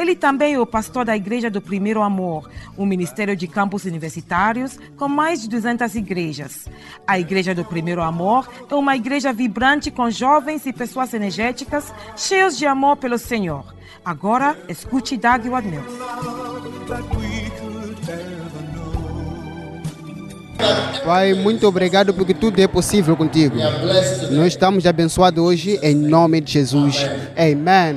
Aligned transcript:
Ele 0.00 0.16
também 0.16 0.54
é 0.54 0.58
o 0.58 0.64
pastor 0.64 1.04
da 1.04 1.14
Igreja 1.14 1.50
do 1.50 1.60
Primeiro 1.60 2.00
Amor, 2.00 2.48
um 2.78 2.86
ministério 2.86 3.36
de 3.36 3.46
campos 3.46 3.84
universitários 3.84 4.78
com 4.96 5.06
mais 5.06 5.42
de 5.42 5.48
200 5.50 5.94
igrejas. 5.94 6.66
A 7.06 7.18
Igreja 7.18 7.54
do 7.54 7.66
Primeiro 7.66 8.00
Amor 8.00 8.48
é 8.70 8.74
uma 8.74 8.96
igreja 8.96 9.30
vibrante 9.30 9.90
com 9.90 10.10
jovens 10.10 10.64
e 10.64 10.72
pessoas 10.72 11.12
energéticas, 11.12 11.92
cheios 12.16 12.56
de 12.56 12.64
amor 12.64 12.96
pelo 12.96 13.18
Senhor. 13.18 13.74
Agora, 14.02 14.56
escute 14.70 15.18
Doug 15.18 15.44
Wadmills. 15.48 15.92
Pai, 21.04 21.34
muito 21.34 21.66
obrigado 21.66 22.12
porque 22.12 22.34
tudo 22.34 22.60
é 22.60 22.66
possível 22.66 23.16
contigo. 23.16 23.56
Nós 24.30 24.48
estamos 24.48 24.86
abençoados 24.86 25.42
hoje 25.42 25.78
em 25.82 25.94
nome 25.94 26.40
de 26.40 26.52
Jesus. 26.52 27.06
Amém. 27.36 27.96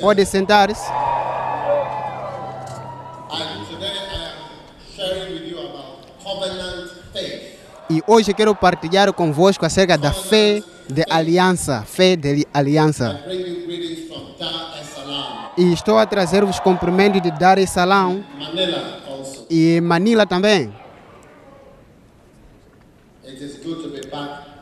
Pode 0.00 0.24
sentar-se. 0.26 0.90
E 7.90 8.02
hoje 8.06 8.32
quero 8.32 8.54
partilhar 8.54 9.12
convosco 9.12 9.66
acerca 9.66 9.98
da 9.98 10.12
fé 10.12 10.62
de 10.88 11.04
aliança, 11.10 11.82
fé 11.82 12.16
de 12.16 12.46
aliança. 12.54 13.20
E 15.58 15.72
estou 15.72 15.98
a 15.98 16.06
trazer 16.06 16.44
os 16.44 16.60
cumprimentos 16.60 17.20
de 17.20 17.30
Dar 17.32 17.58
es 17.58 17.70
Salaam 17.70 18.24
e 19.50 19.80
Manila 19.80 20.24
também. 20.24 20.79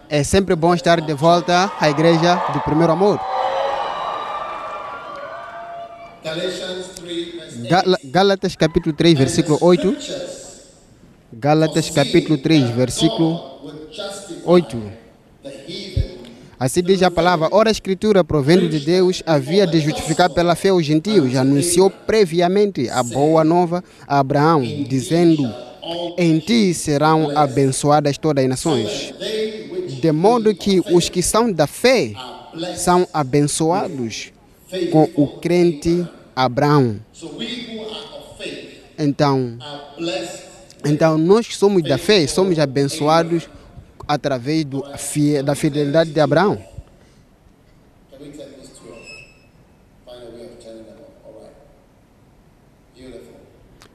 É 0.09 0.23
sempre 0.23 0.55
bom 0.55 0.73
estar 0.73 1.01
de 1.01 1.13
volta 1.13 1.71
à 1.81 1.91
igreja 1.91 2.37
do 2.53 2.61
primeiro 2.61 2.93
amor. 2.93 3.19
Gálatas 8.05 8.55
capítulo 8.55 8.95
3, 8.95 9.19
versículo 9.19 9.59
8. 9.61 9.97
Gálatas 11.33 11.91
capítulo 11.91 12.39
3, 12.39 12.71
versículo 12.71 13.61
8. 14.45 14.93
Assim 16.61 16.83
diz 16.83 17.03
a 17.03 17.11
palavra: 17.11 17.49
Ora, 17.51 17.71
a 17.71 17.73
Escritura, 17.73 18.23
provendo 18.23 18.69
de 18.69 18.79
Deus, 18.79 19.23
havia 19.27 19.67
de 19.67 19.81
justificar 19.81 20.31
pela 20.31 20.55
fé 20.55 20.73
os 20.73 20.85
gentios, 20.87 21.35
anunciou 21.35 21.91
previamente 21.91 22.89
a 22.91 23.03
boa 23.03 23.43
nova 23.43 23.83
a 24.07 24.21
Abraão, 24.21 24.63
dizendo: 24.63 25.68
Em 26.19 26.39
ti 26.39 26.75
serão 26.75 27.37
abençoadas 27.37 28.19
todas 28.19 28.45
as 28.45 28.51
nações. 28.51 29.15
De 30.01 30.13
modo 30.13 30.55
que 30.55 30.81
os 30.93 31.09
que 31.09 31.23
são 31.23 31.51
da 31.51 31.67
fé 31.67 32.13
são 32.77 33.09
abençoados 33.13 34.33
com 34.93 35.09
o 35.15 35.39
crente 35.39 36.07
Abraão. 36.37 37.01
Então, 38.99 39.57
então 40.85 41.17
nós 41.17 41.47
que 41.47 41.57
somos 41.57 41.83
da 41.83 41.97
fé 41.97 42.27
somos 42.27 42.59
abençoados 42.59 43.49
através 44.07 44.65
do, 44.65 44.85
da 45.45 45.55
fidelidade 45.55 46.11
de 46.11 46.21
Abraão. 46.21 46.63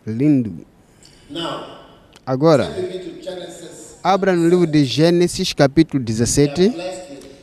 Lindo. 0.06 0.66
Agora, 2.26 2.70
abra 4.02 4.34
no 4.34 4.48
livro 4.48 4.66
de 4.66 4.86
Gênesis, 4.86 5.52
capítulo 5.52 6.02
17. 6.02 6.74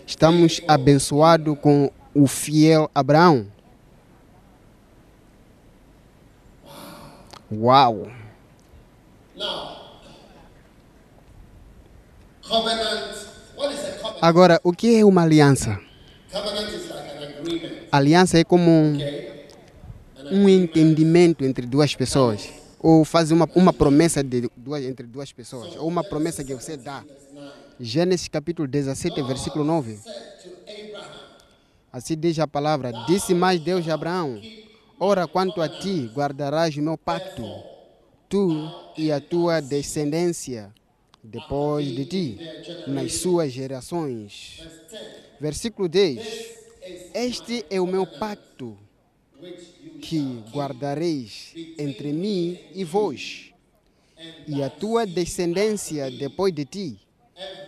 Estamos 0.07 0.63
abençoados 0.67 1.59
com 1.61 1.91
o 2.15 2.27
fiel 2.27 2.91
Abraão. 2.95 3.47
Uau! 7.53 8.11
Agora, 14.23 14.59
o 14.65 14.73
que 14.73 14.99
é 14.99 15.05
uma 15.05 15.23
aliança? 15.25 15.79
Aliança 17.93 18.39
é 18.39 18.45
como 18.45 18.71
um 20.31 20.49
entendimento 20.49 21.45
entre 21.45 21.67
duas 21.67 21.95
pessoas, 21.95 22.49
ou 22.83 23.05
fazer 23.05 23.35
uma, 23.35 23.49
uma 23.55 23.73
promessa 23.73 24.25
de 24.25 24.51
duas, 24.57 24.83
entre 24.85 25.07
duas 25.07 25.31
pessoas, 25.31 25.77
ou 25.77 25.87
uma 25.87 26.03
promessa 26.03 26.43
que 26.43 26.55
você 26.55 26.77
dá. 26.77 27.05
Gênesis 27.79 28.27
capítulo 28.27 28.67
17, 28.67 29.23
versículo 29.23 29.65
9. 29.65 29.99
Assim 31.93 32.17
diz 32.17 32.39
a 32.39 32.47
palavra: 32.47 32.93
Disse 33.07 33.35
mais 33.35 33.61
Deus 33.61 33.87
a 33.87 33.95
Abraão: 33.95 34.41
Ora, 34.99 35.27
quanto 35.27 35.61
a 35.61 35.69
ti, 35.69 36.11
guardarás 36.15 36.75
o 36.77 36.83
meu 36.83 36.97
pacto, 36.97 37.43
tu 38.29 38.71
e 38.97 39.13
a 39.13 39.21
tua 39.21 39.61
descendência 39.61 40.73
depois 41.23 41.87
de 41.87 42.07
ti, 42.07 42.39
nas 42.87 43.15
suas 43.15 43.53
gerações. 43.53 44.63
Versículo 45.39 45.89
10: 45.89 46.21
Este 47.15 47.65
é 47.69 47.81
o 47.81 47.87
meu 47.87 48.07
pacto 48.07 48.79
que 50.01 50.43
guardareis 50.53 51.55
entre 51.79 52.13
mim 52.13 52.59
e 52.75 52.85
vós, 52.85 53.53
e 54.47 54.63
a 54.63 54.69
tua 54.71 55.07
descendência 55.07 56.11
depois 56.11 56.53
de 56.53 56.65
ti, 56.65 57.01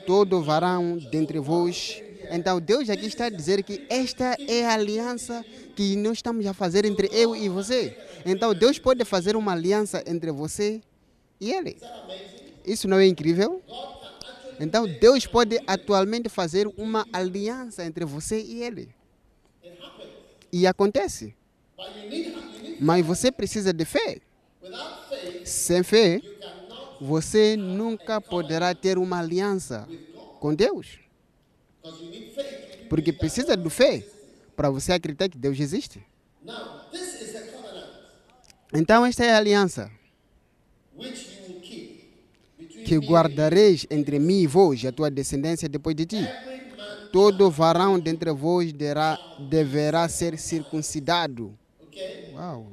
todo 0.06 0.42
varão 0.42 0.98
dentre 1.10 1.38
vós. 1.38 2.02
Então 2.30 2.60
Deus 2.60 2.88
aqui 2.88 3.06
está 3.06 3.26
a 3.26 3.30
dizer 3.30 3.62
que 3.62 3.84
esta 3.88 4.36
é 4.48 4.64
a 4.64 4.74
aliança 4.74 5.44
que 5.76 5.96
nós 5.96 6.18
estamos 6.18 6.46
a 6.46 6.54
fazer 6.54 6.84
entre 6.84 7.08
eu 7.12 7.34
e 7.34 7.48
você. 7.48 7.96
Então 8.24 8.54
Deus 8.54 8.78
pode 8.78 9.04
fazer 9.04 9.36
uma 9.36 9.52
aliança 9.52 10.02
entre 10.06 10.30
você 10.30 10.80
e 11.40 11.52
ele. 11.52 11.76
Isso 12.64 12.86
não 12.86 12.98
é 12.98 13.06
incrível? 13.06 13.62
Então 14.60 14.86
Deus 14.86 15.26
pode 15.26 15.60
atualmente 15.66 16.28
fazer 16.28 16.68
uma 16.76 17.06
aliança 17.12 17.84
entre 17.84 18.04
você 18.04 18.40
e 18.40 18.62
ele. 18.62 18.88
E 20.52 20.66
acontece. 20.66 21.34
Mas 22.80 23.04
você 23.04 23.30
precisa 23.30 23.72
de 23.72 23.84
fé. 23.84 24.18
Sem 25.44 25.82
fé, 25.82 26.20
você 27.00 27.56
nunca 27.56 28.20
poderá 28.20 28.74
ter 28.74 28.98
uma 28.98 29.18
aliança 29.18 29.88
com 30.40 30.54
Deus. 30.54 30.98
Porque 32.88 33.12
precisa 33.12 33.56
de 33.56 33.70
fé 33.70 34.04
para 34.54 34.70
você 34.70 34.92
acreditar 34.92 35.28
que 35.28 35.38
Deus 35.38 35.58
existe. 35.58 36.04
Então, 38.72 39.04
esta 39.04 39.24
é 39.24 39.32
a 39.32 39.36
aliança 39.36 39.90
que 42.84 42.96
guardareis 42.96 43.86
entre 43.90 44.18
mim 44.18 44.40
e 44.40 44.46
vós, 44.46 44.82
e 44.82 44.88
a 44.88 44.92
tua 44.92 45.10
descendência 45.10 45.68
depois 45.68 45.94
de 45.96 46.06
ti. 46.06 46.28
Todo 47.12 47.50
varão 47.50 47.98
dentre 47.98 48.32
vós 48.32 48.72
deverá, 48.72 49.18
deverá 49.48 50.08
ser 50.08 50.38
circuncidado. 50.38 51.56
Uau! 52.32 52.66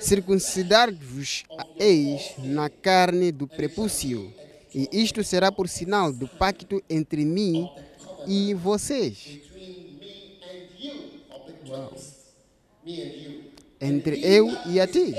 Circuncidar-vos 0.00 1.44
eis 1.78 2.32
na 2.38 2.68
carne 2.68 3.30
do 3.30 3.46
prepúcio, 3.46 4.32
e 4.74 4.88
isto 4.92 5.22
será 5.22 5.52
por 5.52 5.68
sinal 5.68 6.12
do 6.12 6.26
pacto 6.26 6.82
entre 6.88 7.24
mim 7.24 7.70
e 8.26 8.54
vocês. 8.54 9.40
Uau. 11.68 11.92
Entre 13.80 14.20
eu 14.24 14.48
e 14.66 14.80
a 14.80 14.86
ti. 14.86 15.14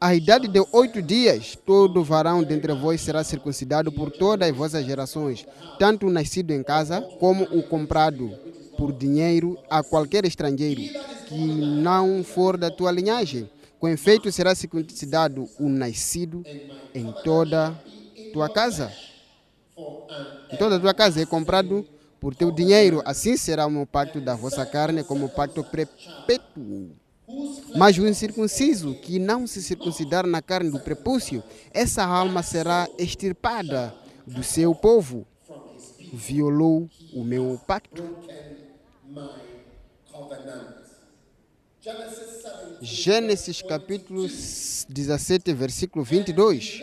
A 0.00 0.14
idade 0.14 0.48
de 0.48 0.64
oito 0.72 1.00
dias, 1.00 1.56
todo 1.64 2.02
varão 2.02 2.42
dentre 2.42 2.72
vós 2.72 3.00
será 3.00 3.22
circuncidado 3.22 3.92
por 3.92 4.10
todas 4.10 4.48
as 4.48 4.56
vossas 4.56 4.84
gerações, 4.84 5.46
tanto 5.78 6.06
o 6.06 6.10
nascido 6.10 6.52
em 6.52 6.62
casa 6.62 7.00
como 7.20 7.44
o 7.44 7.62
comprado 7.62 8.36
por 8.76 8.92
dinheiro 8.92 9.58
a 9.68 9.82
qualquer 9.82 10.24
estrangeiro 10.24 10.82
que 11.26 11.36
não 11.36 12.22
for 12.22 12.56
da 12.56 12.70
tua 12.70 12.90
linhagem. 12.90 13.48
Com 13.78 13.88
efeito, 13.88 14.30
será 14.30 14.54
circuncidado 14.54 15.48
o 15.58 15.68
nascido 15.68 16.44
em 16.94 17.12
toda 17.24 17.76
tua 18.32 18.48
casa. 18.48 18.92
Em 20.50 20.56
toda 20.56 20.78
tua 20.78 20.94
casa 20.94 21.22
é 21.22 21.26
comprado 21.26 21.86
por 22.20 22.34
teu 22.34 22.52
dinheiro. 22.52 23.02
Assim 23.04 23.36
será 23.36 23.66
o 23.66 23.70
meu 23.70 23.86
pacto 23.86 24.20
da 24.20 24.36
vossa 24.36 24.64
carne 24.64 25.02
como 25.02 25.28
pacto 25.28 25.64
perpétuo. 25.64 26.90
Mas 27.76 27.98
o 27.98 28.06
incircunciso 28.06 28.94
que 28.94 29.18
não 29.18 29.46
se 29.46 29.62
circuncidar 29.62 30.26
na 30.26 30.42
carne 30.42 30.70
do 30.70 30.78
prepúcio, 30.78 31.42
essa 31.72 32.04
alma 32.04 32.42
será 32.42 32.88
extirpada 32.98 33.94
do 34.26 34.42
seu 34.42 34.74
povo, 34.74 35.26
violou 36.12 36.88
o 37.14 37.24
meu 37.24 37.58
pacto. 37.66 38.04
Gênesis 42.80 43.60
capítulo 43.60 44.26
17, 44.88 45.52
versículo 45.52 46.04
22. 46.04 46.80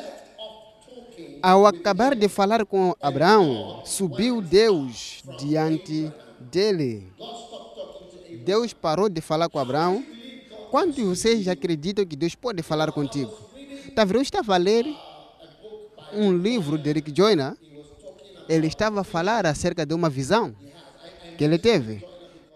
Ao 1.41 1.65
acabar 1.65 2.15
de 2.15 2.27
falar 2.27 2.65
com 2.65 2.93
Abraão, 3.01 3.81
subiu 3.85 4.41
Deus 4.41 5.23
diante 5.39 6.11
dele. 6.39 7.11
Deus 8.43 8.73
parou 8.73 9.09
de 9.09 9.21
falar 9.21 9.49
com 9.49 9.57
Abraão. 9.57 10.05
Quantos 10.69 10.95
de 10.95 11.03
vocês 11.03 11.47
acreditam 11.47 12.05
que 12.05 12.15
Deus 12.15 12.35
pode 12.35 12.61
falar 12.61 12.91
contigo? 12.91 13.33
Eu 13.95 14.21
estava 14.21 14.55
a 14.55 14.57
ler 14.57 14.85
um 16.13 16.37
livro 16.37 16.77
de 16.77 16.91
Rick 16.91 17.13
Joyner. 17.15 17.55
Ele 18.47 18.67
estava 18.67 19.01
a 19.01 19.03
falar 19.03 19.45
acerca 19.45 19.85
de 19.85 19.93
uma 19.93 20.09
visão 20.09 20.55
que 21.37 21.43
ele 21.43 21.57
teve. 21.57 22.08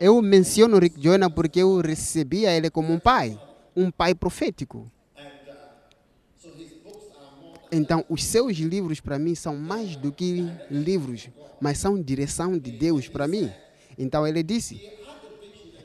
Eu 0.04 0.22
menciono 0.22 0.80
Rick 0.80 1.02
Joyner 1.02 1.30
porque 1.30 1.62
eu 1.62 1.80
recebia 1.80 2.52
ele 2.52 2.70
como 2.70 2.92
um 2.92 3.00
pai, 3.00 3.40
um 3.74 3.90
pai 3.90 4.14
profético. 4.14 4.92
Então, 7.72 8.04
os 8.10 8.22
seus 8.22 8.58
livros 8.58 9.00
para 9.00 9.18
mim 9.18 9.34
são 9.34 9.56
mais 9.56 9.96
do 9.96 10.12
que 10.12 10.46
livros, 10.70 11.30
mas 11.62 11.78
são 11.78 12.02
direção 12.02 12.58
de 12.58 12.70
Deus 12.70 13.08
para 13.08 13.30
mim. 13.30 13.50
Então, 13.98 14.28
ele 14.28 14.44
disse: 14.44 14.92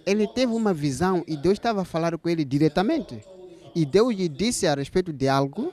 ele 0.04 0.26
teve 0.26 0.52
uma 0.52 0.74
visão 0.74 1.22
e 1.24 1.36
Deus 1.36 1.52
estava 1.52 1.82
a 1.82 1.84
falar 1.84 2.18
com 2.18 2.28
ele 2.28 2.44
diretamente. 2.44 3.22
E 3.72 3.86
Deus 3.86 4.12
lhe 4.16 4.28
disse 4.28 4.66
a 4.66 4.74
respeito 4.74 5.12
de 5.12 5.28
algo 5.28 5.72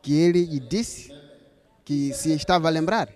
que 0.00 0.14
ele 0.14 0.44
lhe 0.44 0.60
disse 0.60 1.12
que 1.84 2.14
se 2.14 2.32
estava 2.32 2.68
a 2.68 2.70
lembrar. 2.70 3.08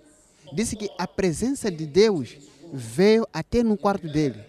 Disse 0.51 0.75
que 0.75 0.89
a 0.97 1.07
presença 1.07 1.71
de 1.71 1.85
Deus 1.85 2.37
veio 2.75 3.25
até 3.31 3.63
no 3.63 3.77
quarto 3.77 4.07
dele. 4.07 4.39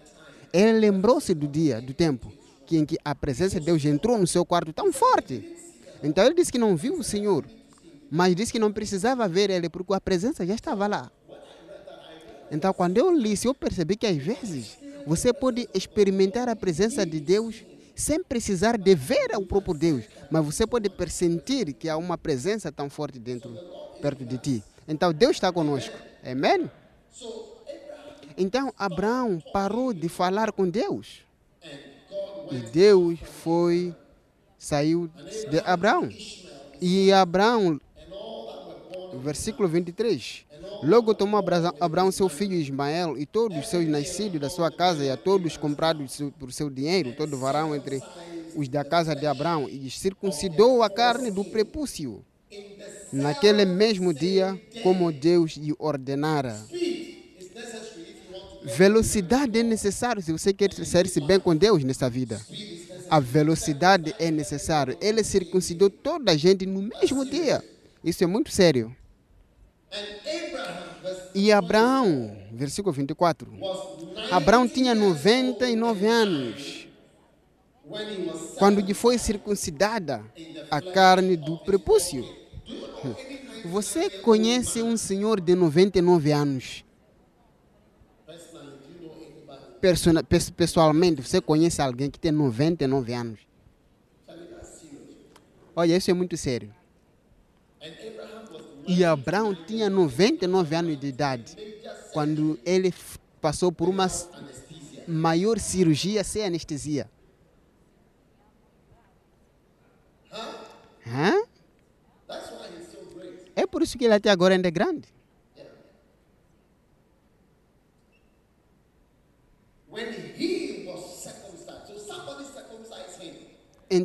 Ele 0.51 0.79
lembrou-se 0.79 1.33
do 1.33 1.47
dia, 1.47 1.81
do 1.81 1.93
tempo, 1.93 2.31
que 2.65 2.77
em 2.77 2.85
que 2.85 2.97
a 3.03 3.15
presença 3.15 3.59
de 3.59 3.65
Deus 3.65 3.83
entrou 3.85 4.17
no 4.17 4.27
seu 4.27 4.45
quarto 4.45 4.73
tão 4.73 4.91
forte. 4.91 5.55
Então 6.03 6.25
ele 6.25 6.35
disse 6.35 6.51
que 6.51 6.57
não 6.57 6.75
viu 6.75 6.95
o 6.95 7.03
Senhor, 7.03 7.45
mas 8.11 8.35
disse 8.35 8.51
que 8.51 8.59
não 8.59 8.71
precisava 8.71 9.27
ver 9.27 9.49
ele 9.49 9.69
porque 9.69 9.93
a 9.93 10.01
presença 10.01 10.45
já 10.45 10.53
estava 10.53 10.85
lá. 10.87 11.09
Então 12.51 12.73
quando 12.73 12.97
eu 12.97 13.11
li 13.11 13.33
isso, 13.33 13.47
eu 13.47 13.53
percebi 13.53 13.95
que 13.95 14.05
às 14.05 14.17
vezes 14.17 14.77
você 15.05 15.31
pode 15.33 15.69
experimentar 15.73 16.49
a 16.49 16.55
presença 16.55 17.05
de 17.05 17.19
Deus 17.19 17.63
sem 17.95 18.23
precisar 18.23 18.77
de 18.77 18.93
ver 18.93 19.35
o 19.35 19.45
próprio 19.45 19.73
Deus, 19.73 20.03
mas 20.29 20.45
você 20.45 20.67
pode 20.67 20.89
pressentir 20.89 21.73
que 21.73 21.89
há 21.89 21.97
uma 21.97 22.17
presença 22.17 22.71
tão 22.71 22.89
forte 22.89 23.17
dentro, 23.17 23.57
perto 24.01 24.23
de 24.23 24.37
ti. 24.37 24.63
Então 24.87 25.11
Deus 25.11 25.37
está 25.37 25.51
conosco. 25.51 25.95
Amém? 26.23 26.69
Então 28.37 28.71
Abraão 28.77 29.41
parou 29.51 29.93
de 29.93 30.07
falar 30.07 30.51
com 30.51 30.67
Deus. 30.69 31.19
E 32.51 32.57
Deus 32.71 33.19
foi, 33.19 33.93
saiu 34.57 35.09
de 35.49 35.59
Abraão. 35.65 36.09
E 36.79 37.11
Abraão, 37.11 37.81
versículo 39.21 39.67
23. 39.67 40.45
Logo 40.83 41.13
tomou 41.15 41.39
Abra- 41.39 41.73
Abraão 41.79 42.11
seu 42.11 42.29
filho 42.29 42.53
Ismael 42.53 43.17
e 43.17 43.25
todos 43.25 43.57
os 43.57 43.67
seus 43.67 43.87
nascidos 43.87 44.39
da 44.39 44.49
sua 44.49 44.69
casa 44.71 45.03
e 45.03 45.09
a 45.09 45.17
todos 45.17 45.57
comprados 45.57 46.21
por 46.39 46.53
seu 46.53 46.69
dinheiro, 46.69 47.13
todo 47.17 47.35
varão 47.37 47.75
entre 47.75 47.99
os 48.55 48.67
da 48.67 48.83
casa 48.83 49.15
de 49.15 49.25
Abraão, 49.25 49.67
e 49.67 49.89
circuncidou 49.89 50.83
a 50.83 50.89
carne 50.89 51.31
do 51.31 51.43
prepúcio. 51.43 52.23
Naquele 53.11 53.65
mesmo 53.65 54.13
dia, 54.13 54.59
como 54.83 55.11
Deus 55.11 55.53
lhe 55.57 55.73
ordenara. 55.79 56.59
Velocidade 58.63 59.59
é 59.59 59.63
necessário 59.63 60.21
se 60.21 60.31
você 60.31 60.53
quer 60.53 60.73
ser-se 60.73 61.21
bem 61.21 61.39
com 61.39 61.55
Deus 61.55 61.83
nessa 61.83 62.09
vida. 62.09 62.41
A 63.09 63.19
velocidade 63.19 64.13
é 64.19 64.29
necessária. 64.29 64.97
Ele 64.99 65.23
circuncidou 65.23 65.89
toda 65.89 66.31
a 66.31 66.37
gente 66.37 66.65
no 66.65 66.81
mesmo 66.81 67.23
dia. 67.25 67.63
Isso 68.03 68.23
é 68.23 68.27
muito 68.27 68.51
sério. 68.51 68.95
E 71.33 71.51
Abraão, 71.51 72.35
versículo 72.51 72.93
24. 72.93 73.47
Abraão 74.31 74.67
tinha 74.67 74.93
99 74.93 76.07
anos 76.07 76.87
quando 78.57 78.81
lhe 78.81 78.93
foi 78.93 79.17
circuncidada 79.17 80.23
a 80.69 80.81
carne 80.81 81.37
do 81.37 81.57
prepúcio. 81.59 82.25
Você 83.65 84.09
conhece 84.09 84.81
um 84.81 84.97
senhor 84.97 85.39
de 85.39 85.55
99 85.55 86.31
anos? 86.31 86.83
Persona- 89.81 90.23
pes- 90.23 90.49
Pessoalmente, 90.49 91.21
você 91.21 91.39
conhece 91.39 91.81
alguém 91.81 92.09
que 92.09 92.19
tem 92.19 92.31
99 92.31 93.13
anos? 93.13 93.39
Olha, 95.75 95.95
isso 95.95 96.09
é 96.09 96.13
muito 96.13 96.35
sério. 96.35 96.73
E 98.87 99.03
Abraão 99.05 99.53
tinha 99.53 99.89
99 99.89 100.75
anos 100.75 100.99
de 100.99 101.07
idade 101.07 101.55
quando 102.11 102.59
ele 102.65 102.93
passou 103.39 103.71
por 103.71 103.87
uma 103.87 104.07
maior 105.07 105.59
cirurgia 105.59 106.23
sem 106.23 106.43
anestesia. 106.43 107.09
Hã? 111.05 111.43
É 113.55 113.65
por 113.67 113.81
isso 113.81 113.97
que 113.97 114.05
ele 114.05 114.13
até 114.13 114.29
agora 114.29 114.55
ainda 114.55 114.67
é 114.67 114.71
grande. 114.71 115.07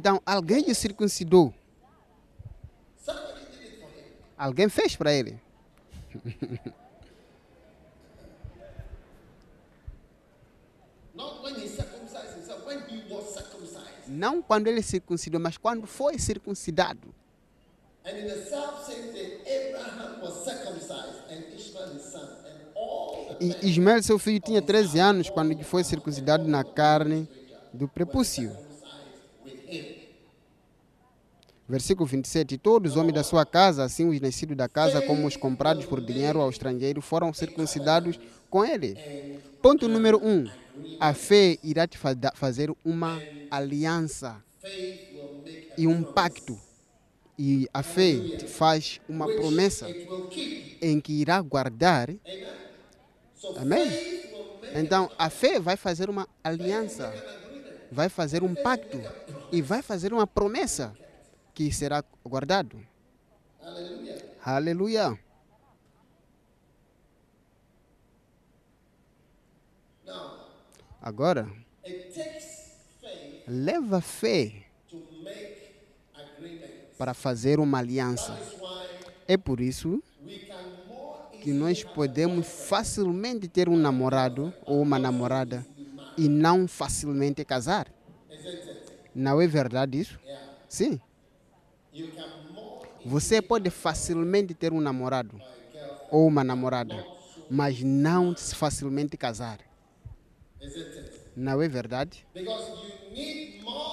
Então 0.03 0.21
alguém 0.27 0.69
o 0.69 0.75
circuncidou. 0.75 1.55
Alguém 4.37 4.69
fez 4.69 4.97
para 4.97 5.13
ele. 5.13 5.41
Não 14.09 14.43
quando 14.43 14.67
ele 14.67 14.83
circuncidou, 14.83 15.41
mas 15.41 15.57
quando 15.57 15.87
foi 15.87 16.19
circuncidado. 16.19 17.15
E 23.41 23.69
Ismael, 23.69 24.03
seu 24.03 24.19
filho, 24.19 24.41
tinha 24.41 24.61
13 24.61 24.99
anos 24.99 25.31
quando 25.31 25.57
foi 25.63 25.85
circuncidado 25.85 26.49
na 26.49 26.65
carne 26.65 27.29
do 27.73 27.87
prepúcio. 27.87 28.72
Versículo 31.73 32.07
27. 32.07 32.57
E 32.57 32.59
todos 32.59 32.93
os 32.93 32.97
homens 32.99 33.15
da 33.15 33.23
sua 33.23 33.47
casa, 33.47 33.83
assim 33.83 34.07
os 34.07 34.21
nascidos 34.21 34.55
da 34.55 34.69
casa, 34.69 35.01
como 35.01 35.27
os 35.27 35.39
comprados 35.39 35.87
por 35.87 36.03
dinheiro 36.03 36.39
ao 36.39 36.51
estrangeiro, 36.51 37.01
foram 37.01 37.33
circuncidados 37.33 38.21
com 38.51 38.63
ele. 38.63 38.95
Ponto 39.63 39.89
número 39.89 40.19
1. 40.23 40.29
Um, 40.29 40.51
a 41.01 41.15
fé 41.15 41.57
irá 41.65 41.87
te 41.87 41.97
fazer 42.35 42.71
uma 42.85 43.19
aliança 43.51 44.37
e 45.79 45.87
um 45.87 46.03
pacto. 46.03 46.61
E 47.39 47.67
a 47.73 47.83
fé 47.83 48.19
te 48.37 48.47
faz 48.47 49.01
uma 49.09 49.27
promessa 49.27 49.89
em 50.83 51.01
que 51.01 51.15
irá 51.15 51.41
guardar. 51.41 52.11
Amém? 53.57 53.89
Então, 54.75 55.11
a 55.19 55.31
fé 55.31 55.59
vai 55.59 55.79
fazer 55.79 56.11
uma 56.11 56.29
aliança, 56.45 57.15
vai 57.91 58.11
fazer 58.11 58.43
um 58.43 58.55
pacto 58.55 59.01
e 59.51 59.63
vai 59.63 59.81
fazer 59.81 60.13
uma 60.13 60.27
promessa 60.27 60.93
que 61.55 61.73
será 61.73 62.03
guardado. 62.25 62.81
Aleluia. 64.45 65.19
Now, 70.05 70.33
Agora, 71.01 71.49
leva 73.47 74.01
fé 74.01 74.65
para 76.99 77.15
fazer 77.15 77.59
uma 77.59 77.79
aliança. 77.79 78.33
É 79.27 79.37
por 79.37 79.61
isso 79.61 80.03
que 81.41 81.53
nós 81.53 81.83
podemos 81.83 82.47
facilmente 82.47 83.49
ter 83.49 83.69
um 83.69 83.77
namorado 83.77 84.55
ou 84.65 84.81
uma 84.81 84.99
namorada 84.99 85.67
e 86.17 86.29
não 86.29 86.69
facilmente 86.69 87.45
casar. 87.45 87.93
Não 89.15 89.41
é 89.41 89.47
verdade 89.47 89.99
isso? 90.01 90.21
Sim. 90.69 91.01
Você 93.05 93.43
pode 93.43 93.69
facilmente 93.71 94.55
ter 94.55 94.73
um 94.73 94.81
namorado 94.81 95.41
ou 96.11 96.27
uma 96.27 96.43
namorada, 96.45 97.05
mas 97.51 97.83
não 97.83 98.35
facilmente 98.35 99.17
casar. 99.17 99.59
Não 101.37 101.61
é 101.61 101.69
verdade? 101.69 102.27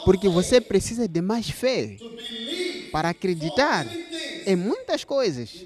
Porque 0.05 0.29
você 0.29 0.61
precisa 0.61 1.07
de 1.07 1.21
mais 1.21 1.49
fé 1.49 1.97
para 2.91 3.09
acreditar 3.09 3.85
em 4.45 4.55
muitas 4.55 5.03
coisas 5.03 5.65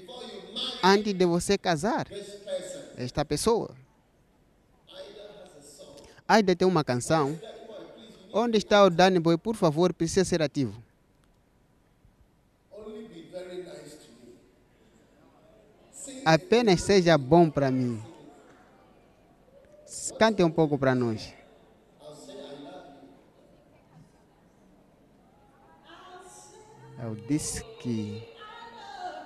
antes 0.82 1.12
de 1.12 1.26
você 1.26 1.56
casar 1.56 2.06
esta 2.96 3.24
pessoa. 3.24 3.74
Aida 6.26 6.56
tem 6.56 6.66
uma 6.66 6.82
canção. 6.82 7.38
Onde 8.32 8.58
está 8.58 8.82
o 8.84 8.90
Danny 8.90 9.20
Boy? 9.20 9.38
Por 9.38 9.54
favor, 9.54 9.92
precisa 9.92 10.24
ser 10.24 10.42
ativo. 10.42 10.83
Apenas 16.24 16.80
seja 16.80 17.18
bom 17.18 17.50
para 17.50 17.70
mim. 17.70 18.02
Cante 20.18 20.42
um 20.42 20.50
pouco 20.50 20.78
para 20.78 20.94
nós. 20.94 21.34
Eu 27.02 27.14
disse 27.28 27.62
que 27.80 28.26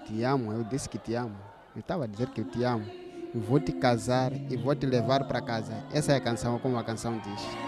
te 0.06 0.24
amo, 0.24 0.52
eu 0.52 0.64
disse 0.64 0.88
que 0.88 0.98
te 0.98 1.14
amo. 1.14 1.36
Eu 1.76 1.80
estava 1.80 2.04
a 2.04 2.06
dizer 2.08 2.28
que 2.30 2.40
eu 2.40 2.44
te 2.44 2.64
amo. 2.64 2.84
Eu 3.32 3.40
vou 3.40 3.60
te 3.60 3.72
casar 3.72 4.32
e 4.32 4.56
vou 4.56 4.74
te 4.74 4.86
levar 4.86 5.28
para 5.28 5.40
casa. 5.40 5.84
Essa 5.92 6.12
é 6.12 6.16
a 6.16 6.20
canção, 6.20 6.58
como 6.58 6.76
a 6.78 6.82
canção 6.82 7.18
diz. 7.18 7.67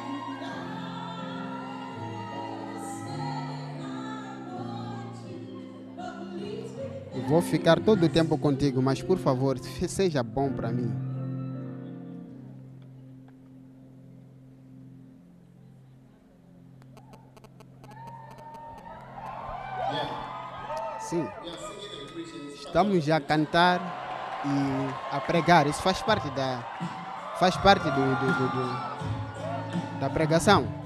Vou 7.30 7.40
ficar 7.40 7.78
todo 7.78 8.06
o 8.06 8.08
tempo 8.08 8.36
contigo, 8.36 8.82
mas 8.82 9.00
por 9.00 9.16
favor, 9.16 9.56
seja 9.58 10.20
bom 10.20 10.50
para 10.52 10.72
mim. 10.72 10.90
Sim. 20.98 21.28
Estamos 22.54 23.08
a 23.10 23.20
cantar 23.20 23.80
e 24.44 25.16
a 25.16 25.20
pregar. 25.20 25.66
Isso 25.66 25.82
faz 25.82 26.00
parte 26.02 26.28
da 26.30 26.62
faz 27.38 27.56
parte 27.56 27.84
do, 27.90 27.90
do- 27.90 28.32
do- 28.32 28.48
do- 28.48 29.98
da 30.00 30.10
pregação. 30.10 30.79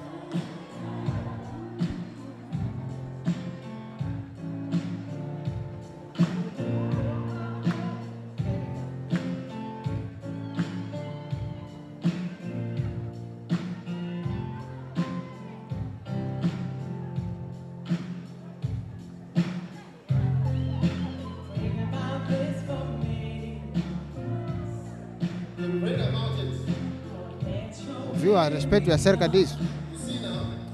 Respeito 28.74 28.92
acerca 28.92 29.28
disso? 29.28 29.58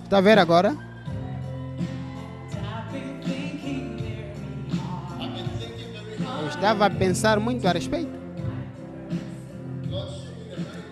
Está 0.04 0.18
a 0.18 0.20
ver 0.20 0.38
agora? 0.38 0.76
Eu 6.40 6.48
estava 6.48 6.86
a 6.86 6.90
pensar 6.90 7.38
muito 7.38 7.66
a 7.66 7.72
respeito. 7.72 8.18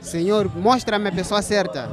Senhor, 0.00 0.54
mostra-me 0.56 1.08
a 1.08 1.12
pessoa 1.12 1.42
certa. 1.42 1.88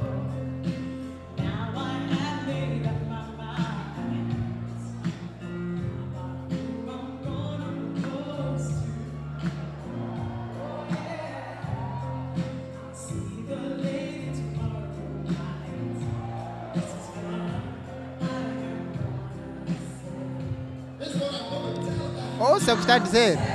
Ouça 22.96 23.20
o 23.52 23.55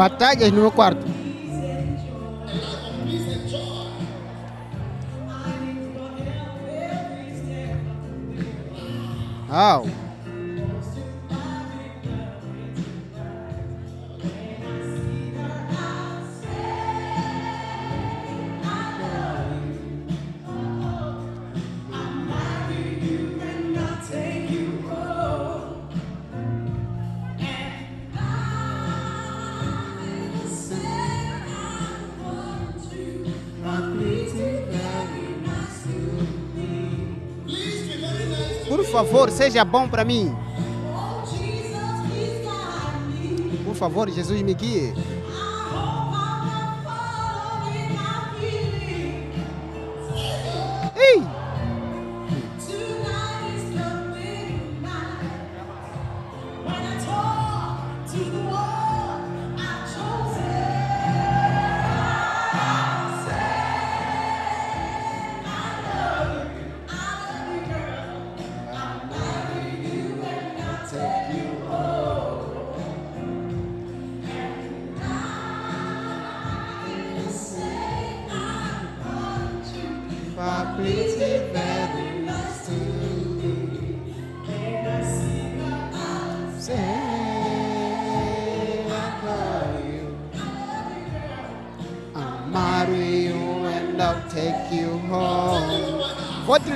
Batalhas 0.00 0.50
no 0.50 0.62
meu 0.62 0.72
quarto. 0.72 1.04
A 9.50 9.82
favor, 39.04 39.30
seja 39.30 39.64
bom 39.64 39.88
para 39.88 40.04
mim. 40.04 40.34
Por 43.64 43.74
favor, 43.74 44.10
Jesus 44.10 44.42
me 44.42 44.52
guie. 44.52 44.92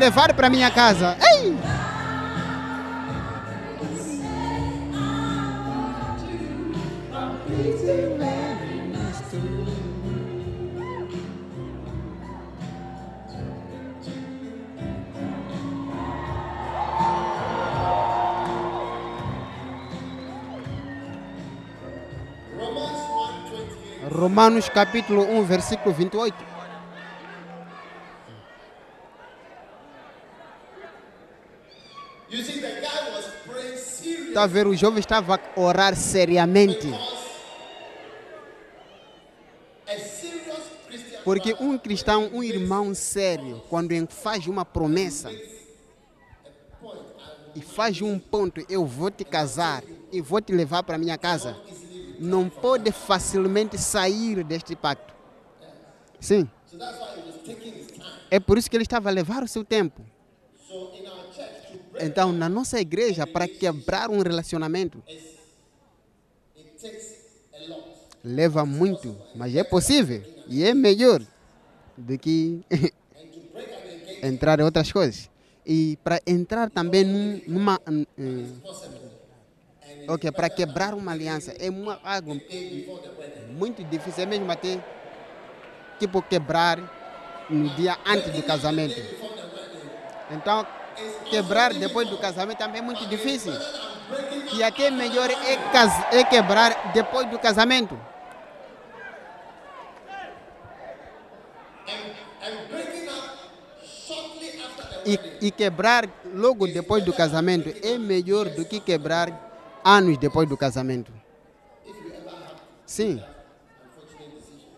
levar 0.04 0.34
para 0.34 0.50
minha 0.50 0.70
casa. 0.70 1.16
Ei! 1.32 1.56
Romanos 24.10 24.68
capítulo 24.68 25.22
1, 25.22 25.44
versículo 25.46 25.94
28. 25.94 26.53
A 34.44 34.46
ver, 34.46 34.66
o 34.66 34.76
jovem 34.76 35.00
estava 35.00 35.34
a 35.36 35.60
orar 35.60 35.96
seriamente. 35.96 36.86
Porque 41.24 41.56
um 41.58 41.78
cristão, 41.78 42.28
um 42.32 42.42
irmão 42.42 42.94
sério, 42.94 43.62
quando 43.70 43.94
faz 44.10 44.46
uma 44.46 44.64
promessa 44.64 45.32
e 47.54 47.62
faz 47.62 48.02
um 48.02 48.18
ponto, 48.18 48.64
eu 48.68 48.84
vou 48.84 49.10
te 49.10 49.24
casar 49.24 49.82
e 50.12 50.20
vou 50.20 50.40
te 50.42 50.52
levar 50.52 50.82
para 50.82 50.98
minha 50.98 51.16
casa, 51.16 51.56
não 52.18 52.48
pode 52.48 52.92
facilmente 52.92 53.78
sair 53.78 54.44
deste 54.44 54.76
pacto. 54.76 55.14
Sim. 56.20 56.48
É 58.30 58.38
por 58.38 58.58
isso 58.58 58.68
que 58.68 58.76
ele 58.76 58.84
estava 58.84 59.08
a 59.08 59.12
levar 59.12 59.42
o 59.42 59.48
seu 59.48 59.64
tempo. 59.64 60.04
Então, 61.98 62.32
na 62.32 62.48
nossa 62.48 62.80
igreja, 62.80 63.26
para 63.26 63.48
quebrar 63.48 64.10
um 64.10 64.20
relacionamento, 64.22 65.02
leva 68.22 68.64
muito, 68.64 69.16
mas 69.32 69.54
é 69.54 69.62
possível 69.64 70.24
e 70.46 70.62
é 70.64 70.74
melhor 70.74 71.22
do 71.96 72.18
que 72.18 72.62
entrar 74.22 74.60
em 74.60 74.62
outras 74.64 74.90
coisas. 74.92 75.28
E 75.64 75.96
para 76.02 76.20
entrar 76.26 76.70
também 76.70 77.04
num- 77.04 77.40
numa. 77.46 77.78
hum, 78.18 78.60
ok, 80.06 80.32
para 80.32 80.50
quebrar 80.50 80.94
uma 80.94 81.12
aliança 81.12 81.52
é 81.58 81.70
uma, 81.70 81.98
algo 82.02 82.40
muito 83.34 83.84
difícil, 83.84 84.22
é 84.24 84.26
mesmo 84.26 84.50
até 84.50 84.82
tipo 85.98 86.22
quebrar 86.22 86.78
no 87.48 87.68
dia 87.70 87.98
antes 88.06 88.32
do 88.32 88.42
casamento. 88.44 89.02
Então, 90.28 90.66
quebrar 91.30 91.72
depois 91.74 92.08
do 92.08 92.18
casamento 92.18 92.58
também 92.58 92.80
é 92.80 92.84
muito 92.84 93.06
difícil. 93.06 93.52
E 94.52 94.62
até 94.62 94.90
melhor 94.90 95.30
é, 95.30 95.56
cas- 95.72 96.06
é 96.12 96.22
quebrar 96.24 96.92
depois 96.92 97.28
do 97.30 97.38
casamento. 97.38 97.98
E, 105.06 105.46
e 105.48 105.50
quebrar 105.50 106.08
logo 106.34 106.66
depois 106.66 107.04
do 107.04 107.12
casamento 107.12 107.68
é 107.82 107.98
melhor 107.98 108.48
do 108.48 108.64
que 108.64 108.80
quebrar 108.80 109.80
anos 109.84 110.16
depois 110.16 110.48
do 110.48 110.56
casamento. 110.56 111.12
Sim. 112.86 113.22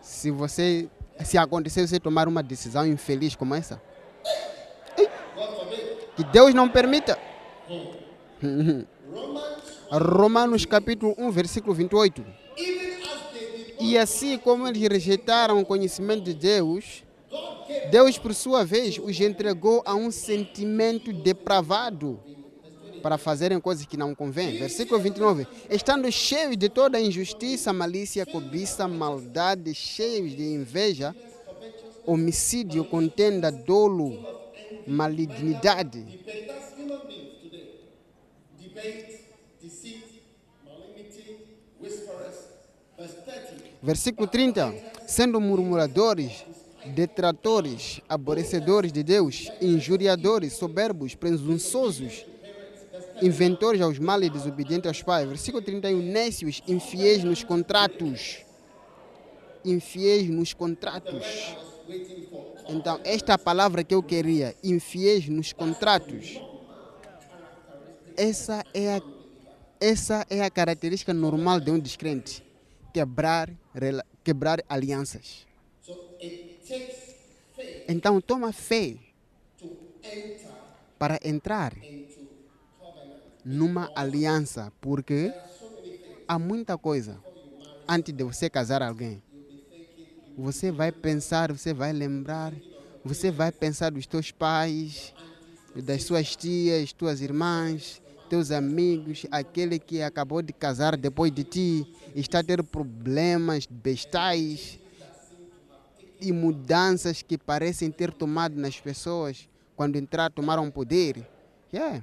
Se 0.03 0.31
você 0.31 0.89
se 1.25 1.39
acontecer 1.39 1.87
você 1.87 2.01
tomar 2.01 2.27
uma 2.29 2.43
decisão 2.43 2.85
infeliz 2.87 3.37
como 3.37 3.55
essa, 3.55 3.81
que 6.17 6.25
Deus 6.25 6.55
não 6.55 6.69
permita. 6.69 7.19
Romanos 9.91 10.65
capítulo 10.65 11.15
1, 11.19 11.31
versículo 11.31 11.75
28. 11.75 12.25
Even 12.57 13.03
as 13.03 13.33
they 13.33 13.67
did 13.67 13.81
E 13.81 13.99
assim 13.99 14.39
como 14.39 14.67
eles 14.67 14.83
rejeitaram 14.83 15.61
o 15.61 15.65
conhecimento 15.65 16.25
de 16.25 16.35
Deus, 16.35 17.05
Deus, 17.91 18.19
por 18.19 18.35
sua 18.35 18.65
vez, 18.65 18.99
os 18.99 19.21
entregou 19.21 19.83
a 19.85 19.95
um 19.95 20.11
sentimento 20.11 21.13
depravado 21.13 22.21
para 23.03 23.19
fazerem 23.19 23.61
coisas 23.61 23.87
que 23.87 23.97
não 23.97 24.15
convêm. 24.15 24.59
Versículo 24.59 25.01
29. 25.01 25.47
Estando 25.71 26.11
cheios 26.11 26.57
de 26.57 26.69
toda 26.69 27.01
injustiça, 27.01 27.73
malícia, 27.73 28.27
cobiça, 28.27 28.89
maldade, 28.89 29.73
cheios 29.75 30.35
de 30.35 30.43
inveja, 30.43 31.15
homicídio, 32.05 32.85
contenda, 32.85 33.51
dolo, 33.51 34.36
malignidade. 34.87 36.01
debate. 36.01 36.47
That's 36.47 36.75
human 36.77 37.01
beings 37.07 37.43
today. 37.43 37.71
Debate, 38.61 39.21
deceit, 39.63 40.23
malignity, 40.65 41.39
whisperers. 41.81 42.49
Verse 42.97 43.17
30. 43.25 43.65
Versículo 43.83 44.29
30. 44.29 44.75
Sendo 45.07 45.41
murmuradores, 45.41 46.45
detratores, 46.95 48.01
aborrecedores 48.09 48.93
de 48.93 49.03
Deus, 49.03 49.51
injuriadores, 49.61 50.55
soberbos, 50.55 51.15
presunçosos, 51.15 52.27
inventores 53.23 53.81
aos 53.81 53.99
males, 53.99 54.33
desobedientes 54.33 54.89
aos 54.89 55.03
pais. 55.03 55.29
Versículo 55.29 55.63
31. 55.63 56.03
Nécios, 56.03 56.63
infiéis 56.67 57.25
nos 57.25 57.43
contratos. 57.45 58.39
Infiéis 59.65 60.29
nos 60.31 60.55
contratos. 60.55 61.25
Então, 62.69 63.01
esta 63.05 63.39
palavra 63.39 63.85
que 63.85 63.95
eu 63.95 64.03
queria, 64.03 64.57
infiéis 64.63 65.29
nos 65.29 65.53
contratos. 65.53 66.41
Essa 68.17 68.65
é 68.75 68.97
a, 68.97 69.03
essa 69.81 70.27
é 70.29 70.43
a 70.43 70.51
característica 70.51 71.13
normal 71.13 71.61
de 71.61 71.71
um 71.71 71.79
descrente. 71.79 72.43
Quebrar, 72.93 73.51
quebrar 74.25 74.63
alianças. 74.69 75.47
Então, 77.89 78.21
toma 78.21 78.53
fé 78.53 78.97
para 80.99 81.21
entrar 81.23 81.75
numa 83.45 83.91
aliança, 83.95 84.73
porque 84.81 85.33
há 86.27 86.39
muita 86.39 86.77
coisa 86.77 87.23
antes 87.87 88.13
de 88.13 88.25
você 88.25 88.51
casar 88.51 88.83
alguém. 88.83 89.23
Você 90.37 90.71
vai 90.71 90.93
pensar, 90.93 91.51
você 91.51 91.73
vai 91.73 91.93
lembrar, 91.95 92.53
você 93.03 93.31
vai 93.31 93.51
pensar 93.51 93.91
dos 93.91 94.07
teus 94.07 94.31
pais, 94.31 95.15
das 95.75 96.03
suas 96.03 96.37
tias, 96.37 96.93
tuas 96.93 97.23
irmãs, 97.23 98.03
teus 98.29 98.51
amigos, 98.51 99.25
aquele 99.31 99.79
que 99.79 100.03
acabou 100.03 100.43
de 100.43 100.53
casar 100.53 100.95
depois 100.95 101.33
de 101.33 101.43
ti, 101.43 101.87
está 102.15 102.41
a 102.41 102.45
ter 102.45 102.63
problemas 102.63 103.67
bestais 103.67 104.79
e 106.21 106.33
mudanças 106.33 107.23
que 107.23 107.39
parecem 107.39 107.91
ter 107.91 108.13
tomado 108.13 108.57
nas 108.57 108.79
pessoas 108.79 109.49
quando 109.75 109.97
entrar 109.97 110.31
tomaram 110.31 110.71
poder. 110.71 111.27
Yeah. 111.73 112.03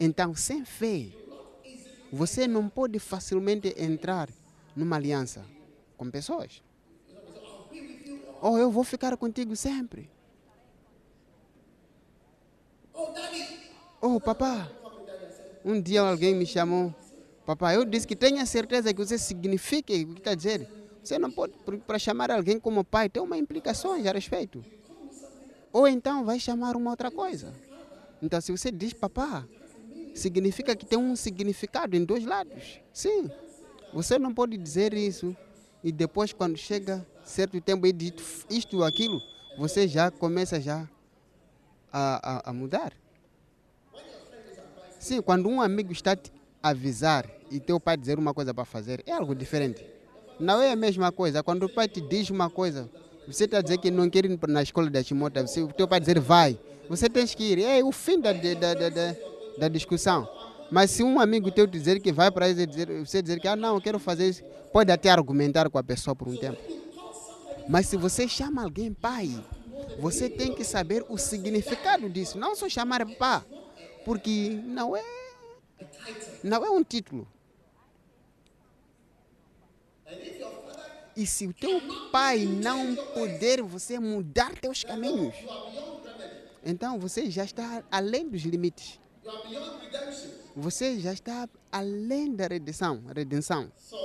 Então, 0.00 0.34
sem 0.34 0.64
fé, 0.64 1.06
você 2.12 2.48
não 2.48 2.68
pode 2.68 2.98
facilmente 2.98 3.72
entrar 3.78 4.28
numa 4.76 4.96
aliança 4.96 5.44
com 5.96 6.10
pessoas. 6.10 6.62
Ou 8.40 8.58
eu 8.58 8.70
vou 8.70 8.84
ficar 8.84 9.16
contigo 9.16 9.56
sempre. 9.56 10.10
Oh, 14.00 14.20
papá. 14.20 14.70
Um 15.64 15.80
dia 15.80 16.02
alguém 16.02 16.34
me 16.34 16.44
chamou. 16.44 16.94
Papá, 17.46 17.74
eu 17.74 17.84
disse 17.84 18.06
que 18.06 18.14
tenha 18.14 18.44
certeza 18.44 18.92
que 18.92 19.04
você 19.04 19.18
significa 19.18 19.92
o 19.94 20.14
que 20.14 20.20
está 20.20 20.34
dizer. 20.34 20.68
Você 21.02 21.18
não 21.18 21.30
pode, 21.30 21.54
para 21.86 21.98
chamar 21.98 22.30
alguém 22.30 22.58
como 22.58 22.84
pai, 22.84 23.08
tem 23.08 23.22
uma 23.22 23.36
implicação 23.36 23.92
a 23.92 24.12
respeito. 24.12 24.64
Ou 25.72 25.88
então 25.88 26.24
vai 26.24 26.38
chamar 26.38 26.76
uma 26.76 26.90
outra 26.90 27.10
coisa. 27.10 27.52
Então, 28.22 28.40
se 28.40 28.52
você 28.52 28.70
diz 28.70 28.92
papá, 28.92 29.46
significa 30.14 30.76
que 30.76 30.86
tem 30.86 30.98
um 30.98 31.16
significado 31.16 31.96
em 31.96 32.04
dois 32.04 32.24
lados. 32.24 32.80
Sim. 32.92 33.30
Você 33.94 34.18
não 34.18 34.34
pode 34.34 34.56
dizer 34.56 34.92
isso 34.92 35.34
e 35.82 35.92
depois, 35.92 36.32
quando 36.32 36.56
chega 36.56 37.06
certo 37.24 37.60
tempo 37.60 37.86
e 37.86 37.92
diz 37.92 38.44
isto 38.50 38.78
ou 38.78 38.84
aquilo, 38.84 39.22
você 39.56 39.86
já 39.86 40.10
começa 40.10 40.60
já 40.60 40.88
a, 41.92 42.48
a, 42.48 42.50
a 42.50 42.52
mudar. 42.52 42.92
Sim, 44.98 45.22
quando 45.22 45.48
um 45.48 45.60
amigo 45.60 45.92
está 45.92 46.16
te 46.16 46.32
avisar 46.62 47.28
e 47.50 47.60
teu 47.60 47.78
pai 47.78 47.96
dizer 47.96 48.18
uma 48.18 48.34
coisa 48.34 48.52
para 48.52 48.64
fazer, 48.64 49.02
é 49.06 49.12
algo 49.12 49.34
diferente. 49.34 49.84
Não 50.40 50.60
é 50.60 50.72
a 50.72 50.76
mesma 50.76 51.12
coisa. 51.12 51.42
Quando 51.42 51.64
o 51.64 51.68
pai 51.68 51.86
te 51.86 52.00
diz 52.00 52.30
uma 52.30 52.50
coisa, 52.50 52.90
você 53.28 53.44
está 53.44 53.60
dizer 53.60 53.78
que 53.78 53.90
não 53.90 54.10
quer 54.10 54.24
ir 54.24 54.38
na 54.48 54.62
escola 54.62 54.90
da 54.90 55.04
Timota, 55.04 55.46
você, 55.46 55.64
teu 55.68 55.86
pai 55.86 56.00
dizer 56.00 56.18
vai, 56.18 56.58
você 56.88 57.08
tem 57.08 57.26
que 57.26 57.44
ir. 57.44 57.62
É 57.62 57.84
o 57.84 57.92
fim 57.92 58.18
da, 58.20 58.32
da, 58.32 58.74
da, 58.74 58.88
da- 58.88 59.16
da 59.58 59.68
discussão. 59.68 60.28
Mas 60.70 60.90
se 60.90 61.02
um 61.02 61.20
amigo 61.20 61.50
teu 61.50 61.66
dizer 61.66 62.00
que 62.00 62.12
vai 62.12 62.30
para 62.30 62.48
ele 62.48 62.66
dizer, 62.66 62.88
você 63.04 63.22
dizer 63.22 63.40
que 63.40 63.48
ah, 63.48 63.56
não, 63.56 63.74
eu 63.74 63.80
quero 63.80 63.98
fazer 63.98 64.28
isso, 64.28 64.42
pode 64.72 64.90
até 64.90 65.10
argumentar 65.10 65.68
com 65.70 65.78
a 65.78 65.82
pessoa 65.82 66.16
por 66.16 66.28
um 66.28 66.36
tempo. 66.36 66.58
Mas 67.68 67.86
se 67.86 67.96
você 67.96 68.28
chama 68.28 68.62
alguém 68.62 68.92
pai, 68.92 69.30
você 69.98 70.28
tem 70.28 70.54
que 70.54 70.64
saber 70.64 71.04
o 71.08 71.16
significado 71.16 72.08
disso. 72.08 72.38
Não 72.38 72.54
só 72.54 72.68
chamar 72.68 73.06
pá, 73.16 73.44
porque 74.04 74.60
não 74.64 74.96
é, 74.96 75.04
não 76.42 76.64
é 76.64 76.70
um 76.70 76.82
título. 76.82 77.26
E 81.16 81.26
se 81.26 81.46
o 81.46 81.52
teu 81.52 81.80
pai 82.10 82.44
não 82.44 82.96
puder 82.96 83.62
você 83.62 84.00
mudar 84.00 84.52
teus 84.56 84.82
caminhos, 84.82 85.34
então 86.64 86.98
você 86.98 87.30
já 87.30 87.44
está 87.44 87.84
além 87.90 88.28
dos 88.28 88.42
limites. 88.42 88.98
Você 90.56 91.00
já 91.00 91.12
está 91.12 91.48
além 91.72 92.34
da 92.34 92.46
redenção. 92.46 93.02
redenção. 93.14 93.70
So 93.76 93.96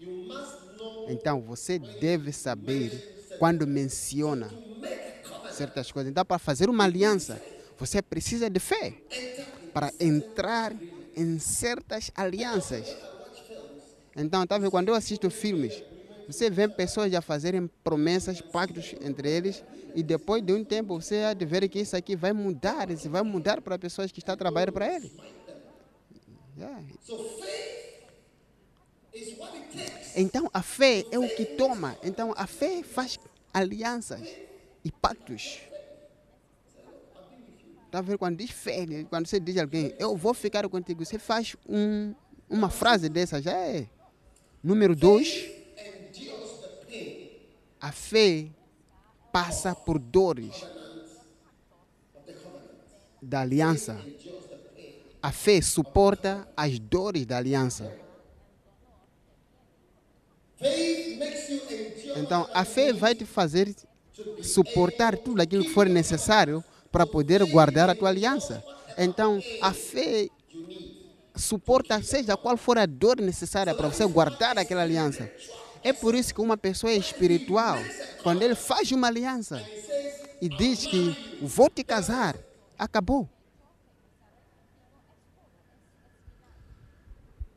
You 0.00 0.10
must 0.26 0.78
know 0.78 1.04
Então 1.08 1.42
você 1.42 1.78
deve 1.78 2.32
saber 2.32 3.36
quando 3.38 3.66
menciona 3.66 4.50
certas 5.52 5.92
coisas. 5.92 6.10
Então, 6.10 6.24
para 6.24 6.38
fazer 6.38 6.70
uma 6.70 6.84
aliança, 6.84 7.40
você 7.78 8.00
precisa 8.00 8.48
de 8.48 8.58
fé 8.58 8.94
para 9.72 9.92
entrar 10.00 10.74
em 11.14 11.38
certas 11.38 12.10
alianças. 12.14 12.96
Então, 14.16 14.46
tá 14.46 14.58
vendo? 14.58 14.70
Quando 14.70 14.88
eu 14.88 14.94
assisto 14.94 15.30
filmes, 15.30 15.82
você 16.32 16.50
vê 16.50 16.68
pessoas 16.68 17.10
já 17.10 17.20
fazerem 17.20 17.68
promessas, 17.82 18.40
pactos 18.40 18.94
entre 19.00 19.30
eles, 19.30 19.64
e 19.94 20.02
depois 20.02 20.42
de 20.42 20.52
um 20.52 20.64
tempo 20.64 21.00
você 21.00 21.24
há 21.24 21.34
de 21.34 21.44
ver 21.44 21.68
que 21.68 21.80
isso 21.80 21.96
aqui 21.96 22.14
vai 22.16 22.32
mudar, 22.32 22.90
isso 22.90 23.08
vai 23.10 23.22
mudar 23.22 23.60
para 23.60 23.78
pessoas 23.78 24.12
que 24.12 24.20
estão 24.20 24.36
trabalhando 24.36 24.72
para 24.72 24.94
ele. 24.94 25.12
Takes. 26.58 27.10
Então 30.14 30.50
a 30.52 30.62
fé 30.62 31.04
é 31.10 31.18
o 31.18 31.28
que 31.28 31.44
toma. 31.44 31.96
Então 32.02 32.34
a 32.36 32.46
fé 32.46 32.82
faz 32.82 33.18
alianças 33.52 34.28
e 34.84 34.90
pactos. 34.90 35.60
Tá 37.90 38.00
vendo? 38.00 38.18
Quando 38.18 38.36
diz 38.36 38.50
fé, 38.50 38.86
né? 38.86 39.04
quando 39.08 39.26
você 39.26 39.40
diz 39.40 39.56
a 39.56 39.62
alguém, 39.62 39.94
eu 39.98 40.16
vou 40.16 40.32
ficar 40.32 40.68
contigo, 40.68 41.04
você 41.04 41.18
faz 41.18 41.56
um, 41.68 42.14
uma 42.48 42.70
frase 42.70 43.08
dessa, 43.08 43.42
já 43.42 43.52
é. 43.52 43.88
Número 44.62 44.94
dois, 44.94 45.50
a 47.80 47.90
fé 47.92 48.48
passa 49.32 49.74
por 49.74 49.98
dores 49.98 50.64
da 53.22 53.40
aliança. 53.40 54.00
A 55.22 55.32
fé 55.32 55.60
suporta 55.60 56.48
as 56.56 56.78
dores 56.78 57.26
da 57.26 57.38
aliança. 57.38 57.92
Então, 62.16 62.48
a 62.52 62.64
fé 62.64 62.92
vai 62.92 63.14
te 63.14 63.24
fazer 63.24 63.74
suportar 64.42 65.16
tudo 65.16 65.40
aquilo 65.40 65.64
que 65.64 65.70
for 65.70 65.88
necessário 65.88 66.62
para 66.92 67.06
poder 67.06 67.44
guardar 67.46 67.88
a 67.88 67.94
tua 67.94 68.08
aliança. 68.08 68.62
Então, 68.98 69.40
a 69.62 69.72
fé 69.72 70.28
suporta 71.34 72.02
seja 72.02 72.36
qual 72.36 72.56
for 72.56 72.76
a 72.76 72.86
dor 72.86 73.20
necessária 73.20 73.74
para 73.74 73.88
você 73.88 74.04
guardar 74.06 74.58
aquela 74.58 74.82
aliança. 74.82 75.30
É 75.82 75.92
por 75.92 76.14
isso 76.14 76.34
que 76.34 76.40
uma 76.40 76.56
pessoa 76.56 76.92
é 76.92 76.96
espiritual, 76.96 77.76
quando 78.22 78.42
ele 78.42 78.54
faz 78.54 78.90
uma 78.92 79.06
aliança 79.06 79.62
e 80.40 80.48
diz 80.48 80.86
que 80.86 81.38
vou 81.40 81.70
te 81.70 81.82
casar, 81.82 82.36
acabou. 82.78 83.28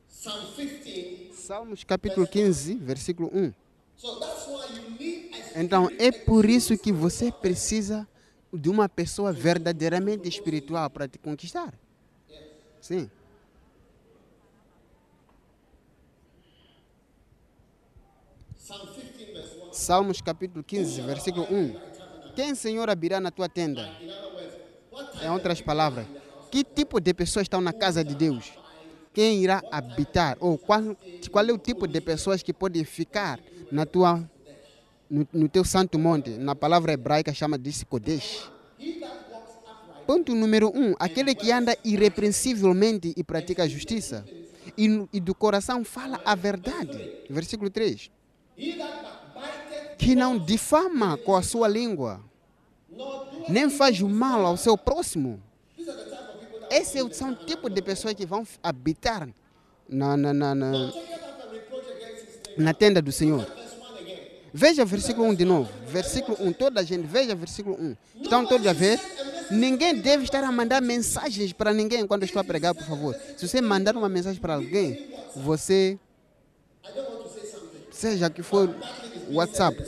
Psalm 0.08 0.54
15. 0.56 1.32
Salmos 1.34 1.84
capítulo 1.84 2.26
15, 2.26 2.76
versículo 2.76 3.30
1. 3.34 3.54
So 3.98 4.20
that's 4.20 4.48
why 4.48 4.74
you 4.74 4.90
need 4.92 5.32
a 5.56 5.62
Então, 5.62 5.90
é 6.00 6.12
por 6.12 6.50
isso 6.50 6.78
que 6.78 6.94
você 6.94 7.30
precisa 7.30 8.08
de 8.54 8.70
uma 8.70 8.88
pessoa 8.88 9.34
verdadeiramente 9.34 10.30
espiritual 10.30 10.90
para 10.90 11.08
te 11.08 11.18
conquistar. 11.18 11.74
Sim. 12.80 13.10
Psalm 13.10 13.10
15 13.10 13.10
verse 18.40 18.53
1. 18.53 18.53
Salmos 19.74 20.22
capítulo 20.22 20.64
15, 20.64 21.02
versículo 21.02 21.46
1. 21.52 21.76
Quem, 22.34 22.56
Senhor, 22.56 22.90
abrirá 22.90 23.20
na 23.20 23.30
tua 23.30 23.50
tenda? 23.50 23.90
Em 25.22 25.30
outras 25.30 25.60
palavras, 25.60 26.08
que 26.50 26.64
tipo 26.64 27.02
de 27.02 27.14
pessoas 27.14 27.44
estão 27.44 27.60
na 27.60 27.74
casa 27.74 28.06
de 28.06 28.16
Deus? 28.16 28.54
Quem 29.14 29.44
irá 29.44 29.62
habitar? 29.70 30.38
Ou 30.40 30.58
qual, 30.58 30.82
qual 31.30 31.46
é 31.46 31.52
o 31.52 31.58
tipo 31.58 31.88
de 31.88 32.00
pessoas 32.00 32.42
que 32.42 32.54
podem 32.54 32.86
ficar 32.86 33.38
na 33.70 33.86
tua, 33.86 34.24
no, 35.10 35.28
no 35.34 35.50
teu 35.50 35.66
santo 35.66 36.00
monte? 36.00 36.30
Na 36.32 36.56
palavra 36.56 36.94
hebraica 36.94 37.34
chama 37.34 37.58
de 37.58 37.86
Kodesh. 37.86 38.50
Ponto 40.08 40.34
número 40.34 40.72
um, 40.74 40.96
aquele 41.00 41.36
que 41.36 41.52
anda 41.52 41.78
irrepreensivelmente 41.84 43.14
e 43.18 43.24
pratica 43.24 43.64
a 43.64 43.68
justiça. 43.68 44.26
E, 44.78 45.06
e 45.12 45.20
do 45.20 45.36
coração 45.36 45.84
fala 45.84 46.22
a 46.24 46.34
verdade. 46.34 47.26
Versículo 47.30 47.70
3. 47.70 48.10
Que 49.98 50.16
não 50.16 50.38
difama 50.38 51.18
com 51.18 51.36
a 51.36 51.42
sua 51.42 51.68
língua, 51.68 52.22
nem 53.50 53.70
faz 53.70 54.00
mal 54.02 54.46
ao 54.46 54.58
seu 54.58 54.78
próximo. 54.78 55.42
Esse 56.70 57.00
é 57.00 57.10
são 57.14 57.32
o 57.32 57.36
tipo 57.36 57.70
de 57.70 57.82
pessoas 57.82 58.14
que 58.16 58.26
vão 58.26 58.46
habitar 58.62 59.30
na, 59.88 60.18
na, 60.18 60.34
na, 60.34 60.56
na, 60.56 60.94
na 62.58 62.74
tenda 62.74 63.02
do 63.02 63.12
Senhor. 63.12 63.46
Verse 63.46 63.78
1 63.80 63.96
again. 63.96 64.20
Veja 64.52 64.86
versículo 64.86 65.28
1 65.28 65.36
de 65.36 65.46
novo. 65.46 65.72
Versículo 65.88 66.38
1, 66.40 66.54
toda 66.54 66.80
a 66.82 66.84
gente, 66.84 67.06
veja 67.06 67.36
versículo 67.36 67.76
1. 67.80 67.96
Estão 68.24 68.46
todos 68.46 68.66
a 68.66 68.74
ver? 68.74 69.00
Ninguém 69.52 69.96
deve 69.96 70.24
estar 70.24 70.44
a 70.44 70.52
mandar 70.52 70.82
mensagens 70.82 71.54
para 71.54 71.72
ninguém 71.74 72.08
quando 72.08 72.24
estou 72.24 72.40
a 72.40 72.44
pregar, 72.44 72.74
por 72.74 72.86
favor. 72.86 73.16
Se 73.38 73.48
você 73.48 73.62
mandar 73.62 73.96
uma 73.96 74.10
mensagem 74.10 74.42
para 74.42 74.56
alguém, 74.56 75.10
você. 75.36 76.00
Seja 78.04 78.30
que 78.30 78.44
for 78.44 78.70
WhatsApp. 79.32 79.82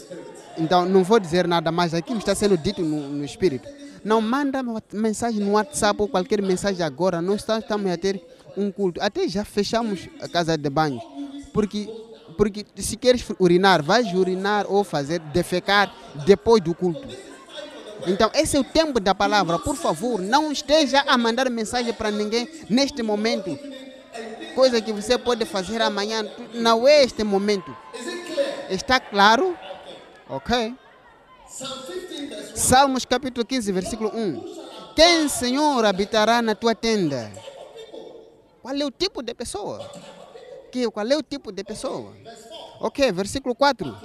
Então, 0.58 0.86
não 0.86 1.04
vou 1.04 1.20
dizer 1.20 1.46
nada 1.46 1.70
mais. 1.70 1.94
Aquilo 1.94 2.20
está 2.20 2.34
sendo 2.34 2.58
dito 2.58 2.82
no, 2.82 3.10
no 3.10 3.26
Espírito. 3.26 3.68
Não 4.06 4.22
manda 4.22 4.64
mensagem 4.94 5.42
no 5.42 5.52
WhatsApp 5.52 6.02
ou 6.02 6.08
qualquer 6.08 6.42
mensagem 6.42 6.82
agora. 6.82 7.22
Nós 7.22 7.42
estamos 7.42 7.92
a 7.92 7.98
ter 7.98 8.26
um 8.56 8.72
culto. 8.72 9.02
Até 9.04 9.28
já 9.28 9.44
fechamos 9.44 10.08
a 10.22 10.30
casa 10.30 10.58
de 10.58 10.70
banho. 10.70 11.02
Porque, 11.52 11.90
porque 12.38 12.66
se 12.78 12.96
queres 12.96 13.22
urinar, 13.38 13.84
vais 13.84 14.14
urinar 14.14 14.66
ou 14.70 14.86
fazer 14.86 15.20
defecar 15.20 15.94
depois 16.26 16.64
do 16.64 16.74
culto. 16.74 17.06
Então, 18.08 18.32
esse 18.34 18.56
é 18.56 18.60
o 18.62 18.64
tempo 18.64 18.98
da 19.02 19.14
palavra. 19.14 19.60
Por 19.60 19.76
favor, 19.76 20.22
não 20.22 20.54
esteja 20.54 21.04
a 21.06 21.18
mandar 21.18 21.50
mensagem 21.50 21.92
para 21.92 22.12
ninguém 22.12 22.48
neste 22.70 23.04
momento. 23.04 23.60
Coisa 24.56 24.82
que 24.82 24.94
você 24.94 25.18
pode 25.18 25.46
fazer 25.46 25.82
amanhã. 25.82 26.24
Não 26.54 26.88
é 26.88 27.04
este 27.04 27.24
momento. 27.24 27.76
Está 28.70 29.00
claro? 29.00 29.58
Ok. 30.30 30.74
Psalm 31.48 31.82
15 31.86 32.26
verse 32.28 32.54
1. 32.54 32.56
Salmos 32.56 33.06
capítulo 33.06 33.46
15, 33.46 33.72
versículo 33.72 34.12
1. 34.16 34.94
Quem, 34.96 35.28
Senhor, 35.28 35.86
habitará 35.86 36.42
na 36.42 36.56
tua 36.56 36.74
tenda? 36.74 37.32
Qual 38.62 38.74
é 38.74 38.86
o 38.86 38.90
tipo 38.90 39.22
de 39.22 39.34
pessoa? 39.36 39.92
Que, 40.72 40.90
qual 40.90 41.06
é 41.08 41.16
o 41.16 41.22
tipo 41.22 41.52
de 41.52 41.64
pessoa? 41.64 42.16
Ok, 42.80 43.12
versículo 43.12 43.54
4. 43.54 43.96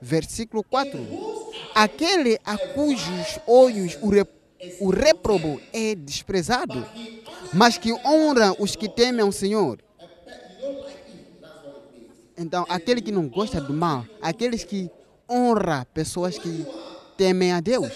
Versículo 0.00 0.62
4. 0.62 0.98
Aquele 1.74 2.38
a 2.44 2.56
cujos 2.56 3.38
olhos 3.46 3.98
o, 4.00 4.10
re, 4.10 4.26
o 4.80 4.90
reprobo 4.90 5.60
é 5.72 5.94
desprezado, 5.94 6.86
mas 7.52 7.78
que 7.78 7.92
honra 7.92 8.54
os 8.58 8.76
que 8.76 8.88
temem 8.88 9.20
ao 9.20 9.32
Senhor. 9.32 9.78
Então, 12.36 12.64
aquele 12.68 13.02
que 13.02 13.12
não 13.12 13.28
gosta 13.28 13.60
do 13.60 13.72
mal, 13.72 14.06
aqueles 14.22 14.64
que 14.64 14.90
honra 15.28 15.86
pessoas 15.92 16.38
que 16.38 16.66
temem 17.16 17.52
a 17.52 17.60
Deus. 17.60 17.92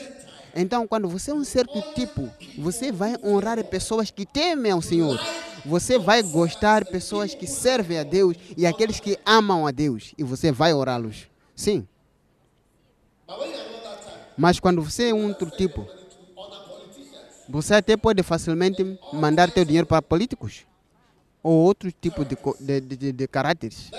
Então, 0.54 0.86
quando 0.86 1.08
você 1.08 1.30
é 1.30 1.34
um 1.34 1.42
certo 1.42 1.80
tipo, 1.94 2.30
você 2.58 2.92
vai 2.92 3.16
honrar 3.24 3.62
pessoas 3.64 4.10
que 4.10 4.24
temem 4.26 4.70
ao 4.70 4.82
Senhor. 4.82 5.18
Você 5.64 5.98
vai 5.98 6.22
gostar 6.22 6.84
pessoas 6.84 7.34
que 7.34 7.46
servem 7.46 7.98
a 7.98 8.02
Deus 8.02 8.36
e 8.56 8.66
aqueles 8.66 9.00
que 9.00 9.18
amam 9.24 9.66
a 9.66 9.70
Deus. 9.70 10.12
E 10.18 10.22
você 10.22 10.52
vai 10.52 10.74
orá-los. 10.74 11.26
Sim. 11.56 11.88
Mas 14.36 14.60
quando 14.60 14.82
você 14.82 15.08
é 15.08 15.14
um 15.14 15.28
outro 15.28 15.50
tipo, 15.50 15.88
você 17.48 17.74
até 17.74 17.96
pode 17.96 18.22
facilmente 18.22 18.98
mandar 19.12 19.50
teu 19.50 19.64
dinheiro 19.64 19.86
para 19.86 20.00
políticos 20.00 20.64
ou 21.42 21.52
outro 21.52 21.92
tipo 21.92 22.24
de, 22.24 22.36
de, 22.60 22.96
de, 22.96 23.12
de, 23.12 23.28
caráteres. 23.28 23.90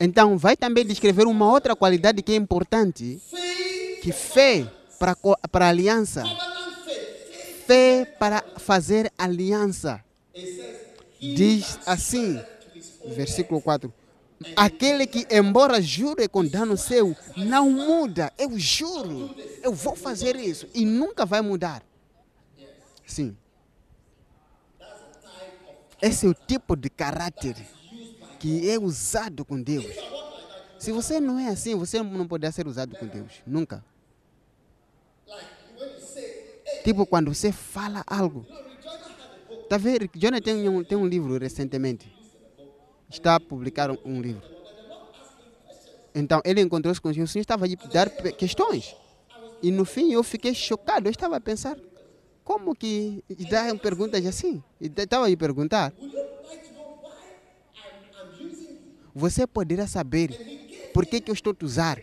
Então, 0.00 0.36
vai 0.36 0.56
também 0.56 0.84
descrever 0.84 1.26
uma 1.26 1.48
outra 1.48 1.76
qualidade 1.76 2.22
que 2.22 2.32
é 2.32 2.34
importante, 2.34 3.22
que 4.02 4.10
fé 4.10 4.66
para, 4.98 5.16
para 5.50 5.68
aliança. 5.68 6.24
Fé 7.66 8.04
para 8.18 8.42
fazer 8.56 9.12
aliança. 9.16 10.02
Diz 11.20 11.78
assim, 11.86 12.40
versículo 13.14 13.60
4. 13.60 13.92
Aquele 14.56 15.06
que, 15.06 15.26
embora 15.30 15.80
jure 15.80 16.28
com 16.28 16.44
dano 16.44 16.76
seu, 16.76 17.16
não 17.36 17.70
muda. 17.70 18.32
Eu 18.38 18.58
juro, 18.58 19.34
eu 19.62 19.72
vou 19.72 19.96
fazer 19.96 20.36
isso 20.36 20.66
e 20.74 20.84
nunca 20.84 21.24
vai 21.24 21.40
mudar. 21.40 21.82
Sim. 23.06 23.36
Esse 26.00 26.26
é 26.26 26.28
o 26.28 26.34
tipo 26.34 26.74
de 26.74 26.90
caráter 26.90 27.56
que 28.40 28.68
é 28.68 28.78
usado 28.78 29.44
com 29.44 29.60
Deus. 29.62 29.94
Se 30.78 30.90
você 30.90 31.20
não 31.20 31.38
é 31.38 31.48
assim, 31.48 31.76
você 31.76 32.02
não 32.02 32.26
poderá 32.26 32.50
ser 32.50 32.66
usado 32.66 32.96
com 32.96 33.06
Deus. 33.06 33.40
Nunca. 33.46 33.84
Tipo 36.82 37.06
quando 37.06 37.32
você 37.32 37.52
fala 37.52 38.02
algo. 38.06 38.44
no, 38.48 38.56
Jonah 38.82 39.04
had 39.06 39.44
a 39.46 39.48
book. 39.48 39.68
Tá 39.68 39.76
vendo? 39.76 40.10
Jonathan 40.16 40.42
tem 40.42 40.68
um, 40.68 40.82
tem 40.82 40.98
um 40.98 41.06
livro 41.06 41.38
recentemente. 41.38 42.12
Está 43.12 43.36
a 43.36 43.40
publicar 43.40 43.90
um, 43.90 43.98
um 44.04 44.20
livro. 44.20 44.42
Então 46.14 46.40
ele 46.44 46.60
encontrou-se 46.60 47.00
com 47.00 47.08
o 47.08 47.14
senhor, 47.14 47.24
o 47.24 47.28
senhor 47.28 47.42
estava 47.42 47.64
a 47.64 47.68
lhe 47.68 47.76
dar 47.76 48.10
questões. 48.10 48.94
E 49.62 49.70
no 49.70 49.84
fim 49.84 50.12
eu 50.12 50.22
fiquei 50.22 50.54
chocado, 50.54 51.06
eu 51.06 51.10
estava 51.10 51.36
a 51.36 51.40
pensar, 51.40 51.76
como 52.44 52.74
que 52.74 53.22
dá 53.48 53.74
perguntas 53.76 54.24
assim? 54.26 54.62
Estava 54.80 55.26
a 55.26 55.28
lhe 55.28 55.36
perguntar, 55.36 55.92
você 59.14 59.46
poderá 59.46 59.86
saber 59.86 60.90
por 60.92 61.06
que, 61.06 61.20
que 61.20 61.30
eu 61.30 61.34
estou 61.34 61.54
a 61.58 61.64
usar. 61.64 62.00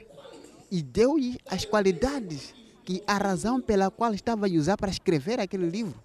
E 0.72 0.84
deu-lhe 0.84 1.40
as 1.48 1.66
qualidades, 1.66 2.54
que 2.86 3.02
a 3.06 3.18
razão 3.18 3.60
pela 3.60 3.90
qual 3.90 4.14
estava 4.14 4.46
a 4.46 4.50
usar 4.50 4.78
para 4.78 4.92
escrever 4.92 5.40
aquele 5.40 5.68
livro. 5.68 6.00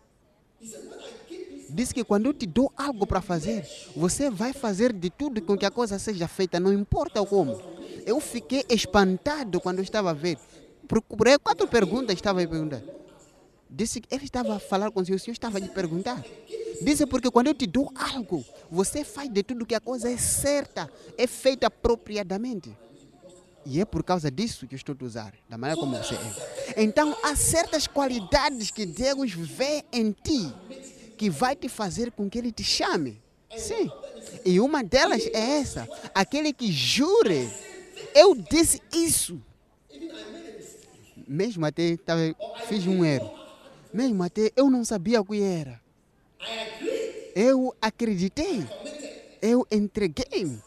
Disse 1.75 1.93
que 1.93 2.05
quando 2.05 2.27
eu 2.27 2.33
te 2.33 2.47
dou 2.47 2.73
algo 2.77 3.05
para 3.05 3.21
fazer, 3.21 3.69
você 3.97 4.31
vai 4.31 4.53
fazer 4.53 4.93
de 4.93 5.11
tudo 5.11 5.43
com 5.43 5.59
que 5.59 5.67
a 5.67 5.73
coisa 5.73 5.99
seja 5.99 6.29
feita, 6.29 6.61
não 6.61 6.73
importa 6.73 7.27
como. 7.27 7.61
Eu 8.07 8.21
fiquei 8.21 8.65
espantado 8.71 9.61
quando 9.61 9.79
eu 9.79 9.83
estava 9.83 10.11
a 10.11 10.13
ver. 10.13 10.39
Procurei 10.87 11.37
quatro 11.37 11.67
perguntas, 11.67 12.15
estava 12.15 12.41
a 12.41 12.47
perguntar. 12.47 12.81
Disse 13.69 14.01
que 14.01 14.15
ele 14.15 14.25
estava 14.25 14.55
a 14.55 14.59
falar 14.61 14.93
com 14.93 15.01
o 15.01 15.05
senhor, 15.05 15.17
o 15.17 15.19
senhor 15.19 15.33
estava 15.33 15.59
a 15.59 15.61
lhe 15.61 15.69
perguntar. 15.69 16.25
Disse 16.81 17.07
porque 17.07 17.29
quando 17.29 17.49
eu 17.49 17.55
te 17.55 17.67
dou 17.67 17.93
algo, 17.97 18.45
você 18.71 19.03
faz 19.03 19.29
de 19.29 19.43
tudo 19.43 19.67
que 19.67 19.75
a 19.75 19.81
coisa 19.81 20.09
é 20.09 20.17
certa, 20.17 20.89
é 21.19 21.27
feita 21.27 21.67
apropriadamente. 21.67 22.71
E 23.67 23.81
é 23.81 23.85
por 23.85 24.05
causa 24.05 24.31
disso 24.31 24.69
que 24.69 24.77
eu 24.77 24.77
estou 24.77 24.95
a 25.01 25.05
usar, 25.05 25.35
da 25.49 25.59
maneira 25.59 25.81
como 25.81 25.97
você 25.97 26.15
é. 26.15 26.85
Então, 26.85 27.17
há 27.25 27.35
certas 27.35 27.89
qualidades 27.89 28.71
que 28.71 28.87
Deus 28.87 29.33
vê 29.33 29.83
em 29.91 30.13
ti 30.13 30.53
que 31.17 31.31
vai 31.31 31.55
te 31.55 31.69
fazer 31.69 32.11
com 32.13 32.29
que 32.29 32.39
Ele 32.39 32.53
te 32.53 32.65
chame. 32.65 33.23
Sim. 33.57 33.91
E 34.45 34.61
uma 34.61 34.83
delas 34.83 35.27
é 35.27 35.59
essa: 35.59 35.89
aquele 36.15 36.53
que 36.53 36.71
jure, 36.71 37.49
eu 38.15 38.35
disse 38.35 38.81
isso. 38.93 39.41
Mesmo 41.27 41.65
até 41.65 41.97
tava, 41.97 42.21
fiz 42.67 42.87
um 42.87 43.05
erro. 43.05 43.33
Mesmo 43.93 44.23
até 44.23 44.51
eu 44.57 44.69
não 44.69 44.85
sabia 44.85 45.21
o 45.21 45.25
que 45.25 45.41
era. 45.41 45.81
Eu 47.35 47.75
acreditei. 47.81 48.67
Eu 49.41 49.67
entreguei. 49.71 50.59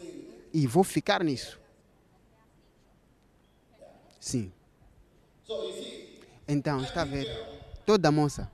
E 0.54 0.66
vou 0.66 0.84
ficar 0.84 1.24
nisso. 1.24 1.60
Sim. 4.20 4.52
Então, 6.48 6.82
está 6.82 7.04
ver? 7.04 7.28
Toda 7.86 8.12
moça. 8.12 8.50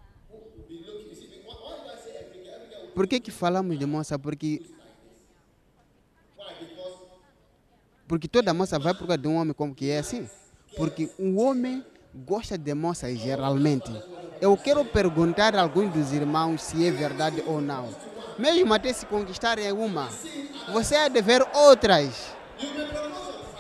Por 2.94 3.08
que, 3.08 3.20
que 3.20 3.32
falamos 3.32 3.78
de 3.78 3.86
moça? 3.86 4.18
Porque. 4.20 4.62
Porque 8.08 8.28
toda 8.28 8.54
moça 8.54 8.78
vai 8.78 8.94
por 8.94 9.08
causa 9.08 9.18
de 9.18 9.28
um 9.28 9.36
homem 9.38 9.54
como 9.54 9.74
que 9.74 9.90
é 9.90 10.00
assim. 10.00 10.30
Porque 10.76 11.10
um 11.18 11.40
homem 11.40 11.84
gosta 12.14 12.58
de 12.58 12.74
moças 12.74 13.18
geralmente. 13.18 13.92
Eu 14.40 14.56
quero 14.58 14.84
perguntar 14.86 15.56
a 15.56 15.62
alguns 15.62 15.92
dos 15.94 16.12
irmãos 16.12 16.62
se 16.62 16.86
é 16.86 16.92
verdade 16.92 17.44
ou 17.48 17.62
não. 17.62 17.90
Mesmo 18.38 18.74
até 18.74 18.92
se 18.92 19.06
conquistarem 19.06 19.72
uma, 19.72 20.10
você 20.72 20.96
há 20.96 21.08
de 21.08 21.22
ver 21.22 21.46
outras. 21.54 22.34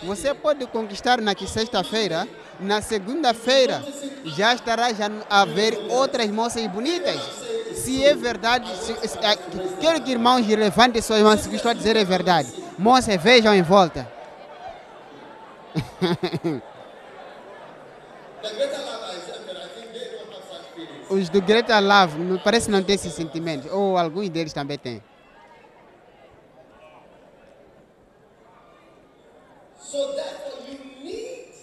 Você 0.04 0.34
pode 0.34 0.65
conquistar 0.67 1.22
na 1.22 1.34
sexta-feira, 1.36 2.28
na 2.60 2.82
segunda-feira 2.82 3.84
já 4.26 4.54
estará 4.54 4.91
já 4.93 5.10
a 5.30 5.46
ver 5.46 5.78
outras 5.89 6.30
moças 6.30 6.65
bonitas. 6.67 7.42
Se 7.84 8.02
é 8.02 8.15
verdade, 8.15 8.74
se, 8.78 8.96
se, 9.06 9.17
eh, 9.17 9.38
quero 9.82 10.02
que 10.02 10.10
irmãos 10.10 10.48
levantem 10.48 11.02
suas 11.02 11.22
mãos 11.22 11.41
se 11.41 11.54
estou 11.54 11.69
a 11.69 11.74
dizer 11.74 11.98
é 11.98 12.06
verdade. 12.06 12.48
Moças, 12.80 13.22
vejam 13.22 13.54
em 13.54 13.62
volta. 13.62 14.10
Os 21.10 21.28
do 21.28 21.41
Greta 21.41 21.78
Love 21.80 22.39
parece 22.41 22.72
não 22.72 22.82
ter 22.82 22.93
esse 22.93 23.12
sentimento. 23.12 23.67
Ou 23.69 23.98
alguns 23.98 24.30
deles 24.30 24.54
também 24.54 24.78
têm. 24.78 25.04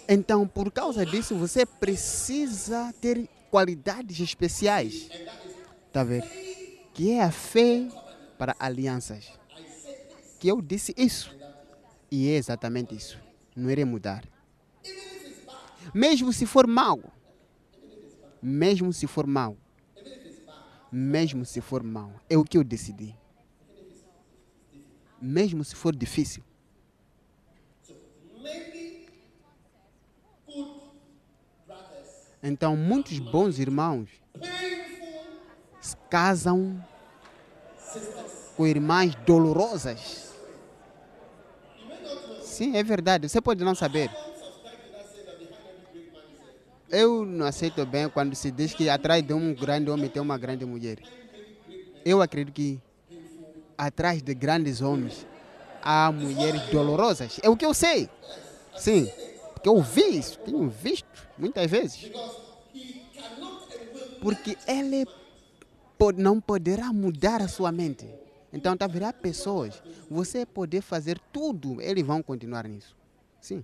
Então, 0.07 0.47
por 0.47 0.71
causa 0.71 1.03
disso, 1.03 1.33
você 1.33 1.65
precisa 1.65 2.93
ter 3.01 3.27
qualidades 3.49 4.19
especiais. 4.19 5.09
Tá 5.91 6.03
vendo? 6.03 6.27
Que 6.93 7.11
é 7.11 7.23
a 7.23 7.31
fé 7.31 7.87
para 8.37 8.55
alianças. 8.59 9.31
Que 10.39 10.47
eu 10.47 10.61
disse 10.61 10.93
isso. 10.97 11.35
E 12.09 12.29
é 12.29 12.35
exatamente 12.35 12.95
isso. 12.95 13.19
Não 13.55 13.69
irei 13.69 13.85
mudar. 13.85 14.23
Mesmo 15.93 16.31
se 16.31 16.45
for 16.45 16.65
mau. 16.67 16.99
Mesmo 18.41 18.91
se 18.93 19.05
for 19.07 19.27
mau. 19.27 19.57
Mesmo 20.91 21.45
se 21.45 21.61
for 21.61 21.83
mau. 21.83 22.13
É 22.29 22.37
o 22.37 22.43
que 22.43 22.57
eu 22.57 22.63
decidi. 22.63 23.15
Mesmo 25.21 25.63
se 25.63 25.75
for 25.75 25.95
difícil. 25.95 26.43
Então, 32.43 32.75
muitos 32.75 33.19
bons 33.19 33.59
irmãos 33.59 34.20
se 35.81 35.95
casam 36.09 36.81
com 38.55 38.67
irmãs 38.67 39.13
dolorosas. 39.25 40.31
Sim, 42.43 42.77
é 42.77 42.83
verdade. 42.83 43.27
Você 43.27 43.41
pode 43.41 43.63
não 43.63 43.73
saber. 43.73 44.09
Eu 46.89 47.25
não 47.25 47.45
aceito 47.45 47.85
bem 47.85 48.09
quando 48.09 48.35
se 48.35 48.51
diz 48.51 48.73
que 48.73 48.89
atrás 48.89 49.23
de 49.23 49.33
um 49.33 49.53
grande 49.55 49.89
homem 49.89 50.09
tem 50.09 50.21
uma 50.21 50.37
grande 50.37 50.65
mulher. 50.65 50.99
Eu 52.03 52.21
acredito 52.21 52.53
que 52.53 52.79
atrás 53.77 54.21
de 54.21 54.33
grandes 54.33 54.81
homens 54.81 55.25
há 55.81 56.11
mulheres 56.11 56.61
dolorosas. 56.69 57.39
É 57.41 57.49
o 57.49 57.55
que 57.55 57.65
eu 57.65 57.73
sei. 57.73 58.09
Sim, 58.77 59.09
porque 59.53 59.69
eu 59.69 59.81
vi 59.81 60.17
isso, 60.17 60.37
tenho 60.39 60.67
visto 60.69 61.07
muitas 61.37 61.69
vezes. 61.71 62.11
Porque 64.21 64.57
ele 64.67 65.05
po- 65.05 65.20
não 66.17 66.41
poderá 66.41 66.91
mudar 66.91 67.41
a 67.41 67.47
sua 67.47 67.71
mente. 67.71 68.07
Então, 68.53 68.75
virá 68.89 69.13
pessoas, 69.13 69.81
você 70.09 70.45
poder 70.45 70.81
fazer 70.81 71.19
tudo, 71.31 71.81
eles 71.81 72.05
vão 72.05 72.21
continuar 72.21 72.67
nisso. 72.67 72.95
Sim. 73.39 73.63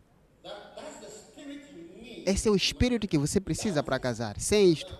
Esse 2.25 2.47
é 2.47 2.51
o 2.51 2.55
espírito 2.55 3.07
que 3.07 3.17
você 3.17 3.39
precisa 3.39 3.81
para 3.81 3.99
casar. 3.99 4.39
Sem 4.39 4.71
isto, 4.71 4.97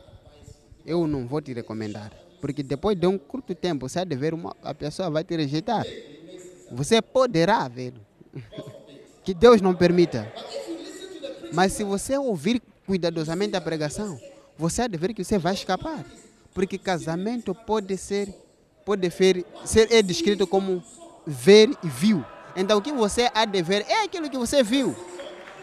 eu 0.86 1.06
não 1.08 1.28
vou 1.28 1.42
te 1.42 1.54
recomendar. 1.54 2.12
Porque 2.42 2.64
depois 2.64 2.98
de 2.98 3.08
um 3.08 3.18
curto 3.18 3.54
tempo, 3.56 3.88
você 3.88 4.04
de 4.06 4.16
ver 4.16 4.34
uma, 4.34 4.56
a 4.62 4.74
pessoa 4.74 5.10
vai 5.10 5.24
te 5.24 5.36
rejeitar. 5.36 5.86
Você 6.72 7.02
poderá 7.02 7.68
vê-lo. 7.68 8.00
que 9.24 9.34
Deus 9.34 9.62
não 9.62 9.76
permita. 9.76 10.32
Mas 11.54 11.74
se 11.74 11.84
você 11.84 12.18
ouvir 12.18 12.62
cuidadosamente 12.86 13.56
a 13.56 13.62
pregação, 13.62 14.20
você 14.58 14.84
há 14.84 14.88
de 14.88 14.98
ver 14.98 15.14
que 15.14 15.24
você 15.24 15.38
vai 15.38 15.54
escapar. 15.54 16.06
Porque 16.58 16.80
casamento 16.80 17.54
pode 17.54 17.96
ser, 17.98 18.34
pode 18.84 19.12
ser, 19.12 19.46
ser 19.64 19.94
é 19.94 20.02
descrito 20.02 20.48
como 20.48 20.84
ver 21.24 21.70
e 21.84 21.88
viu. 21.88 22.26
Então 22.56 22.80
o 22.80 22.82
que 22.82 22.92
você 22.92 23.30
há 23.32 23.46
de 23.46 23.62
ver 23.62 23.86
é 23.88 24.04
aquilo 24.04 24.28
que 24.28 24.40
você 24.40 24.64
viu. 24.64 24.96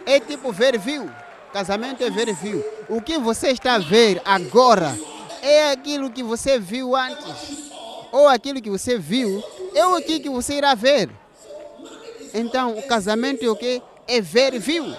É 0.07 0.21
tipo 0.21 0.53
ver 0.53 0.77
e 0.77 0.79
viu. 0.79 1.11
Casamento 1.53 2.05
é 2.05 2.11
ver 2.11 2.29
e 2.29 2.33
viu. 2.33 2.65
O 2.89 3.03
que 3.03 3.19
você 3.19 3.49
está 3.49 3.75
a 3.75 3.79
ver 3.81 4.23
agora 4.25 4.97
é 5.43 5.73
aquilo 5.73 6.13
que 6.13 6.23
você 6.23 6.61
viu 6.61 6.95
antes. 6.95 7.73
Ou 8.13 8.29
aquilo 8.29 8.63
que 8.63 8.71
você 8.71 8.97
viu 8.97 9.43
é 9.75 9.85
o 9.85 10.01
que 10.01 10.31
você 10.31 10.59
irá 10.59 10.77
ver. 10.77 11.11
Então, 12.33 12.79
o 12.79 12.83
casamento 12.85 13.45
é 13.45 13.49
o 13.49 13.57
que? 13.57 13.83
É 14.07 14.21
ver 14.21 14.55
e 14.55 14.61
viu. 14.61 14.95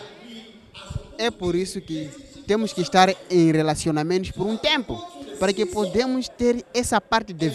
É 1.18 1.32
por 1.32 1.56
isso 1.56 1.80
que 1.80 2.10
temos 2.46 2.74
que 2.74 2.82
estar 2.82 3.16
em 3.30 3.52
relacionamentos 3.54 4.32
por 4.32 4.46
um 4.46 4.58
tempo, 4.58 5.15
para 5.40 5.54
que 5.54 5.66
podemos 5.66 6.28
ter 6.28 6.66
essa 6.74 7.00
parte 7.00 7.34
de 7.34 7.50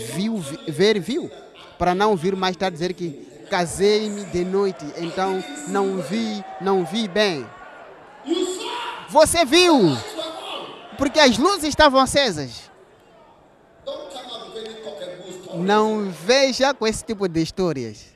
ver 0.69 1.01
viu, 1.01 1.31
para 1.79 1.95
não 1.95 2.17
vir 2.17 2.37
mais 2.37 2.57
tarde 2.57 2.77
dizer 2.77 2.93
que 2.95 3.27
casei-me 3.51 4.25
de 4.27 4.45
noite, 4.45 4.85
então 4.99 5.43
não 5.69 6.01
vi, 6.01 6.45
não 6.61 6.85
vi 6.85 7.09
bem. 7.09 7.47
Você 9.09 9.45
viu, 9.45 9.97
porque 10.97 11.19
as 11.19 11.37
luzes 11.37 11.65
estavam 11.65 12.01
acesas. 12.01 12.71
Não 15.57 16.11
veja 16.11 16.73
com 16.73 16.87
esse 16.87 17.05
tipo 17.05 17.27
de 17.27 17.43
histórias. 17.43 18.07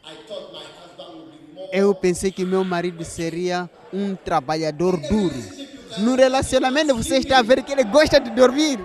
Eu 1.73 1.93
pensei 1.93 2.31
que 2.31 2.45
meu 2.45 2.63
marido 2.63 3.05
seria 3.05 3.69
um 3.93 4.15
trabalhador 4.15 4.97
duro. 4.97 5.35
No 5.99 6.15
relacionamento 6.15 6.95
você 6.95 7.17
está 7.17 7.39
a 7.39 7.43
ver 7.43 7.63
que 7.65 7.73
ele 7.73 7.83
gosta 7.85 8.21
de 8.21 8.31
dormir. 8.31 8.79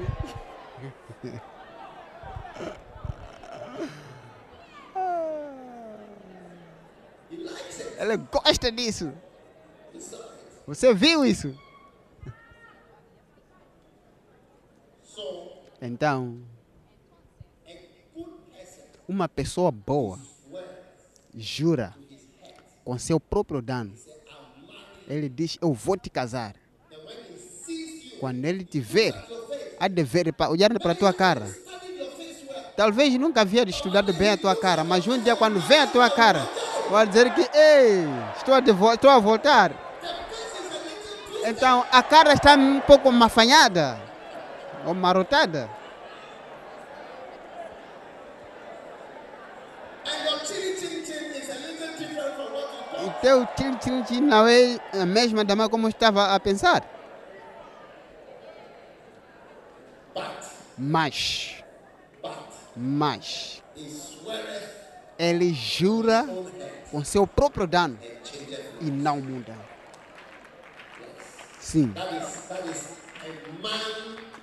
Ele 7.99 8.15
gosta 8.15 8.71
disso. 8.71 9.11
Você 10.65 10.93
viu 10.93 11.25
isso? 11.25 11.53
So 15.03 15.51
Então, 15.81 16.39
uma 19.05 19.27
pessoa 19.27 19.69
boa 19.69 20.17
jura 21.35 21.93
com 22.85 22.97
seu 22.97 23.19
próprio 23.19 23.61
dano. 23.61 23.93
Ele 25.07 25.27
diz: 25.27 25.57
Eu 25.61 25.73
vou 25.73 25.97
te 25.97 26.09
casar. 26.09 26.55
Quando 28.19 28.45
ele 28.45 28.63
te 28.63 28.79
ver, 28.79 29.13
há 29.77 29.87
de 29.87 30.03
ver 30.03 30.31
para 30.31 30.51
olhar 30.51 30.77
para 30.79 30.93
a 30.93 30.95
tua 30.95 31.13
cara. 31.13 31.53
Talvez 32.77 33.13
nunca 33.19 33.41
havia 33.41 33.63
estudado 33.63 34.13
bem 34.13 34.29
a 34.29 34.37
tua 34.37 34.55
cara, 34.55 34.85
mas 34.85 35.05
um 35.05 35.21
dia 35.21 35.35
quando 35.35 35.59
vem 35.59 35.79
a 35.79 35.87
tua 35.87 36.09
cara, 36.09 36.47
vai 36.89 37.05
dizer 37.07 37.33
que 37.33 37.41
ei, 37.57 38.05
estou 38.37 38.53
a, 38.53 38.59
devo- 38.59 38.93
estou 38.93 39.09
a 39.09 39.19
voltar. 39.19 39.71
Então 41.45 41.85
a 41.91 42.03
cara 42.03 42.33
está 42.33 42.55
um 42.55 42.79
pouco 42.81 43.11
mafanhada 43.11 43.99
ou 44.85 44.93
marotada. 44.93 45.69
E 53.05 53.09
teu 53.21 53.45
tchim 53.55 53.75
tchim 53.77 54.03
tchim 54.03 54.21
não 54.21 54.47
é 54.47 54.77
a 54.93 55.05
mesma 55.05 55.43
da 55.45 55.55
maneira 55.55 55.69
como 55.71 55.87
estava 55.87 56.33
a 56.35 56.39
pensar. 56.39 56.83
Mas, 60.77 61.63
mas, 62.75 63.61
ele 65.17 65.53
jura 65.53 66.25
com 66.91 67.03
seu 67.03 67.25
próprio 67.27 67.67
dano 67.67 67.97
e 68.81 68.85
não 68.85 69.21
muda. 69.21 69.55
Sim, 71.59 71.93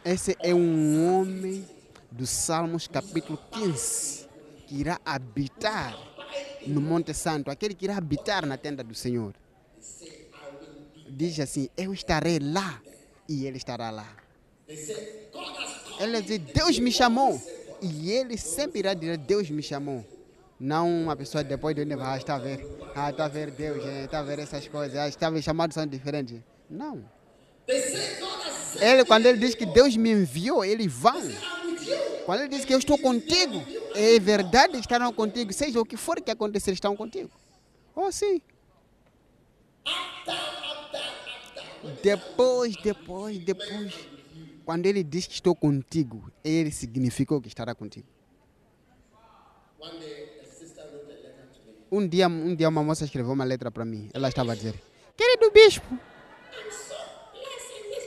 esse 0.05 0.37
é 0.41 0.55
um 0.55 1.19
homem 1.19 1.67
dos 2.11 2.31
Salmos 2.31 2.87
capítulo 2.87 3.39
15 3.51 4.29
que 4.67 4.77
irá 4.77 5.01
habitar 5.05 5.97
no 6.67 6.81
Monte 6.81 7.15
Santo, 7.15 7.51
aquele 7.51 7.75
que 7.75 7.85
irá 7.85 7.97
habitar 7.97 8.45
na 8.47 8.57
tenda 8.57 8.83
do 8.83 8.95
Senhor. 8.95 9.35
Diz 11.09 11.39
assim: 11.41 11.69
Eu 11.77 11.95
estarei 11.95 12.39
lá 12.39 12.81
e 13.29 13.47
ele 13.47 13.57
estará 13.57 13.91
lá. 13.91 14.09
Ele 15.99 16.21
diz: 16.23 16.39
Deus 16.39 16.79
me 16.79 16.93
chamou 16.93 17.41
e 17.81 18.11
ele 18.11 18.37
sempre 18.37 18.81
irá 18.81 18.95
dizer: 18.95 19.17
Deus 19.19 19.49
me 19.51 19.63
chamou. 19.63 20.05
Não 20.59 20.88
uma 21.03 21.14
pessoa 21.14 21.45
depois 21.45 21.75
de 21.75 21.83
onde 21.83 21.95
ah, 21.95 22.16
está 22.16 22.37
a 22.37 22.38
ver, 22.38 22.66
ah, 22.95 23.11
está 23.11 23.27
a 23.27 23.29
ver 23.29 23.51
Deus, 23.51 23.85
está 23.85 24.21
a 24.21 24.23
ver 24.23 24.38
essas 24.38 24.66
coisas, 24.66 24.97
ah, 24.97 25.09
está 25.09 25.27
a 25.27 25.31
ver 25.31 25.42
chamados 25.42 25.75
são 25.75 25.87
diferentes. 25.87 26.40
Não. 26.71 27.05
Ele, 28.81 29.05
quando 29.05 29.27
ele 29.27 29.38
diz 29.38 29.55
que 29.55 29.66
Deus 29.66 29.97
me 29.97 30.11
enviou, 30.12 30.64
ele 30.64 30.88
vai. 30.88 31.21
I'm 31.21 31.66
with 31.66 31.87
you. 31.87 31.97
Quando 32.25 32.40
ele 32.40 32.49
diz 32.49 32.64
que 32.64 32.73
eu 32.73 32.79
estou 32.79 32.99
contigo, 32.99 33.62
é 33.95 34.19
verdade, 34.19 34.79
estarão 34.79 35.12
contigo. 35.12 35.53
Seja 35.53 35.81
o 35.81 35.85
que 35.85 35.97
for 35.97 36.21
que 36.21 36.31
acontecer, 36.31 36.73
estão 36.73 36.97
contigo. 36.97 37.31
Oh, 37.95 38.11
sim. 38.11 38.40
Depois, 42.03 42.77
depois, 42.83 43.38
depois. 43.38 43.95
Quando 44.64 44.87
ele 44.87 45.05
diz 45.05 45.27
que 45.27 45.35
estou 45.35 45.55
contigo, 45.55 46.31
ele 46.42 46.71
significou 46.71 47.40
que 47.40 47.49
estará 47.49 47.75
contigo. 47.75 48.09
Um 51.90 52.07
dia, 52.07 52.27
um 52.29 52.55
dia 52.55 52.68
uma 52.68 52.83
moça 52.83 53.05
escreveu 53.05 53.33
uma 53.33 53.44
letra 53.44 53.70
para 53.70 53.85
mim. 53.85 54.11
Ela 54.12 54.29
estava 54.29 54.53
a 54.53 54.55
dizer: 54.55 54.75
Querido 55.16 55.51
bispo, 55.51 55.87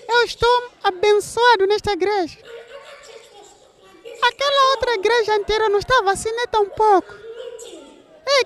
eu 0.08 0.24
estou 0.24 0.72
abençoado 0.84 1.66
nesta 1.66 1.92
igreja. 1.94 2.38
Aquela 4.22 4.72
outra 4.72 4.94
igreja 4.96 5.36
inteira 5.36 5.70
não 5.70 5.80
estava 5.80 6.12
assim 6.12 6.32
nem 6.32 6.48
tão 6.48 6.68
pouco. 6.70 7.30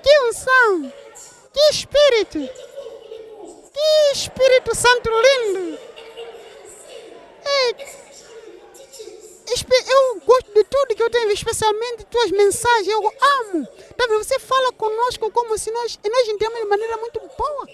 Que 0.04 0.20
unção! 0.28 0.92
Que 1.54 1.60
espírito! 1.70 2.40
Que 3.72 4.12
Espírito 4.12 4.76
Santo 4.76 5.10
lindo! 5.10 5.80
Ei, 7.46 7.76
eu 9.46 10.22
gosto 10.22 10.54
de 10.54 10.64
tudo 10.64 10.96
que 10.96 11.04
eu 11.04 11.10
tenho, 11.10 11.32
especialmente 11.32 12.06
tuas 12.06 12.32
mensagens. 12.32 12.88
Eu 12.88 13.00
amo. 13.06 13.66
Tá 13.98 14.08
vendo? 14.08 14.24
Você 14.24 14.40
fala 14.40 14.72
conosco 14.74 15.30
como 15.32 15.58
se 15.58 15.72
nós, 15.72 16.00
nós 16.10 16.28
entendemos 16.28 16.60
de 16.60 16.66
maneira 16.66 16.98
muito 16.98 17.20
boa. 17.20 17.68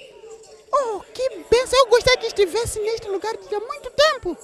Oh, 0.71 0.99
que 1.13 1.29
bênção! 1.49 1.79
Eu 1.79 1.88
gostaria 1.88 2.19
que 2.19 2.27
estivesse 2.27 2.79
neste 2.79 3.08
lugar 3.08 3.34
há 3.34 3.60
muito 3.60 3.91
tempo. 3.91 4.38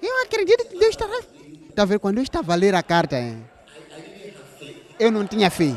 Eu 0.00 0.22
acredito 0.22 0.64
que 0.66 0.78
Deus 0.78 0.90
estará. 0.90 1.20
Tá 1.74 1.84
vendo? 1.84 2.00
Quando 2.00 2.18
eu 2.18 2.22
estava 2.22 2.52
a 2.52 2.56
ler 2.56 2.74
a 2.74 2.82
carta, 2.82 3.16
hein, 3.16 3.48
eu 4.98 5.10
não 5.10 5.26
tinha 5.26 5.50
fé. 5.50 5.74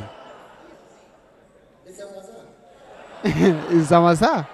Wazar. 3.83 3.85
Zamazá? 3.87 4.47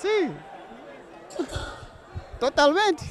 Sim. 0.00 0.36
Totalmente. 2.42 3.04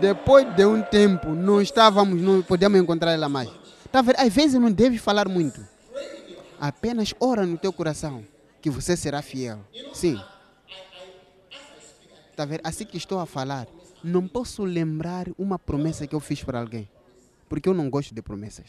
Depois 0.00 0.54
de 0.54 0.64
um 0.64 0.80
tempo, 0.80 1.30
não 1.30 1.60
estávamos, 1.60 2.22
não 2.22 2.40
podemos 2.40 2.80
encontrar 2.80 3.10
ela 3.10 3.28
mais. 3.28 3.50
Tá 3.90 4.00
vendo? 4.00 4.14
Às 4.20 4.32
vezes 4.32 4.60
não 4.60 4.70
deve 4.70 4.96
falar 4.96 5.28
muito. 5.28 5.60
Apenas 6.60 7.12
ora 7.18 7.44
no 7.44 7.58
teu 7.58 7.72
coração 7.72 8.24
que 8.62 8.70
você 8.70 8.96
será 8.96 9.20
fiel. 9.22 9.58
Sim. 9.92 10.16
Tá 12.36 12.44
vendo? 12.44 12.60
Assim 12.62 12.84
que 12.84 12.96
estou 12.96 13.18
a 13.18 13.26
falar, 13.26 13.66
não 14.04 14.28
posso 14.28 14.62
lembrar 14.62 15.26
uma 15.36 15.58
promessa 15.58 16.06
que 16.06 16.14
eu 16.14 16.20
fiz 16.20 16.44
para 16.44 16.60
alguém. 16.60 16.88
Porque 17.48 17.68
eu 17.68 17.74
não 17.74 17.90
gosto 17.90 18.14
de 18.14 18.22
promessas. 18.22 18.66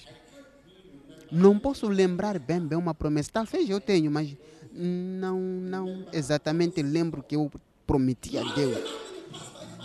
Não 1.31 1.59
posso 1.59 1.87
lembrar 1.87 2.39
bem 2.39 2.59
bem 2.59 2.77
uma 2.77 2.93
promessa. 2.93 3.29
Talvez 3.31 3.69
eu 3.69 3.81
tenho, 3.81 4.11
mas 4.11 4.35
não, 4.71 5.39
não 5.39 6.05
exatamente 6.13 6.81
lembro 6.81 7.23
que 7.23 7.35
eu 7.35 7.51
prometi 7.85 8.37
a 8.37 8.43
Deus. 8.53 9.05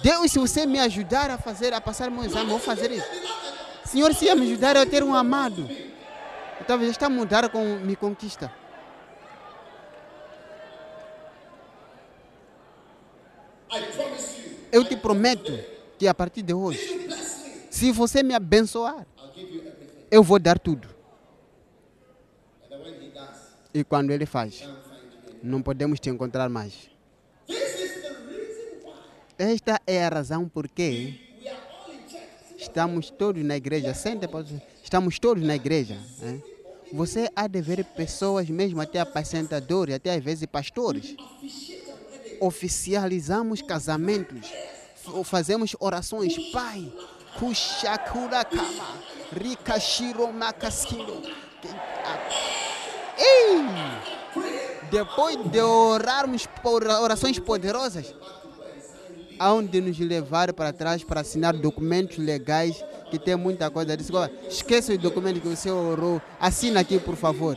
Deus, 0.03 0.33
se 0.33 0.38
você 0.38 0.66
me 0.66 0.79
ajudar 0.79 1.31
a 1.31 1.38
fazer, 1.38 1.72
a 1.72 1.81
passar 1.81 2.11
meu 2.11 2.24
exame, 2.24 2.48
vou 2.48 2.59
fazer 2.59 2.90
isso. 2.90 3.07
Senhor, 3.85 4.14
se 4.14 4.33
me 4.35 4.46
ajudar 4.46 4.76
a 4.76 4.87
ter 4.87 5.03
um 5.03 5.14
amado, 5.14 5.68
talvez 6.66 6.90
está 6.90 7.07
a 7.07 7.11
mudar 7.11 7.48
com 7.48 7.79
me 7.79 7.96
conquista. 7.96 8.53
Eu 14.72 14.85
te 14.85 14.96
prometo 14.96 15.53
que 15.98 16.07
a 16.07 16.14
partir 16.14 16.42
de 16.42 16.55
hoje, 16.55 17.09
se 17.70 17.90
você 17.92 18.22
me 18.22 18.35
abençoar, 18.35 19.07
eu 20.11 20.22
vou 20.22 20.38
dar 20.38 20.59
tudo. 20.59 20.88
And 22.64 22.70
then 22.70 22.81
when 22.85 22.94
he 23.03 23.11
does, 23.11 23.37
E 23.72 23.85
quando 23.85 24.11
ele 24.11 24.26
faz, 24.26 24.68
não 25.42 25.62
podemos 25.62 26.00
te 26.00 26.11
encontrar 26.11 26.48
mais. 26.48 26.90
Esta 29.38 29.80
é 29.86 30.05
a 30.05 30.09
razão 30.09 30.47
in 31.88 32.09
church. 32.11 32.55
estamos 32.59 33.11
todos 33.11 33.42
na 33.44 33.57
igreja. 33.57 33.94
Pode- 34.28 34.62
estamos 34.82 35.18
todos 35.18 35.42
na 35.42 35.55
igreja. 35.57 35.97
né? 36.18 36.40
Você 36.92 37.30
há 37.36 37.47
de 37.47 37.61
ver 37.62 37.84
pessoas, 37.84 38.51
mesmo 38.51 38.80
até 38.80 38.99
apacentadores, 39.01 39.94
até 39.94 40.12
às 40.14 40.22
vezes 40.22 40.44
pastores. 40.47 41.14
Oficializamos 42.40 43.62
casamentos, 43.62 44.51
fazemos 45.24 45.76
orações. 45.78 46.36
Pai, 46.51 46.92
Kushakura 47.38 48.44
Kama, 48.44 48.99
Rikashiro 49.32 50.32
Makaskiro. 50.32 51.22
Ei! 53.20 53.64
Depois 54.90 55.36
de 55.50 55.60
orarmos 55.60 56.46
por 56.62 56.84
orações 56.84 57.38
poderosas, 57.38 58.12
aonde 59.38 59.80
nos 59.80 59.98
levar 59.98 60.52
para 60.52 60.72
trás 60.72 61.04
para 61.04 61.20
assinar 61.20 61.54
documentos 61.54 62.18
legais 62.18 62.82
que 63.10 63.18
tem 63.18 63.36
muita 63.36 63.70
coisa. 63.70 63.96
Disse, 63.96 64.14
"Olha, 64.14 64.32
esqueça 64.48 64.92
o 64.92 64.98
documento 64.98 65.40
que 65.40 65.48
você 65.48 65.70
orou, 65.70 66.20
assina 66.40 66.80
aqui 66.80 66.98
por 66.98 67.14
favor. 67.14 67.56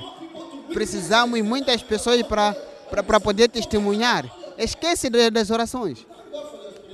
Precisamos 0.74 1.36
de 1.36 1.44
muitas 1.44 1.82
pessoas 1.82 2.22
para 2.24 2.56
para 3.02 3.20
poder 3.20 3.50
testemunhar. 3.50 4.30
Esquece 4.58 5.10
das 5.10 5.50
orações. 5.50 6.06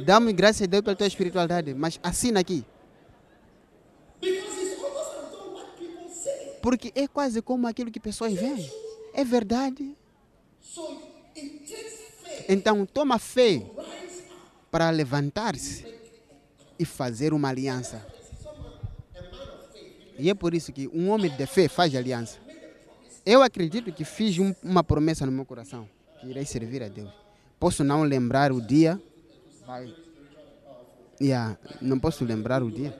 Damos 0.06 0.32
graças 0.32 0.62
a 0.62 0.66
Deus 0.66 0.82
pela 0.82 0.96
tua 0.96 1.08
espiritualidade, 1.08 1.74
mas 1.74 2.00
assina 2.02 2.40
aqui. 2.40 2.64
Porque 6.62 6.92
é 6.96 7.08
quase 7.08 7.42
como 7.42 7.68
aquilo 7.68 7.92
que 7.92 8.00
pessoas 8.00 8.34
veem. 8.34 8.72
É 9.14 9.24
verdade. 9.24 9.96
Então 12.48 12.86
toma 12.86 13.18
fé 13.20 13.62
para 14.72 14.90
levantar-se 14.90 15.86
e 16.78 16.86
fazer 16.86 17.34
uma 17.34 17.50
aliança. 17.50 18.06
E 20.18 20.30
é 20.30 20.34
por 20.34 20.54
isso 20.54 20.72
que 20.74 20.88
um 20.94 21.10
homem 21.10 21.32
de 21.36 21.46
fé 21.46 21.68
faz 21.68 21.96
aliança. 21.96 22.38
Eu 23.26 23.42
acredito 23.42 23.92
que 23.92 24.04
fiz 24.04 24.38
um- 24.38 24.54
uma 24.64 24.84
promessa 24.84 25.26
no 25.26 25.32
meu 25.32 25.46
coração, 25.46 25.88
que 26.20 26.28
irei 26.28 26.46
servir 26.46 26.84
a 26.84 26.88
Deus. 26.88 27.10
Posso 27.60 27.84
não 27.84 28.04
lembrar 28.04 28.52
o 28.52 28.62
dia. 28.62 29.02
Yeah, 31.22 31.58
não 31.82 32.00
posso 32.00 32.24
lembrar 32.26 32.64
o 32.64 32.72
dia. 32.72 32.98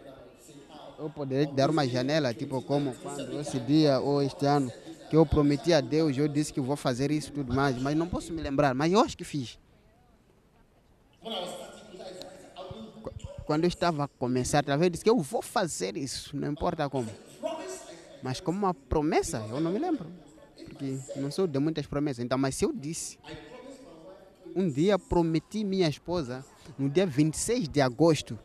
Eu 1.00 1.10
poderia 1.10 1.48
te 1.48 1.54
dar 1.54 1.70
uma 1.70 1.88
janela, 1.88 2.34
tipo 2.34 2.62
como 2.62 2.94
quando 3.02 3.40
esse 3.40 3.58
dia 3.60 4.00
ou 4.02 4.22
este 4.22 4.46
ano, 4.46 4.72
que 5.10 5.16
eu 5.16 5.26
prometi 5.26 5.72
a 5.74 5.80
Deus, 5.82 6.18
eu 6.18 6.28
disse 6.28 6.52
que 6.52 6.60
vou 6.60 6.76
fazer 6.76 7.10
isso 7.10 7.30
e 7.30 7.34
tudo 7.34 7.54
mais, 7.54 7.78
mas 7.78 7.96
não 7.96 8.08
posso 8.08 8.34
me 8.34 8.42
lembrar, 8.42 8.76
mas 8.76 8.92
eu 8.92 9.00
acho 9.00 9.18
que 9.18 9.24
fiz. 9.24 9.58
Qu- 13.02 13.14
Quando 13.46 13.64
eu 13.64 13.68
estava 13.70 14.04
a 14.04 14.08
começar, 14.08 14.64
talvez 14.64 14.88
eu 14.88 14.90
disse 14.92 15.04
que 15.04 15.10
eu 15.10 15.18
vou 15.20 15.42
fazer 15.42 15.96
isso, 15.98 16.36
não 16.36 16.52
importa 16.52 16.90
como. 16.90 17.10
Mas 18.22 18.42
como 18.42 18.58
uma 18.60 18.74
promessa, 18.74 19.46
eu 19.50 19.60
não 19.62 19.72
me 19.72 19.80
lembro. 19.80 20.12
Porque 20.66 21.00
não 21.16 21.32
sou 21.32 21.48
de 21.48 21.58
muitas 21.60 21.88
promessas. 21.88 22.24
Então, 22.24 22.38
mas 22.38 22.56
se 22.56 22.66
eu 22.66 22.74
disse, 22.74 23.18
um 24.56 24.70
dia 24.70 25.00
prometi 25.00 25.64
minha 25.64 25.88
esposa, 25.88 26.46
no 26.78 26.90
dia 26.90 27.06
26 27.08 27.68
de 27.70 27.82
agosto, 27.82 28.38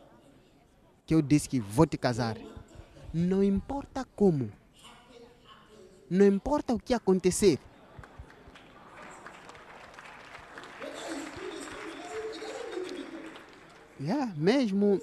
que 1.05 1.13
eu 1.13 1.21
disse 1.21 1.47
que 1.47 1.59
vou 1.59 1.85
te 1.85 1.97
casar. 1.97 2.37
Não 3.13 3.43
importa 3.43 4.05
como. 4.15 4.51
Não 6.09 6.25
importa 6.25 6.73
o 6.73 6.79
que 6.79 6.93
acontecer. 6.93 7.59
Yeah, 13.99 14.33
mesmo 14.35 14.99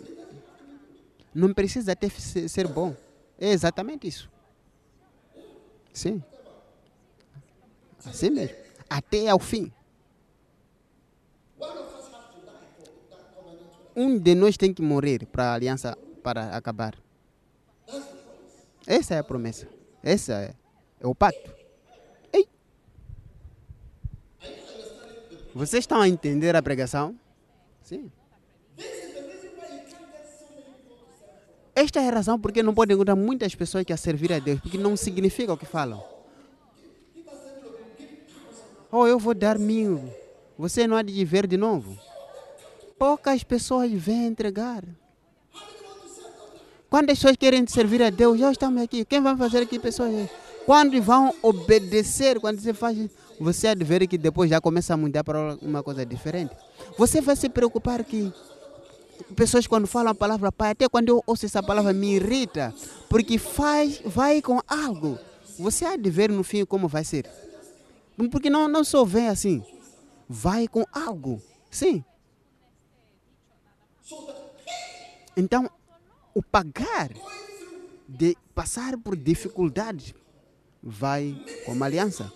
não 1.35 1.55
precisa 1.55 1.93
até 1.93 2.09
ser 2.09 2.69
bom. 2.69 2.95
É 3.39 3.49
exatamente 3.51 4.07
isso. 4.07 4.31
Sim. 5.93 6.23
Assim 8.05 8.31
mesmo. 8.31 8.57
Até 8.89 9.29
ao 9.29 9.39
fim. 9.39 9.73
Um 13.95 14.19
de 14.19 14.35
nós 14.35 14.57
tem 14.57 14.73
que 14.73 14.83
morrer 14.83 15.27
para 15.27 15.51
a 15.51 15.55
aliança 15.55 15.97
para 16.23 16.57
acabar. 16.57 16.95
Essa 18.87 19.15
é 19.15 19.19
a 19.19 19.25
promessa. 19.25 19.69
Essa 20.03 20.33
é, 20.35 20.55
é 21.01 21.07
o 21.07 21.15
pacto. 21.15 21.53
Ei. 22.33 22.49
Vocês 25.55 25.83
estão 25.83 26.01
a 26.01 26.09
entender 26.09 26.57
a 26.57 26.63
pregação? 26.63 27.15
Sim. 27.83 28.11
Esta 31.75 32.01
é 32.01 32.09
a 32.09 32.13
razão 32.13 32.39
porque 32.39 32.63
não 32.63 32.75
pode 32.75 32.93
encontrar 32.93 33.17
muitas 33.17 33.55
pessoas 33.55 33.85
que 33.85 33.93
a 33.93 33.97
servir 33.97 34.33
a 34.33 34.39
Deus, 34.39 34.61
porque 34.61 34.77
não 34.77 34.97
significa 34.97 35.53
o 35.53 35.57
que 35.57 35.65
falam. 35.65 36.03
Oh, 38.91 39.07
eu 39.07 39.19
vou 39.19 39.35
dar 39.35 39.59
mil. 39.59 40.13
Você 40.59 40.87
não 40.87 40.97
há 40.97 41.03
de 41.03 41.25
ver 41.25 41.47
de 41.47 41.57
novo. 41.57 41.99
Poucas 43.03 43.43
pessoas 43.43 43.91
vêm 43.91 44.27
entregar. 44.27 44.85
Quantas 46.89 47.19
pessoas 47.19 47.37
querem 47.37 47.67
servir 47.67 48.01
a 48.01 48.11
Deus? 48.11 48.39
Já 48.39 48.53
estamos 48.53 48.81
aqui. 48.81 49.05
Quem 49.05 49.21
vai 49.21 49.37
fazer 49.37 49.59
aqui 49.59 49.77
pessoas? 49.77 50.31
Quando 50.65 51.03
vão 51.03 51.35
obedecer, 51.43 52.39
quando 52.39 52.61
você 52.61 52.73
faz, 52.73 52.97
você 53.41 53.67
há 53.67 53.75
de 53.75 53.83
ver 53.83 54.07
que 54.07 54.17
depois 54.17 54.49
já 54.49 54.61
começa 54.61 54.95
a 54.95 54.97
mudar 54.97 55.25
para 55.25 55.59
uma 55.61 55.83
coisa 55.83 56.07
diferente. 56.07 56.55
Você 56.97 57.21
vai 57.21 57.35
se 57.35 57.49
preocupar 57.49 58.05
que 58.05 58.33
pessoas 59.35 59.67
quando 59.67 59.89
falam 59.89 60.13
a 60.13 60.15
palavra 60.15 60.53
pai, 60.53 60.71
até 60.71 60.89
quando 60.89 61.09
eu 61.09 61.25
ouço 61.27 61.45
essa 61.45 61.61
palavra 61.61 61.93
me 61.93 62.15
irrita, 62.15 62.73
porque 63.09 63.37
faz, 63.37 64.01
vai 64.05 64.41
com 64.41 64.61
algo. 64.69 65.19
Você 65.59 65.85
há 65.85 65.97
de 65.97 66.09
ver 66.09 66.31
no 66.31 66.45
fim 66.45 66.65
como 66.65 66.87
vai 66.87 67.03
ser. 67.03 67.29
Porque 68.31 68.49
não, 68.49 68.69
não 68.69 68.85
só 68.85 69.05
vem 69.05 69.27
assim, 69.27 69.61
vai 70.29 70.69
com 70.69 70.85
algo. 70.93 71.43
Sim. 71.69 72.05
Então, 75.37 75.71
o 76.35 76.43
pagar 76.43 77.11
de 78.09 78.37
passar 78.55 78.97
por 78.99 79.17
dificuldades 79.17 80.15
vai 80.83 81.35
como 81.65 81.83
aliança. 81.85 82.31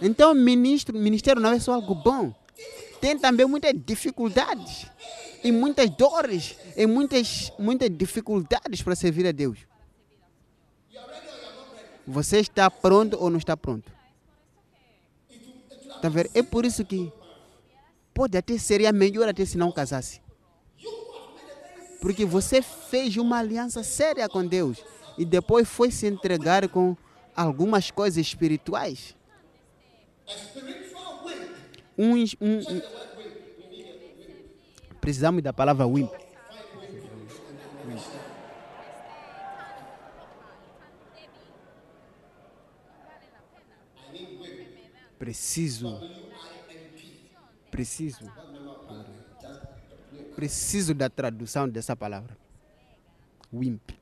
Então, 0.00 0.34
ministro, 0.34 0.98
ministério 0.98 1.40
não 1.40 1.52
é 1.52 1.58
só 1.58 1.74
algo 1.74 1.94
bom. 1.94 2.34
Tem 3.00 3.18
também 3.18 3.46
muitas 3.46 3.72
dificuldades 3.86 4.86
e 5.42 5.50
muitas 5.50 5.88
dores 5.90 6.56
e 6.76 6.86
muitas, 6.86 7.52
muitas 7.58 7.90
dificuldades 7.90 8.82
para 8.82 8.94
servir 8.94 9.26
a 9.26 9.32
Deus. 9.32 9.58
Você 12.06 12.40
está 12.40 12.70
pronto 12.70 13.16
ou 13.18 13.30
não 13.30 13.38
está 13.38 13.56
pronto? 13.56 13.90
Tá 16.00 16.08
vendo? 16.08 16.30
É 16.34 16.42
por 16.42 16.64
isso 16.64 16.84
que 16.84 17.12
pode 18.12 18.36
até 18.36 18.58
seria 18.58 18.92
melhor 18.92 19.28
até 19.28 19.44
se 19.44 19.56
não 19.56 19.70
casasse. 19.70 20.20
Porque 22.02 22.24
você 22.26 22.60
fez 22.60 23.16
uma 23.16 23.38
aliança 23.38 23.84
séria 23.84 24.28
com 24.28 24.44
Deus 24.44 24.84
e 25.16 25.24
depois 25.24 25.68
foi 25.68 25.88
se 25.92 26.04
entregar 26.08 26.68
com 26.68 26.96
algumas 27.34 27.92
coisas 27.92 28.18
espirituais. 28.18 29.14
Uns, 31.96 32.34
um, 32.40 32.58
um- 32.58 32.82
precisamos 35.00 35.44
da 35.44 35.52
palavra 35.52 35.86
wimp. 35.86 36.10
Preciso. 45.18 46.00
Preciso. 47.70 48.30
Preciso 50.42 50.92
da 50.92 51.08
tradução 51.08 51.68
dessa 51.68 51.94
palavra. 51.94 52.36
Wimp. 53.54 53.92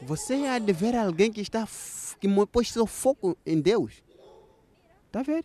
Você 0.00 0.34
há 0.46 0.60
de 0.60 0.72
ver 0.72 0.94
alguém 0.94 1.32
que 1.32 1.40
está 1.40 1.66
que 2.20 2.28
pôs 2.52 2.70
seu 2.70 2.86
foco 2.86 3.36
em 3.44 3.60
Deus. 3.60 4.00
Está 5.06 5.24
vendo? 5.24 5.44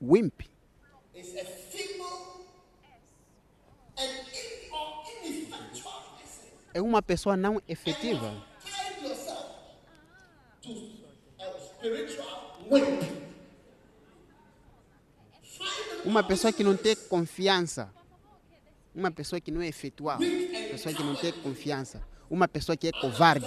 Wimp. 0.00 0.40
É 6.72 6.80
uma 6.80 7.02
pessoa 7.02 7.36
não 7.36 7.60
efetiva. 7.68 8.42
Spiritual 11.76 12.41
Uma 16.04 16.22
pessoa 16.22 16.52
que 16.52 16.64
não 16.64 16.76
tem 16.76 16.96
confiança. 16.96 17.92
Uma 18.94 19.10
pessoa 19.10 19.40
que 19.40 19.50
não 19.50 19.62
é 19.62 19.68
efetual. 19.68 20.18
Uma 20.18 20.68
pessoa 20.70 20.94
que 20.94 21.02
não 21.02 21.14
tem 21.16 21.32
confiança. 21.32 22.02
Uma 22.28 22.48
pessoa 22.48 22.76
que 22.76 22.88
é 22.88 22.92
covarde. 22.92 23.46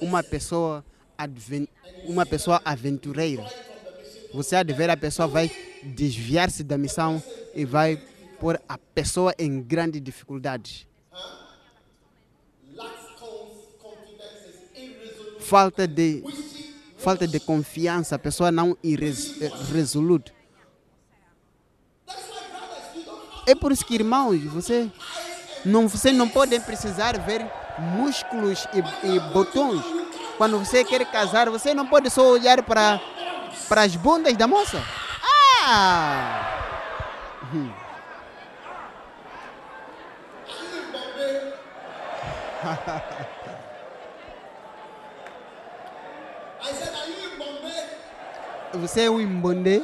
Uma 0.00 0.22
pessoa, 0.22 0.84
adven- 1.16 1.68
uma 2.04 2.26
pessoa 2.26 2.60
aventureira. 2.64 3.44
Você 4.32 4.56
há 4.56 4.62
ver 4.72 4.90
a 4.90 4.96
pessoa 4.96 5.28
vai 5.28 5.50
desviar-se 5.82 6.64
da 6.64 6.76
missão 6.76 7.22
e 7.54 7.64
vai 7.64 7.96
pôr 8.40 8.60
a 8.68 8.76
pessoa 8.76 9.32
em 9.38 9.62
is 14.44 14.54
irresolute. 14.74 15.40
Falta 15.44 15.86
de, 15.86 16.22
falta 17.04 17.28
de 17.28 17.38
confiança, 17.38 18.16
a 18.16 18.18
pessoa 18.18 18.50
não 18.50 18.74
irres, 18.82 19.40
eh, 19.42 19.50
É 23.46 23.54
por 23.54 23.70
isso 23.70 23.84
que, 23.84 23.94
irmãos, 23.94 24.42
você 24.44 24.90
não, 25.66 25.86
você 25.86 26.10
não 26.12 26.26
pode 26.26 26.58
precisar 26.60 27.18
ver 27.18 27.46
músculos 27.78 28.66
e, 28.72 28.78
e 29.06 29.20
botões. 29.34 29.82
Quando 30.38 30.58
você 30.58 30.82
quer 30.82 31.04
casar, 31.10 31.50
você 31.50 31.74
não 31.74 31.86
pode 31.86 32.08
só 32.08 32.26
olhar 32.26 32.62
para, 32.62 32.98
para 33.68 33.82
as 33.82 33.94
bundas 33.94 34.34
da 34.34 34.46
moça. 34.46 34.82
Ah! 35.66 36.40
Hum. 37.52 37.70
Você 48.80 49.02
é 49.02 49.10
um 49.10 49.20
imbondê? 49.20 49.82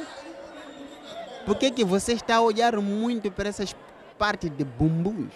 Por 1.45 1.55
que, 1.57 1.71
que 1.71 1.83
você 1.83 2.13
está 2.13 2.35
a 2.35 2.41
olhar 2.41 2.75
muito 2.77 3.31
para 3.31 3.49
essas 3.49 3.75
partes 4.17 4.49
de 4.49 4.63
bumbuns? 4.63 5.33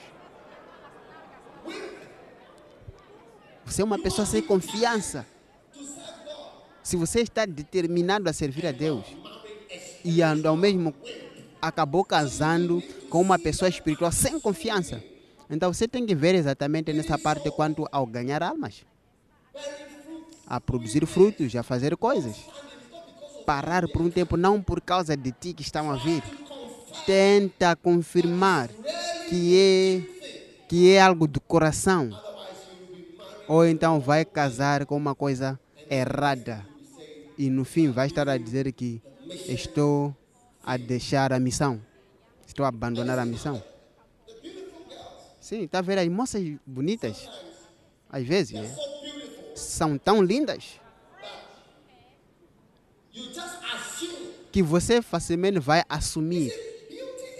Você 3.66 3.82
é 3.82 3.86
uma 3.86 3.98
pessoa 3.98 4.26
sem 4.26 4.42
confiança. 4.42 5.26
Se 6.84 6.96
você 6.96 7.22
está 7.22 7.46
determinado 7.46 8.30
a 8.30 8.34
servir 8.34 8.68
a 8.68 8.72
Deus 8.72 9.06
e 10.04 10.22
ao 10.22 10.56
mesmo, 10.56 10.94
acabou 11.60 12.06
casando 12.06 12.84
com 13.10 13.22
uma 13.22 13.40
pessoa 13.40 13.68
espiritual 13.68 14.12
sem 14.12 14.40
confiança. 14.40 15.04
Então 15.50 15.74
você 15.74 15.88
tem 15.88 16.06
que 16.06 16.14
ver 16.14 16.36
exatamente 16.36 16.94
nessa 16.94 17.18
parte 17.18 17.50
quanto 17.52 17.88
ao 17.92 18.06
ganhar 18.06 18.44
almas, 18.44 18.86
a 20.46 20.62
produzir 20.62 21.06
frutos, 21.08 21.56
a 21.56 21.64
fazer 21.64 21.98
coisas. 21.98 22.36
Parar 23.46 23.88
por 23.88 24.02
um 24.02 24.10
tempo, 24.10 24.36
não 24.36 24.62
por 24.62 24.82
causa 24.82 25.16
de 25.16 25.32
ti 25.32 25.54
que 25.54 25.62
estão 25.62 25.92
a 25.92 25.96
vir. 25.96 26.24
Tenta 27.06 27.76
confirmar 27.76 28.70
que 29.30 29.56
é, 29.58 30.66
que 30.68 30.92
é 30.92 31.02
algo 31.02 31.28
do 31.28 31.40
coração. 31.40 32.10
Ou 33.48 33.66
então 33.66 34.00
vai 34.00 34.26
casar 34.26 34.86
com 34.86 34.98
uma 34.98 35.14
coisa 35.14 35.60
errada. 35.90 36.66
E 37.38 37.50
no 37.50 37.66
fim 37.66 37.92
vai 37.92 38.08
estar 38.08 38.28
a 38.28 38.38
dizer 38.38 38.72
que 38.72 39.02
estou 39.48 40.16
a 40.64 40.78
deixar 40.78 41.32
a 41.32 41.40
missão. 41.40 41.80
Estou 42.48 42.66
a 42.66 42.70
abandonar 42.70 43.20
a 43.20 43.26
missão. 43.26 43.62
Sim, 45.40 45.64
está 45.64 45.80
a 45.80 45.82
ver 45.84 46.00
as 46.00 46.08
moças 46.08 46.44
bonitas? 46.66 47.30
Às 48.10 48.26
vezes, 48.26 48.54
né? 48.54 48.76
São 49.56 49.98
tão 49.98 50.22
lindas. 50.24 50.80
Que 54.52 54.64
você 54.64 55.02
facilmente 55.02 55.60
vai 55.60 55.84
assumir. 55.90 56.54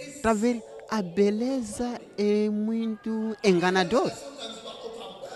Está 0.00 0.30
a 0.30 0.34
ver? 0.34 0.62
A 0.90 1.00
beleza 1.00 1.98
é 2.18 2.50
muito 2.50 3.34
enganador. 3.42 4.12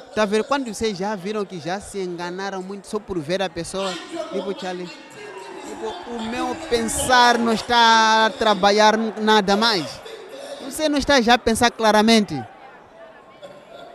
Está 0.09 0.27
ver? 0.27 0.45
Quando 0.45 0.75
vocês 0.75 0.99
já 0.99 1.17
viram 1.17 1.47
que 1.47 1.59
já 1.59 1.81
se 1.81 2.01
enganaram 2.01 2.63
muito 2.63 2.87
só 2.87 2.99
por 2.99 3.19
ver 3.19 3.41
a 3.41 3.49
pessoa, 3.49 3.91
tipo, 4.31 4.61
Charlie, 4.61 4.87
tipo, 4.87 6.15
o 6.15 6.23
meu 6.31 6.55
pensar 6.69 7.39
não 7.39 7.55
está 7.55 8.27
a 8.27 8.31
trabalhar 8.31 8.99
nada 8.99 9.57
mais. 9.57 9.87
Você 10.63 10.87
não 10.87 10.99
está 10.99 11.19
já 11.23 11.35
a 11.35 11.39
pensar 11.39 11.71
claramente. 11.71 12.35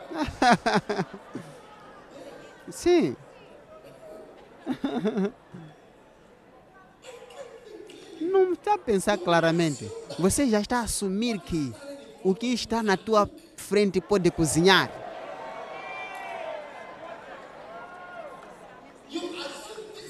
Sim. 2.72 3.16
Não 8.36 8.52
está 8.52 8.74
a 8.74 8.78
pensar 8.78 9.18
claramente. 9.18 9.90
Você 10.20 10.50
já 10.50 10.60
está 10.60 10.80
a 10.80 10.84
assumir 10.84 11.40
que 11.40 11.74
o 12.22 12.36
que 12.36 12.48
está 12.48 12.84
na 12.84 12.98
tua 12.98 13.30
frente 13.56 14.02
pode 14.02 14.30
cozinhar. 14.30 14.92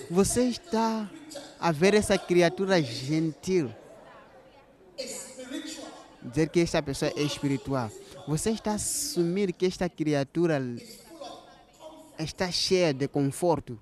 Você 0.10 0.46
está 0.46 1.08
a 1.60 1.72
ver 1.72 1.94
essa 1.94 2.18
criatura 2.18 2.82
gentil. 2.82 3.72
Dizer 6.24 6.50
que 6.50 6.62
esta 6.62 6.82
pessoa 6.82 7.14
é 7.16 7.22
espiritual. 7.22 7.92
Você 8.28 8.50
está 8.50 8.72
a 8.72 8.76
assumir 8.76 9.54
que 9.54 9.68
esta 9.68 9.88
criatura 9.88 10.60
está 12.18 12.50
cheia 12.52 12.92
de 12.92 13.08
conforto, 13.08 13.80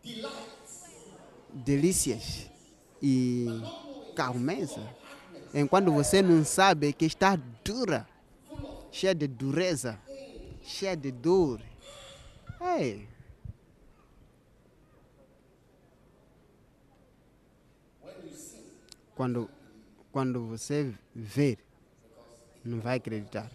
delícias 1.53 2.51
e 3.01 3.47
calmeza. 4.13 4.81
Enquanto 5.53 5.91
você 5.91 6.21
não 6.21 6.43
sabe 6.43 6.93
que 6.93 7.05
está 7.05 7.37
dura, 7.63 8.07
cheia 8.91 9.13
de 9.13 9.27
dureza, 9.27 9.99
cheia 10.61 10.95
de 10.95 11.11
dor. 11.11 11.61
Ei. 12.61 13.07
Quando, 19.15 19.49
quando 20.11 20.47
você 20.47 20.91
ver, 21.13 21.59
não 22.63 22.79
vai 22.79 22.97
acreditar. 22.97 23.51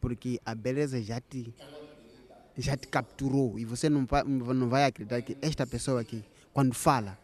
Porque 0.00 0.40
a 0.44 0.54
beleza 0.54 1.00
já 1.00 1.20
te, 1.20 1.54
já 2.58 2.76
te 2.76 2.88
capturou 2.88 3.58
e 3.58 3.64
você 3.64 3.88
não 3.88 4.04
vai, 4.04 4.24
não 4.24 4.68
vai 4.68 4.84
acreditar 4.84 5.22
que 5.22 5.36
esta 5.40 5.64
pessoa 5.66 6.00
aqui, 6.00 6.24
quando 6.52 6.74
fala, 6.74 7.16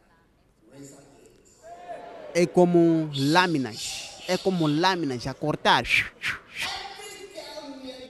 é 2.35 2.47
como 2.47 3.11
lâminas, 3.15 4.23
é 4.29 4.37
como 4.37 4.67
lâminas 4.67 5.27
a 5.27 5.35
cortar. 5.35 5.85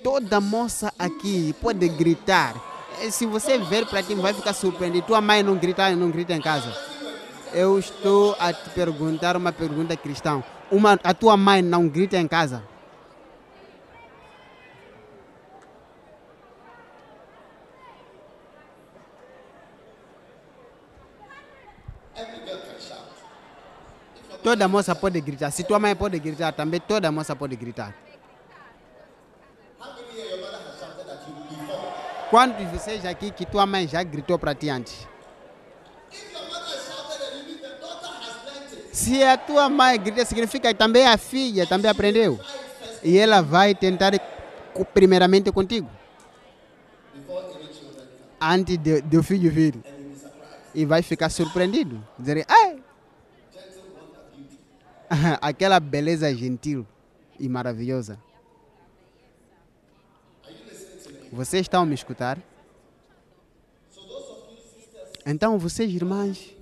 Toda 0.02 0.40
moça 0.40 0.92
aqui 0.98 1.54
pode 1.60 1.88
gritar. 1.88 2.54
Eh, 3.02 3.10
Se 3.10 3.26
você 3.26 3.58
ver 3.58 3.86
para 3.86 4.02
ti, 4.02 4.14
vai 4.14 4.32
ficar 4.32 4.52
surpreendido. 4.52 5.06
Tua 5.06 5.20
mãe 5.20 5.42
não 5.42 5.56
grita, 5.56 5.94
não 5.94 6.10
grita 6.10 6.32
em 6.34 6.40
casa. 6.40 6.74
Eu 7.52 7.78
estou 7.78 8.36
a 8.38 8.52
te 8.52 8.70
perguntar 8.70 9.36
uma 9.36 9.52
pergunta 9.52 9.96
cristã. 9.96 10.42
Uma, 10.70 10.98
a 11.02 11.12
tua 11.12 11.36
mãe 11.36 11.60
não 11.62 11.88
grita 11.88 12.16
em 12.16 12.28
casa? 12.28 12.62
Toda 24.42 24.66
moça 24.66 24.94
pode 24.94 25.20
gritar. 25.20 25.50
Se 25.50 25.64
tua 25.64 25.78
mãe 25.78 25.94
pode 25.94 26.18
gritar, 26.18 26.52
também 26.52 26.80
toda 26.80 27.12
moça 27.12 27.36
pode 27.36 27.56
gritar. 27.56 27.94
Quantos 32.30 32.58
de 32.58 32.78
vocês 32.78 33.04
aqui 33.04 33.30
que 33.32 33.44
tua 33.44 33.66
mãe 33.66 33.88
já 33.88 34.02
gritou 34.02 34.38
para 34.38 34.54
ti 34.54 34.70
antes? 34.70 35.08
Se 38.92 39.22
a 39.24 39.36
tua 39.36 39.68
mãe 39.68 39.98
grita, 39.98 40.24
significa 40.24 40.68
que 40.68 40.78
também 40.78 41.06
a 41.06 41.16
filha 41.16 41.66
também 41.66 41.90
aprendeu. 41.90 42.38
E 43.02 43.18
ela 43.18 43.42
vai 43.42 43.74
tentar 43.74 44.12
primeiramente 44.94 45.50
contigo. 45.50 45.88
Antes 48.40 48.78
de, 48.78 49.00
de 49.02 49.16
o 49.18 49.22
filho 49.22 49.50
vir. 49.50 49.74
E 50.74 50.84
vai 50.84 51.02
ficar 51.02 51.30
surpreendido. 51.30 52.00
Dizer, 52.18 52.44
ai! 52.48 52.69
Aquela 55.40 55.80
beleza 55.80 56.32
gentil 56.34 56.86
e 57.38 57.48
maravilhosa. 57.48 58.18
Vocês 61.32 61.62
estão 61.62 61.82
a 61.82 61.86
me 61.86 61.94
escutar? 61.94 62.38
Então, 65.26 65.58
vocês, 65.58 65.92
irmãs, 65.92 66.56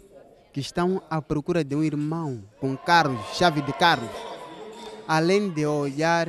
que 0.52 0.60
estão 0.60 1.02
à 1.08 1.22
procura 1.22 1.62
de 1.62 1.74
um 1.76 1.82
irmão 1.82 2.42
com 2.58 2.76
carros, 2.76 3.20
chave 3.36 3.62
de 3.62 3.72
carros, 3.72 4.10
além 5.06 5.50
de 5.50 5.64
olhar 5.64 6.28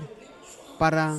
para 0.78 1.18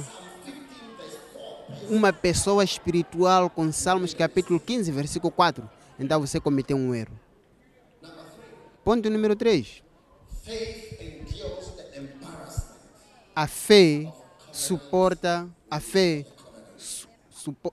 uma 1.89 2.13
pessoa 2.13 2.63
espiritual 2.63 3.51
com 3.51 3.73
Salmos 3.73 4.15
capítulo 4.15 4.61
15, 4.61 4.93
versículo 4.93 5.33
4, 5.33 5.69
então 5.99 6.21
você 6.21 6.41
cometeu 6.41 6.77
um 6.77 6.95
erro. 6.95 7.19
Ponto 8.85 9.11
número 9.11 9.37
3. 9.37 9.90
A 13.35 13.47
fé 13.47 14.13
suporta, 14.53 15.49
a 15.71 15.81
fé 15.81 16.27
su, 16.77 17.09
supo- 17.31 17.73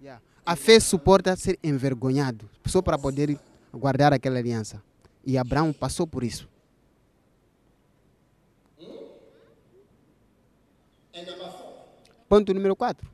Yeah. 0.00 0.20
a 0.44 0.56
fé 0.56 0.80
suporta 0.80 1.36
ser 1.36 1.58
envergonhado, 1.62 2.48
só 2.66 2.80
para 2.82 2.98
poder 2.98 3.38
guardar 3.72 4.12
aquela 4.12 4.38
aliança. 4.38 4.82
E 5.24 5.36
Abraão 5.36 5.72
passou 5.72 6.06
por 6.06 6.22
isso. 6.24 6.48
Four, 8.76 9.18
Ponto 12.28 12.52
número 12.54 12.76
4. 12.76 13.08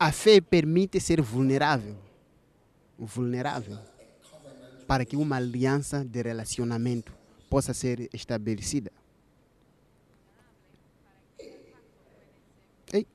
A 0.00 0.12
fé 0.12 0.40
permite 0.40 0.98
ser 0.98 1.20
vulnerável. 1.20 1.94
Vulnerável. 2.98 3.78
Para 4.86 5.04
que 5.04 5.14
uma 5.14 5.36
aliança 5.36 6.02
de 6.02 6.22
relacionamento 6.22 7.12
possa 7.50 7.74
ser 7.74 8.08
estabelecida. 8.10 8.90
Ei. 12.90 13.06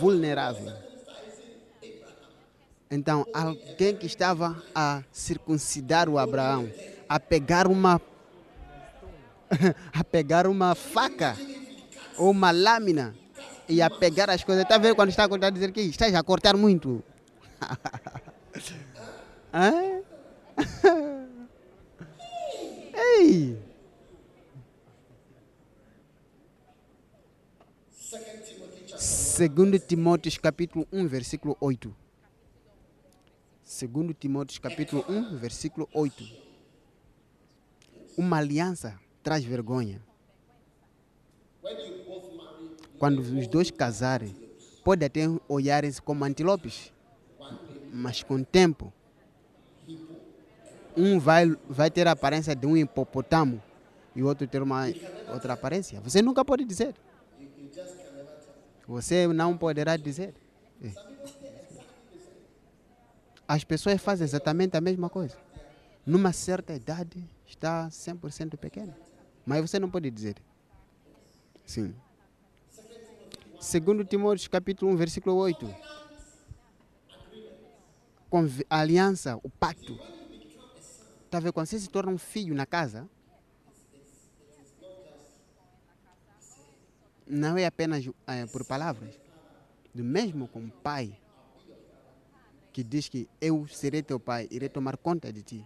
Vulnerável. 0.00 0.72
Então, 2.90 3.24
alguém 3.32 3.96
que 3.96 4.06
estava 4.06 4.60
a 4.74 5.04
circuncidar 5.12 6.08
o 6.08 6.18
Abraão, 6.18 6.68
a 7.08 7.20
pegar 7.20 7.68
uma 7.68 8.00
a 9.92 10.02
pegar 10.02 10.48
uma 10.48 10.74
faca 10.74 11.36
ou 12.18 12.30
uma 12.32 12.50
lâmina 12.50 13.14
e 13.68 13.82
a 13.82 13.90
pegar 13.90 14.30
as 14.30 14.44
coisas. 14.44 14.62
Está 14.62 14.76
a 14.76 14.78
ver 14.78 14.94
quando 14.94 15.10
está 15.10 15.24
a 15.24 15.28
cortar, 15.28 15.50
dizer 15.50 15.72
que 15.72 15.80
estás 15.82 16.14
a 16.14 16.22
cortar 16.22 16.56
muito. 16.56 17.02
Hã? 19.52 20.00
Ei! 22.94 23.58
Segundo 28.96 29.78
Timóteos 29.78 30.38
capítulo 30.38 30.86
1, 30.92 31.08
versículo 31.08 31.56
8. 31.60 31.94
Segundo 33.62 34.14
Timóteos 34.14 34.58
capítulo 34.58 35.04
1, 35.08 35.36
versículo 35.38 35.88
8. 35.92 36.24
Uma 38.16 38.38
aliança 38.38 38.98
traz 39.22 39.42
vergonha. 39.42 40.00
Quando 42.98 43.18
os 43.18 43.46
dois 43.46 43.70
casarem, 43.70 44.34
pode 44.84 45.04
até 45.04 45.22
olharem-se 45.48 46.00
como 46.00 46.24
antilopes, 46.24 46.92
mas 47.92 48.22
com 48.22 48.36
o 48.36 48.44
tempo, 48.44 48.92
um 50.96 51.18
vai, 51.18 51.56
vai 51.68 51.90
ter 51.90 52.06
a 52.06 52.12
aparência 52.12 52.54
de 52.54 52.66
um 52.66 52.76
hipopotamo 52.76 53.62
e 54.14 54.22
o 54.22 54.26
outro 54.26 54.46
ter 54.46 54.62
uma 54.62 54.84
outra 55.32 55.54
aparência. 55.54 56.00
Você 56.00 56.22
nunca 56.22 56.44
pode 56.44 56.64
dizer. 56.64 56.94
Você 58.86 59.26
não 59.26 59.56
poderá 59.56 59.96
dizer. 59.96 60.34
É. 60.82 60.92
As 63.46 63.64
pessoas 63.64 64.00
fazem 64.00 64.24
exatamente 64.24 64.76
a 64.76 64.80
mesma 64.80 65.10
coisa. 65.10 65.36
Numa 66.06 66.32
certa 66.32 66.74
idade, 66.74 67.28
está 67.46 67.88
100% 67.88 68.56
pequeno. 68.56 68.94
Mas 69.44 69.60
você 69.62 69.78
não 69.78 69.90
pode 69.90 70.10
dizer. 70.10 70.36
Sim. 71.64 71.94
Segundo 73.72 74.04
Timóteo 74.04 74.50
capítulo 74.50 74.92
1, 74.92 74.96
versículo 74.96 75.34
8. 75.36 75.66
Conv- 78.28 78.64
a 78.68 78.80
aliança, 78.80 79.36
o 79.42 79.48
pacto. 79.50 79.98
Tá 81.30 81.40
vendo? 81.40 81.52
Quando 81.52 81.66
você 81.66 81.78
se 81.78 81.88
torna 81.88 82.12
um 82.12 82.18
filho 82.18 82.54
na 82.54 82.66
casa, 82.66 83.08
não 87.26 87.56
é 87.56 87.66
apenas 87.66 88.04
eh, 88.26 88.46
por 88.46 88.64
palavras. 88.64 89.20
Do 89.94 90.04
mesmo 90.04 90.48
com 90.48 90.66
o 90.66 90.72
pai, 90.82 91.18
que 92.72 92.82
diz 92.84 93.08
que 93.08 93.28
eu 93.40 93.66
serei 93.68 94.02
teu 94.02 94.18
pai, 94.20 94.46
irei 94.50 94.68
tomar 94.68 94.96
conta 94.98 95.32
de 95.32 95.42
ti. 95.42 95.60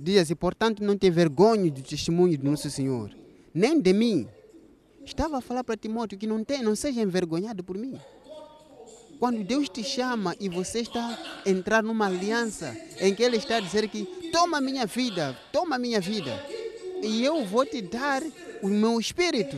Diz 0.00 0.18
assim, 0.18 0.36
portanto, 0.36 0.80
não 0.84 0.96
te 0.96 1.10
vergonhe 1.10 1.70
do 1.70 1.82
testemunho 1.82 2.38
do 2.38 2.48
nosso 2.48 2.70
Senhor, 2.70 3.10
nem 3.52 3.80
de 3.80 3.92
mim. 3.92 4.28
Estava 5.04 5.38
a 5.38 5.40
falar 5.40 5.64
para 5.64 5.76
Timóteo 5.76 6.16
que 6.16 6.26
não, 6.26 6.44
tem, 6.44 6.62
não 6.62 6.76
seja 6.76 7.02
envergonhado 7.02 7.64
por 7.64 7.76
mim. 7.76 7.98
Quando 9.18 9.42
Deus 9.42 9.68
te 9.68 9.82
chama 9.82 10.36
e 10.38 10.48
você 10.48 10.82
está 10.82 11.18
a 11.44 11.50
entrar 11.50 11.82
numa 11.82 12.06
aliança 12.06 12.76
em 13.00 13.12
que 13.12 13.24
Ele 13.24 13.38
está 13.38 13.56
a 13.56 13.60
dizer 13.60 13.88
que 13.88 14.04
toma 14.30 14.60
minha 14.60 14.86
vida, 14.86 15.36
toma 15.52 15.76
minha 15.76 16.00
vida, 16.00 16.40
e 17.02 17.24
eu 17.24 17.44
vou 17.44 17.66
te 17.66 17.82
dar 17.82 18.22
o 18.62 18.68
meu 18.68 19.00
espírito. 19.00 19.56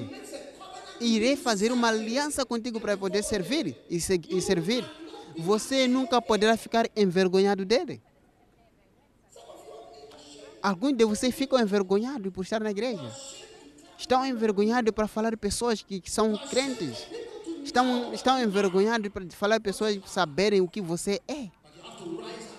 Irei 0.98 1.36
fazer 1.36 1.70
uma 1.70 1.88
aliança 1.88 2.46
contigo 2.46 2.80
para 2.80 2.96
poder 2.96 3.22
servir 3.22 3.76
e, 3.90 3.96
e 3.96 4.40
servir. 4.40 4.90
Você 5.36 5.86
nunca 5.86 6.22
poderá 6.22 6.56
ficar 6.56 6.88
envergonhado 6.96 7.66
dele. 7.66 8.00
Alguns 10.62 10.92
de 10.94 11.04
vocês 11.04 11.34
ficam 11.34 11.58
envergonhados 11.58 12.32
por 12.32 12.42
estar 12.42 12.60
na 12.60 12.70
igreja. 12.70 13.10
Estão 13.98 14.24
envergonhados 14.24 14.92
para 14.92 15.06
falar 15.06 15.36
pessoas 15.36 15.82
que, 15.82 16.00
que 16.00 16.10
são 16.10 16.36
crentes. 16.48 17.06
Estão, 17.64 18.12
estão 18.12 18.42
envergonhados 18.42 19.08
para 19.10 19.24
falar 19.30 19.60
pessoas 19.60 19.98
saberem 20.06 20.60
o 20.60 20.68
que 20.68 20.80
você 20.80 21.20
é. 21.28 21.48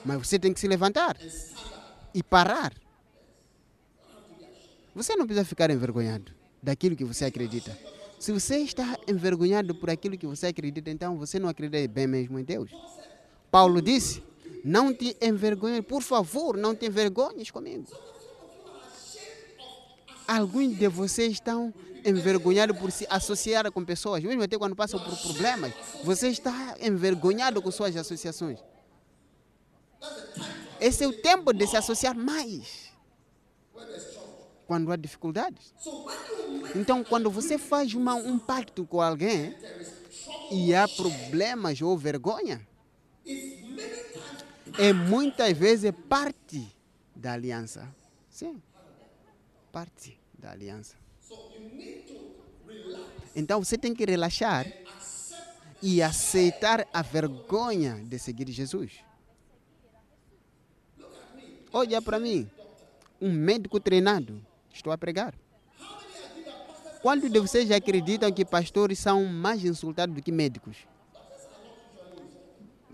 Mas 0.06 0.28
você 0.28 0.40
tem 0.40 0.54
que 0.54 0.60
se 0.60 0.68
levantar 0.68 1.18
e 2.14 2.24
parar. 2.24 2.74
Você 4.94 5.16
não 5.16 5.26
precisa 5.26 5.46
ficar 5.46 5.70
envergonhado 5.70 6.32
daquilo 6.62 6.96
que 6.96 7.06
você 7.06 7.26
acredita. 7.26 7.78
Se 8.20 8.32
você 8.32 8.58
está 8.58 8.98
envergonhado 9.08 9.74
por 9.74 9.90
aquilo 9.90 10.18
que 10.18 10.28
você 10.28 10.48
acredita, 10.48 10.90
então 10.90 11.18
você 11.18 11.40
não 11.40 11.50
acredita 11.50 11.88
bem 11.92 12.08
mesmo 12.08 12.38
em 12.38 12.44
Deus. 12.44 12.72
Paulo 13.50 13.82
disse: 13.82 14.22
Não 14.64 14.94
te 14.94 15.18
envergonhes, 15.22 15.82
por 15.82 16.02
favor, 16.02 16.56
não 16.58 16.76
te 16.76 16.86
envergonhes 16.86 17.50
comigo. 17.50 17.86
Alguns 20.28 20.78
de 20.78 20.88
vocês 20.88 21.34
estão 21.34 21.74
envergonhados 22.06 22.78
por 22.78 22.92
se 22.92 23.06
associar 23.10 23.72
com 23.72 23.84
pessoas, 23.84 24.24
mesmo 24.24 24.44
até 24.44 24.58
quando 24.58 24.76
passam 24.76 25.00
por 25.00 25.18
problemas. 25.18 25.74
Você 26.04 26.30
está 26.30 26.76
envergonhado 26.80 27.62
com 27.62 27.72
suas 27.72 27.96
associações. 27.96 28.60
Esse 30.80 31.04
é 31.04 31.08
o 31.08 31.14
tempo 31.14 31.54
de 31.54 31.68
se 31.68 31.78
associar 31.78 32.16
mais 32.16 32.92
quando 34.66 34.92
há 34.92 34.96
dificuldades. 34.96 35.74
Então, 36.76 37.04
quando 37.04 37.30
você 37.30 37.58
faz 37.58 37.94
uma, 37.94 38.16
um 38.16 38.40
pacto 38.40 38.86
com 38.86 39.02
alguém 39.02 39.56
e 40.50 40.74
há 40.74 40.88
problemas 40.88 41.82
ou 41.82 41.98
vergonha, 41.98 42.66
é 44.78 44.94
muitas 44.94 45.58
vezes 45.58 45.92
parte 46.10 46.76
da 47.16 47.34
aliança. 47.34 47.88
Sim, 48.30 48.62
parte 49.72 50.20
da 50.38 50.52
aliança. 50.52 50.96
Então 53.36 53.64
você 53.64 53.78
tem 53.78 53.94
que 53.94 54.06
relaxar 54.06 54.68
e 55.82 56.02
aceitar 56.02 56.88
a 56.94 57.02
vergonha 57.02 58.04
de 58.04 58.20
seguir 58.20 58.50
Jesus. 58.52 59.00
Olha 61.74 62.02
para 62.02 62.20
mim, 62.20 62.50
um 63.20 63.32
médico 63.32 63.80
treinado, 63.80 64.46
estou 64.74 64.92
a 64.92 64.98
pregar. 64.98 65.34
Quantos 67.02 67.32
de 67.32 67.40
vocês 67.40 67.72
acreditam 67.72 68.32
que 68.32 68.46
pastores 68.46 69.00
são 69.00 69.26
mais 69.26 69.64
insultados 69.64 70.14
do 70.14 70.22
que 70.22 70.32
médicos? 70.32 70.78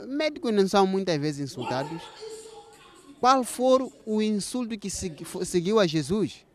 Médicos 0.05 0.53
não 0.53 0.67
são 0.67 0.85
muitas 0.85 1.17
vezes 1.19 1.39
insultados. 1.51 2.01
Qual 3.19 3.43
for 3.43 3.91
o 4.05 4.21
insulto 4.21 4.77
que 4.77 4.89
seguiu 4.89 5.79
a 5.79 5.87
Jesus? 5.87 6.45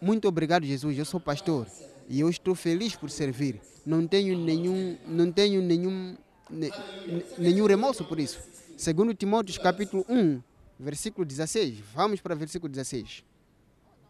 Muito 0.00 0.26
obrigado, 0.28 0.64
Jesus. 0.64 0.98
Eu 0.98 1.04
sou 1.04 1.20
pastor 1.20 1.66
e 2.08 2.20
eu 2.20 2.28
estou 2.28 2.54
feliz 2.54 2.96
por 2.96 3.10
servir. 3.10 3.60
Não 3.84 4.06
tenho 4.06 4.36
nenhum, 4.36 4.96
não 5.06 5.30
tenho 5.30 5.62
nenhum, 5.62 6.16
ne- 6.50 6.70
ne- 7.06 7.24
nenhum 7.38 7.66
remorso 7.66 8.04
por 8.04 8.18
isso. 8.18 8.40
Segundo 8.76 9.14
Timóteo, 9.14 9.60
capítulo 9.60 10.04
1, 10.08 10.42
versículo 10.78 11.24
16. 11.24 11.78
Vamos 11.94 12.20
para 12.20 12.34
o 12.34 12.38
versículo 12.38 12.68
16. 12.70 13.24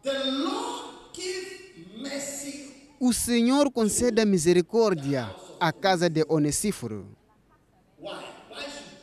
The 0.03 0.23
Lord 0.31 0.87
give 1.13 2.01
mercy. 2.01 2.71
O 2.99 3.13
Senhor 3.13 3.71
conceda 3.71 4.25
misericórdia 4.25 5.29
à 5.59 5.71
casa 5.71 6.09
de 6.09 6.25
Onesíforo. 6.27 7.07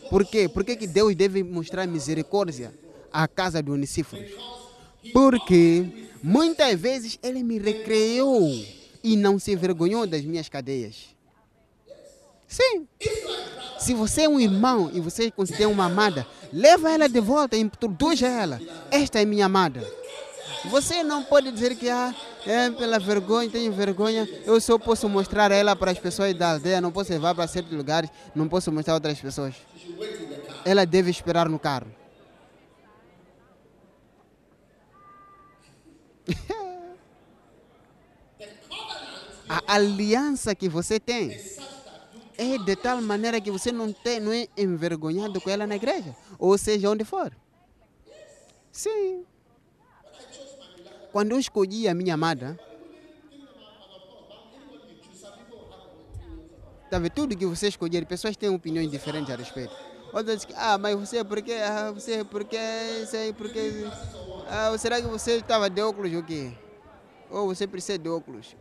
Por 0.08 0.24
quê? 0.24 0.48
Por 0.48 0.64
que, 0.64 0.86
Deus 0.86 1.14
deve 1.14 1.42
mostrar 1.42 1.86
misericórdia 1.86 2.72
à 3.12 3.26
casa 3.26 3.62
de 3.62 3.70
Onesíforo? 3.70 4.22
Porque 5.12 6.08
muitas 6.22 6.78
vezes 6.78 7.18
ele 7.22 7.42
me 7.42 7.58
recreou 7.58 8.48
e 9.02 9.16
não 9.16 9.38
se 9.38 9.52
envergonhou 9.52 10.06
das 10.06 10.22
minhas 10.24 10.48
cadeias. 10.48 11.14
Sim. 12.46 12.86
Se 13.78 13.92
você 13.94 14.22
é 14.22 14.28
um 14.28 14.38
irmão 14.38 14.90
e 14.94 15.00
você 15.00 15.30
considera 15.30 15.68
uma 15.68 15.86
amada, 15.86 16.26
leva 16.52 16.90
ela 16.90 17.08
de 17.08 17.20
volta 17.20 17.56
e 17.56 17.60
introduz 17.60 18.22
ela. 18.22 18.60
Esta 18.90 19.20
é 19.20 19.24
minha 19.24 19.46
amada. 19.46 19.86
Você 20.66 21.02
não 21.02 21.22
pode 21.22 21.50
dizer 21.50 21.76
que 21.76 21.90
ah, 21.90 22.14
é 22.46 22.70
pela 22.70 22.98
vergonha, 22.98 23.50
tenho 23.50 23.72
vergonha. 23.72 24.28
Eu 24.44 24.60
só 24.60 24.78
posso 24.78 25.08
mostrar 25.08 25.50
ela 25.50 25.74
para 25.74 25.90
as 25.90 25.98
pessoas 25.98 26.34
da 26.34 26.52
aldeia, 26.52 26.80
não 26.80 26.92
posso 26.92 27.12
levar 27.12 27.34
para 27.34 27.46
certos 27.46 27.72
lugares, 27.72 28.10
não 28.34 28.48
posso 28.48 28.70
mostrar 28.70 28.94
outras 28.94 29.20
pessoas. 29.20 29.54
Ela 30.64 30.84
deve 30.84 31.10
esperar 31.10 31.48
no 31.48 31.58
carro. 31.58 31.86
A 39.46 39.74
aliança 39.74 40.54
que 40.54 40.68
você 40.68 40.98
tem 40.98 41.38
é 42.36 42.58
de 42.58 42.76
tal 42.76 43.00
maneira 43.00 43.40
que 43.40 43.50
você 43.50 43.70
não, 43.70 43.92
tem, 43.92 44.20
não 44.20 44.32
é 44.32 44.48
envergonhado 44.56 45.40
com 45.40 45.50
ela 45.50 45.66
na 45.66 45.76
igreja, 45.76 46.16
ou 46.38 46.56
seja, 46.58 46.90
onde 46.90 47.04
for. 47.04 47.32
Sim. 48.72 49.24
Quando 51.14 51.30
eu 51.30 51.38
escolhi 51.38 51.86
a 51.86 51.94
minha 51.94 52.14
amada, 52.14 52.58
vendo? 56.90 57.08
tudo 57.08 57.36
que 57.36 57.46
você 57.46 57.68
escolher, 57.68 58.04
pessoas 58.04 58.36
têm 58.36 58.48
opiniões 58.48 58.90
diferentes 58.90 59.32
a 59.32 59.36
respeito. 59.36 59.72
Outras 60.12 60.44
dizem 60.44 60.56
ah, 60.58 60.76
mas 60.76 60.98
você 60.98 61.18
é 61.18 61.22
porque, 61.22 61.52
ah, 61.52 61.92
você 61.92 62.14
é 62.14 62.24
porque, 62.24 62.58
sei 63.06 63.32
porque, 63.32 63.86
ah, 64.48 64.76
será 64.76 65.00
que 65.00 65.06
você 65.06 65.36
estava 65.36 65.70
de 65.70 65.80
óculos 65.80 66.12
ou 66.12 66.24
quê? 66.24 66.52
Ou 67.30 67.46
você 67.46 67.64
precisa 67.64 67.96
de 67.96 68.08
óculos? 68.08 68.56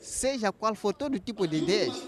Seja 0.00 0.50
qual 0.50 0.74
for 0.74 0.92
todo 0.92 1.16
tipo 1.20 1.46
de 1.46 1.58
ideias, 1.58 2.02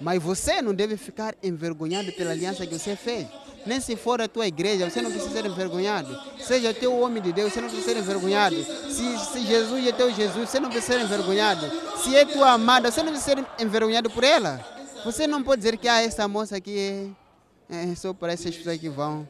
mas 0.00 0.22
você 0.22 0.62
não 0.62 0.72
deve 0.72 0.96
ficar 0.96 1.34
envergonhado 1.42 2.12
pela 2.12 2.30
aliança 2.30 2.64
que 2.64 2.78
você 2.78 2.94
fez. 2.94 3.26
Nem 3.66 3.80
se 3.80 3.94
for 3.94 4.20
a 4.20 4.28
tua 4.28 4.46
igreja, 4.46 4.88
você 4.88 5.02
não 5.02 5.10
precisa 5.10 5.32
ser 5.32 5.46
envergonhado. 5.46 6.18
Seja 6.38 6.72
teu 6.72 6.98
homem 6.98 7.22
de 7.22 7.32
Deus, 7.32 7.52
você 7.52 7.60
não 7.60 7.68
precisa 7.68 7.92
ser 7.92 7.98
envergonhado. 7.98 8.56
Se, 8.64 9.18
se 9.18 9.46
Jesus 9.46 9.86
é 9.86 9.92
teu 9.92 10.12
Jesus, 10.12 10.48
você 10.48 10.58
não 10.58 10.70
precisa 10.70 10.98
ser 10.98 11.04
envergonhado. 11.04 11.66
Se 11.98 12.16
é 12.16 12.24
tua 12.24 12.52
amada, 12.52 12.90
você 12.90 13.02
não 13.02 13.12
precisa 13.12 13.36
ser 13.36 13.46
envergonhado 13.62 14.10
por 14.10 14.24
ela. 14.24 14.64
Você 15.04 15.26
não 15.26 15.42
pode 15.42 15.62
dizer 15.62 15.76
que 15.76 15.88
ah, 15.88 16.02
essa 16.02 16.26
moça 16.26 16.56
aqui 16.56 17.14
é, 17.68 17.90
é 17.90 17.94
só 17.94 18.12
para 18.12 18.32
essas 18.32 18.56
pessoas 18.56 18.78
que 18.78 18.88
vão, 18.88 19.28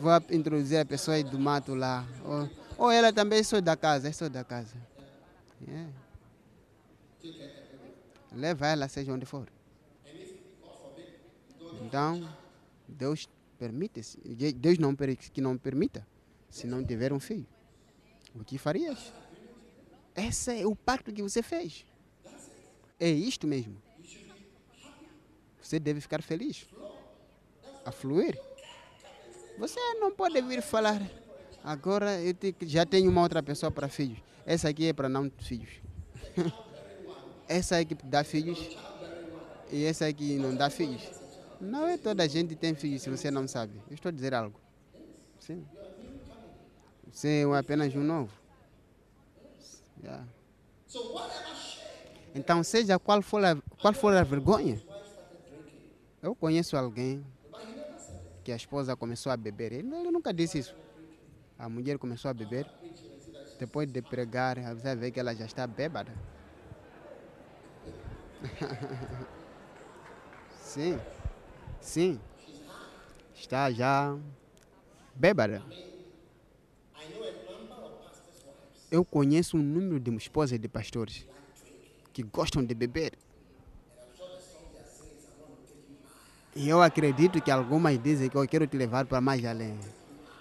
vão 0.00 0.22
introduzir 0.30 0.78
a 0.78 0.84
pessoa 0.84 1.22
do 1.22 1.38
mato 1.38 1.74
lá. 1.74 2.04
Ou, 2.24 2.50
ou 2.78 2.90
ela 2.90 3.12
também 3.12 3.40
é 3.40 3.42
só 3.42 3.60
da 3.60 3.76
casa, 3.76 4.08
é 4.08 4.12
só 4.12 4.28
da 4.28 4.44
casa. 4.44 4.74
É. 5.68 5.86
Leva 8.32 8.66
ela, 8.66 8.88
seja 8.88 9.12
onde 9.12 9.24
for. 9.24 9.46
Então, 11.82 12.28
Deus 12.88 13.28
permite, 13.58 14.00
Deus 14.54 14.78
não 14.78 14.94
que 14.94 15.40
não 15.40 15.56
permita, 15.56 16.06
se 16.50 16.66
não 16.66 16.84
tiver 16.84 17.12
um 17.12 17.20
filho. 17.20 17.46
O 18.34 18.44
que 18.44 18.58
farias? 18.58 19.12
Esse 20.14 20.60
é 20.60 20.66
o 20.66 20.74
pacto 20.76 21.12
que 21.12 21.22
você 21.22 21.42
fez. 21.42 21.84
É 22.98 23.08
isto 23.08 23.46
mesmo. 23.46 23.76
Você 25.60 25.78
deve 25.78 26.00
ficar 26.00 26.22
feliz. 26.22 26.66
A 27.84 27.92
fluir. 27.92 28.38
Você 29.58 29.80
não 29.94 30.12
pode 30.12 30.40
vir 30.42 30.62
falar. 30.62 31.00
Agora 31.62 32.20
eu 32.20 32.32
te, 32.32 32.54
já 32.62 32.86
tenho 32.86 33.10
uma 33.10 33.22
outra 33.22 33.42
pessoa 33.42 33.70
para 33.70 33.88
filhos. 33.88 34.18
Essa 34.46 34.68
aqui 34.68 34.86
é 34.86 34.92
para 34.92 35.08
não 35.08 35.30
filhos. 35.38 35.70
essa 37.48 37.78
aqui 37.78 37.96
dá 38.04 38.22
filhos. 38.22 38.58
E 39.72 39.84
essa 39.84 40.06
aqui 40.06 40.36
não 40.36 40.54
dá 40.54 40.70
filhos. 40.70 41.02
Não 41.60 41.88
é 41.88 41.96
toda 41.96 42.28
gente 42.28 42.54
tem 42.54 42.74
filhos 42.74 43.02
se 43.02 43.10
você 43.10 43.30
não 43.30 43.48
sabe. 43.48 43.80
Eu 43.88 43.94
estou 43.94 44.10
a 44.10 44.12
dizer 44.12 44.34
algo. 44.34 44.60
Sim. 45.38 45.66
Você 47.10 47.44
é 47.44 47.58
apenas 47.58 47.94
um 47.94 48.02
novo. 48.02 48.32
Yeah. 50.02 50.26
Então, 52.34 52.62
seja 52.62 52.98
qual 52.98 53.22
for, 53.22 53.42
a, 53.44 53.56
qual 53.80 53.94
for 53.94 54.14
a 54.14 54.22
vergonha, 54.22 54.80
eu 56.22 56.34
conheço 56.34 56.76
alguém 56.76 57.24
que 58.44 58.52
a 58.52 58.56
esposa 58.56 58.94
começou 58.94 59.32
a 59.32 59.36
beber. 59.36 59.72
Ele, 59.72 59.94
ele 59.94 60.10
nunca 60.10 60.34
disse 60.34 60.58
isso. 60.58 60.76
A 61.58 61.68
mulher 61.68 61.98
começou 61.98 62.30
a 62.30 62.34
beber. 62.34 62.66
Depois 63.58 63.90
de 63.90 64.02
pregar, 64.02 64.58
você 64.74 64.94
vê 64.94 65.10
que 65.10 65.18
ela 65.18 65.34
já 65.34 65.46
está 65.46 65.66
bêbada. 65.66 66.12
Sim. 70.60 71.00
Sim. 71.86 72.18
Está 73.32 73.70
já 73.70 74.18
bêbada. 75.14 75.62
Eu 78.90 79.04
conheço 79.04 79.56
um 79.56 79.62
número 79.62 80.00
de 80.00 80.10
esposas 80.16 80.58
de 80.58 80.68
pastores 80.68 81.24
que 82.12 82.24
gostam 82.24 82.64
de 82.64 82.74
beber. 82.74 83.12
E 86.56 86.68
eu 86.68 86.82
acredito 86.82 87.40
que 87.40 87.52
algumas 87.52 88.02
dizem 88.02 88.28
que 88.28 88.36
eu 88.36 88.48
quero 88.48 88.66
te 88.66 88.76
levar 88.76 89.06
para 89.06 89.20
mais 89.20 89.44
além. 89.44 89.78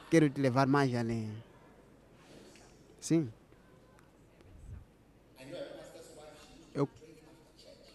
Quero 0.10 0.28
te 0.28 0.42
levar 0.42 0.66
mais 0.66 0.94
além. 0.96 1.32
Sim. 3.00 3.32
Eu, 6.74 6.90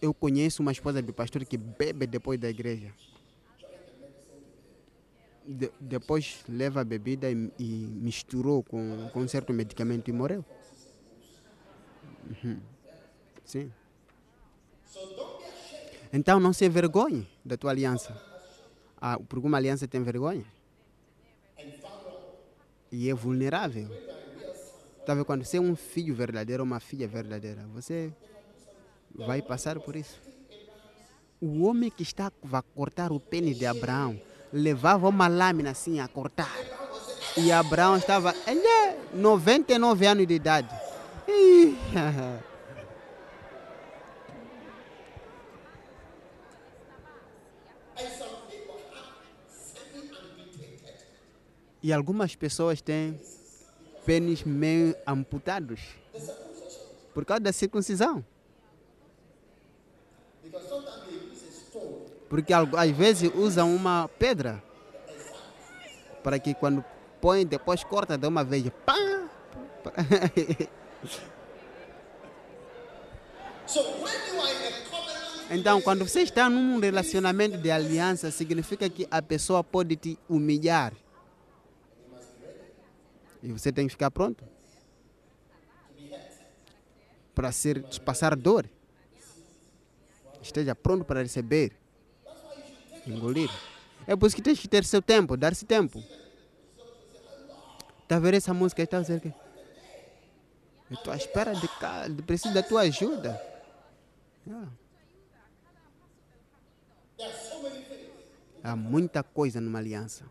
eu 0.01 0.13
conheço 0.13 0.61
uma 0.61 0.71
esposa 0.71 1.01
de 1.01 1.11
pastor 1.11 1.43
que 1.43 1.57
bebe 1.57 2.07
depois 2.07 2.39
da 2.39 2.49
igreja 2.49 2.93
de, 5.45 5.71
depois 5.79 6.43
leva 6.47 6.81
a 6.81 6.83
bebida 6.83 7.29
e, 7.31 7.51
e, 7.57 7.65
misturou 7.65 8.63
com, 8.63 9.09
com 9.11 9.27
certo 9.27 9.53
medicamento 9.53 10.09
e 10.09 10.13
morreu. 10.13 10.45
Uhum. 12.43 12.59
Sim. 13.43 13.71
Então 16.13 16.39
não 16.39 16.53
se 16.53 16.65
envergonhe 16.65 17.27
da 17.43 17.57
tua 17.57 17.71
aliança. 17.71 18.19
Ah, 18.99 19.17
porque 19.17 19.47
uma 19.47 19.57
aliança 19.57 19.87
tem 19.87 20.03
vergonha. 20.03 20.45
E 22.91 23.09
é 23.09 23.13
vulnerável. 23.13 23.89
Talvez 25.05 25.25
quando 25.25 25.43
você 25.43 25.57
é 25.57 25.61
um 25.61 25.75
filho 25.75 26.13
verdadeiro 26.13 26.63
uma 26.63 26.79
filha 26.79 27.07
verdadeira, 27.07 27.65
você 27.73 28.13
vai 29.15 29.41
passar 29.41 29.79
por 29.79 29.95
isso. 29.95 30.19
O 31.39 31.63
homem 31.63 31.89
que 31.89 32.03
está 32.03 32.27
a 32.27 32.61
cortar 32.61 33.11
o 33.11 33.19
pênis 33.19 33.57
de 33.57 33.65
Abraão 33.65 34.19
levava 34.51 35.07
uma 35.07 35.27
lâmina 35.27 35.71
assim 35.71 35.99
a 35.99 36.07
cortar. 36.07 36.55
E 37.37 37.51
Abraão 37.51 37.97
estava, 37.97 38.35
ele 38.45 38.65
é 38.65 38.97
99 39.13 40.05
anos 40.05 40.27
de 40.27 40.33
idade. 40.33 40.69
E 51.83 51.91
algumas 51.91 52.35
pessoas 52.35 52.79
têm 52.79 53.19
pênis 54.05 54.43
meio 54.43 54.95
amputados 55.07 55.81
por 57.11 57.25
causa 57.25 57.41
da 57.41 57.51
circuncisão. 57.51 58.23
Porque 62.31 62.53
às 62.53 62.91
vezes 62.91 63.29
usam 63.35 63.75
uma 63.75 64.07
pedra 64.17 64.63
para 66.23 66.39
que 66.39 66.53
quando 66.53 66.81
põe, 67.19 67.45
depois 67.45 67.83
corta 67.83 68.17
de 68.17 68.25
uma 68.25 68.41
vez. 68.41 68.71
Pá! 68.85 68.95
Então, 75.53 75.81
quando 75.81 76.07
você 76.07 76.21
está 76.21 76.49
num 76.49 76.79
relacionamento 76.79 77.57
de 77.57 77.69
aliança, 77.69 78.31
significa 78.31 78.89
que 78.89 79.05
a 79.11 79.21
pessoa 79.21 79.61
pode 79.61 79.97
te 79.97 80.17
humilhar. 80.29 80.93
E 83.43 83.51
você 83.51 83.69
tem 83.69 83.85
que 83.85 83.91
ficar 83.91 84.09
pronto 84.11 84.45
para 87.35 87.51
ser, 87.51 87.83
passar 88.05 88.33
dor. 88.37 88.65
Esteja 90.41 90.73
pronto 90.73 91.03
para 91.03 91.21
receber 91.21 91.80
engolir. 93.07 93.49
É 94.07 94.15
por 94.15 94.27
isso 94.27 94.35
que 94.35 94.41
tens 94.41 94.59
que 94.59 94.67
ter 94.67 94.83
seu 94.83 95.01
tempo, 95.01 95.37
dar-se 95.37 95.65
tempo. 95.65 96.03
Está 98.03 98.17
a 98.17 98.19
ver 98.19 98.33
essa 98.33 98.53
música? 98.53 98.81
Está 98.83 98.97
a 98.97 99.01
dizer 99.01 99.21
que 99.21 99.33
eu 100.89 100.95
estou 100.95 101.13
à 101.13 101.15
espera 101.15 101.53
de, 101.53 101.69
de 102.13 102.21
preciso 102.23 102.53
da 102.53 102.61
tua 102.61 102.81
ajuda. 102.81 103.41
Yeah. 104.45 104.67
Há 108.63 108.75
muita 108.75 109.23
coisa 109.23 109.61
numa 109.61 109.79
aliança. 109.79 110.25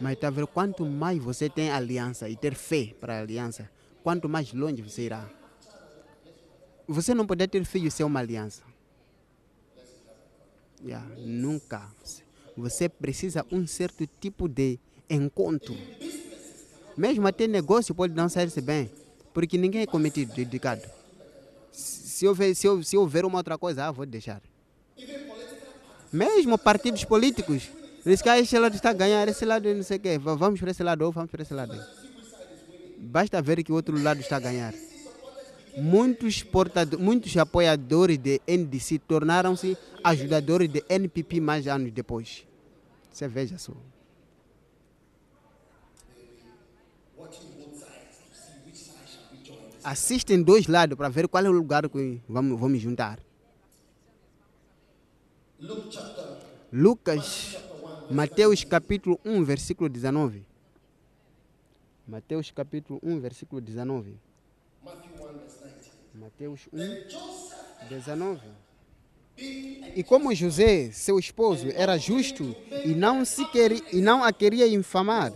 Mas 0.00 0.12
está 0.12 0.28
a 0.28 0.30
ver 0.30 0.46
quanto 0.46 0.84
mais 0.84 1.18
você 1.22 1.48
tem 1.48 1.70
aliança 1.70 2.28
e 2.28 2.36
ter 2.36 2.54
fé 2.54 2.94
para 3.00 3.16
a 3.16 3.20
aliança, 3.20 3.70
quanto 4.02 4.28
mais 4.28 4.52
longe 4.52 4.82
você 4.82 5.02
irá. 5.02 5.26
Você 6.86 7.14
não 7.14 7.26
pode 7.26 7.46
ter 7.48 7.64
filho 7.64 7.90
sem 7.90 8.04
uma 8.04 8.20
aliança. 8.20 8.62
Yeah, 10.84 11.06
nunca. 11.18 11.82
Você 12.56 12.88
precisa 12.88 13.44
um 13.50 13.66
certo 13.66 14.08
tipo 14.20 14.48
de 14.48 14.78
encontro. 15.08 15.76
Mesmo 16.96 17.26
até 17.26 17.46
negócio 17.46 17.94
pode 17.94 18.14
não 18.14 18.28
sair-se 18.28 18.60
bem, 18.60 18.90
porque 19.34 19.58
ninguém 19.58 19.82
é 19.82 19.86
cometido, 19.86 20.34
dedicado. 20.34 20.82
Se 21.70 22.26
houver, 22.26 22.54
se, 22.54 22.66
houver, 22.66 22.84
se 22.84 22.96
houver 22.96 23.24
uma 23.26 23.38
outra 23.38 23.58
coisa, 23.58 23.84
ah, 23.84 23.90
vou 23.90 24.06
deixar. 24.06 24.40
Mesmo 26.10 26.56
partidos 26.56 27.04
políticos, 27.04 27.68
eles 28.04 28.22
que 28.22 28.28
esse 28.30 28.58
lado 28.58 28.74
está 28.74 28.90
a 28.90 28.94
ganhar, 28.94 29.28
esse 29.28 29.44
lado 29.44 29.72
não 29.74 29.82
sei 29.82 29.98
o 29.98 30.00
quê, 30.00 30.18
vamos 30.18 30.58
para 30.58 30.70
esse 30.70 30.82
lado 30.82 31.02
ou 31.02 31.12
vamos 31.12 31.30
para 31.30 31.42
esse 31.42 31.52
lado. 31.52 31.78
Basta 32.98 33.42
ver 33.42 33.62
que 33.62 33.70
o 33.70 33.74
outro 33.74 34.00
lado 34.02 34.20
está 34.20 34.36
a 34.36 34.40
ganhar 34.40 34.72
muitos, 35.76 36.42
portadores, 36.42 37.04
muitos 37.04 37.36
apoiadores 37.36 38.18
de 38.18 38.40
NDC 38.46 38.98
tornaram-se 39.00 39.76
ajudadores 40.02 40.68
de 40.68 40.84
NPP 40.88 41.40
mais 41.40 41.66
anos 41.66 41.92
depois. 41.92 42.46
Você 43.12 43.28
veja 43.28 43.58
só. 43.58 43.72
Assistem 49.84 50.42
dois 50.42 50.66
lados 50.66 50.98
para 50.98 51.08
ver 51.08 51.28
qual 51.28 51.44
é 51.44 51.48
o 51.48 51.52
lugar 51.52 51.88
que 51.88 52.20
vamos, 52.28 52.58
vamos 52.58 52.80
juntar. 52.80 53.20
Lucas, 56.72 57.56
Mateus 58.10 58.64
capítulo 58.64 59.20
1, 59.24 59.44
versículo 59.44 59.88
19. 59.88 60.44
Mateus 62.06 62.50
capítulo 62.50 62.98
1, 63.02 63.20
versículo 63.20 63.60
19. 63.60 64.16
Mateus 66.26 66.62
1, 66.72 67.88
19. 67.88 68.40
E 69.94 70.02
como 70.02 70.34
José, 70.34 70.90
seu 70.90 71.20
esposo, 71.20 71.68
era 71.72 71.96
justo 71.96 72.56
e 72.84 72.96
não, 72.96 73.24
se 73.24 73.46
queria, 73.46 73.80
e 73.92 74.00
não 74.00 74.24
a 74.24 74.32
queria 74.32 74.66
infamar, 74.66 75.32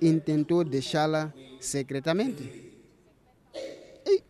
intentou 0.00 0.62
deixá-la 0.62 1.34
secretamente. 1.58 2.44
The 3.52 4.22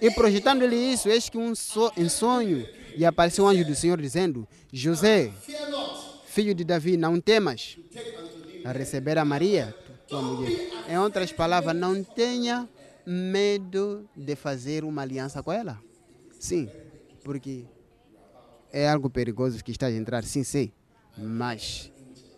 E 0.00 0.10
projetando-lhe 0.12 0.94
isso, 0.94 1.10
eis 1.10 1.28
que 1.28 1.36
um 1.36 1.54
so, 1.54 1.92
em 1.94 2.08
sonho 2.08 2.66
lhe 2.96 3.04
apareceu 3.04 3.44
o 3.44 3.48
anjo 3.48 3.66
do 3.66 3.74
Senhor 3.74 4.00
dizendo: 4.00 4.48
José, 4.72 5.30
filho 6.24 6.54
de 6.54 6.64
Davi, 6.64 6.96
não 6.96 7.20
temas 7.20 7.76
a 8.64 8.72
receber 8.72 9.18
a 9.18 9.26
Maria, 9.26 9.76
tua 10.08 10.22
mulher. 10.22 10.70
Em 10.88 10.96
outras 10.96 11.32
palavras, 11.32 11.76
não 11.76 12.02
tenha 12.02 12.66
medo 13.08 14.06
de 14.14 14.36
fazer 14.36 14.84
uma 14.84 15.00
aliança 15.00 15.42
com 15.42 15.50
ela. 15.50 15.80
Sim, 16.38 16.68
porque 17.24 17.64
é 18.70 18.86
algo 18.86 19.08
perigoso 19.08 19.64
que 19.64 19.72
estás 19.72 19.94
a 19.94 19.96
entrar, 19.96 20.22
sim, 20.24 20.44
sei. 20.44 20.74
Mas, 21.16 21.90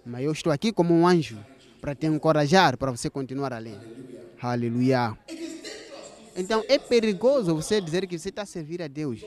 mas 0.07 0.23
eu 0.23 0.31
estou 0.31 0.53
aqui 0.53 0.73
como 0.73 0.95
um 0.95 1.07
anjo 1.07 1.39
para 1.81 1.93
te 1.93 2.07
encorajar 2.07 2.79
para 2.79 2.93
você 2.93 3.11
continuar 3.11 3.53
ali. 3.53 3.77
Aleluia. 4.41 5.18
Então 6.37 6.64
é 6.68 6.79
perigoso 6.79 7.53
você 7.53 7.81
dizer 7.81 8.07
que 8.07 8.16
você 8.16 8.29
está 8.29 8.43
a 8.43 8.47
servir 8.47 8.81
a 8.81 8.87
Deus. 8.87 9.25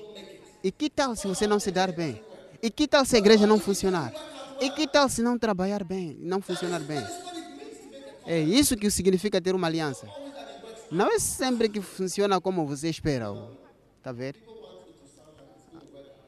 E 0.63 0.71
que 0.71 0.89
tal 0.89 1.13
se 1.13 1.27
você 1.27 1.45
não 1.45 1.59
se 1.59 1.71
dar 1.71 1.91
bem? 1.91 2.23
E 2.61 2.69
que 2.69 2.87
tal 2.87 3.03
se 3.03 3.17
a 3.17 3.19
igreja 3.19 3.45
não 3.45 3.59
funcionar? 3.59 4.13
E 4.61 4.69
que 4.69 4.87
tal 4.87 5.09
se 5.09 5.21
não 5.21 5.37
trabalhar 5.37 5.83
bem, 5.83 6.17
não 6.21 6.41
funcionar 6.41 6.79
bem? 6.79 7.05
É 8.25 8.39
isso 8.39 8.77
que 8.77 8.89
significa 8.89 9.41
ter 9.41 9.53
uma 9.53 9.67
aliança. 9.67 10.07
Não 10.93 11.07
é 11.07 11.17
sempre 11.17 11.69
que 11.69 11.81
funciona 11.81 12.39
como 12.39 12.67
você 12.67 12.87
espera. 12.87 13.25
Tá 14.03 14.11
vendo? 14.11 14.37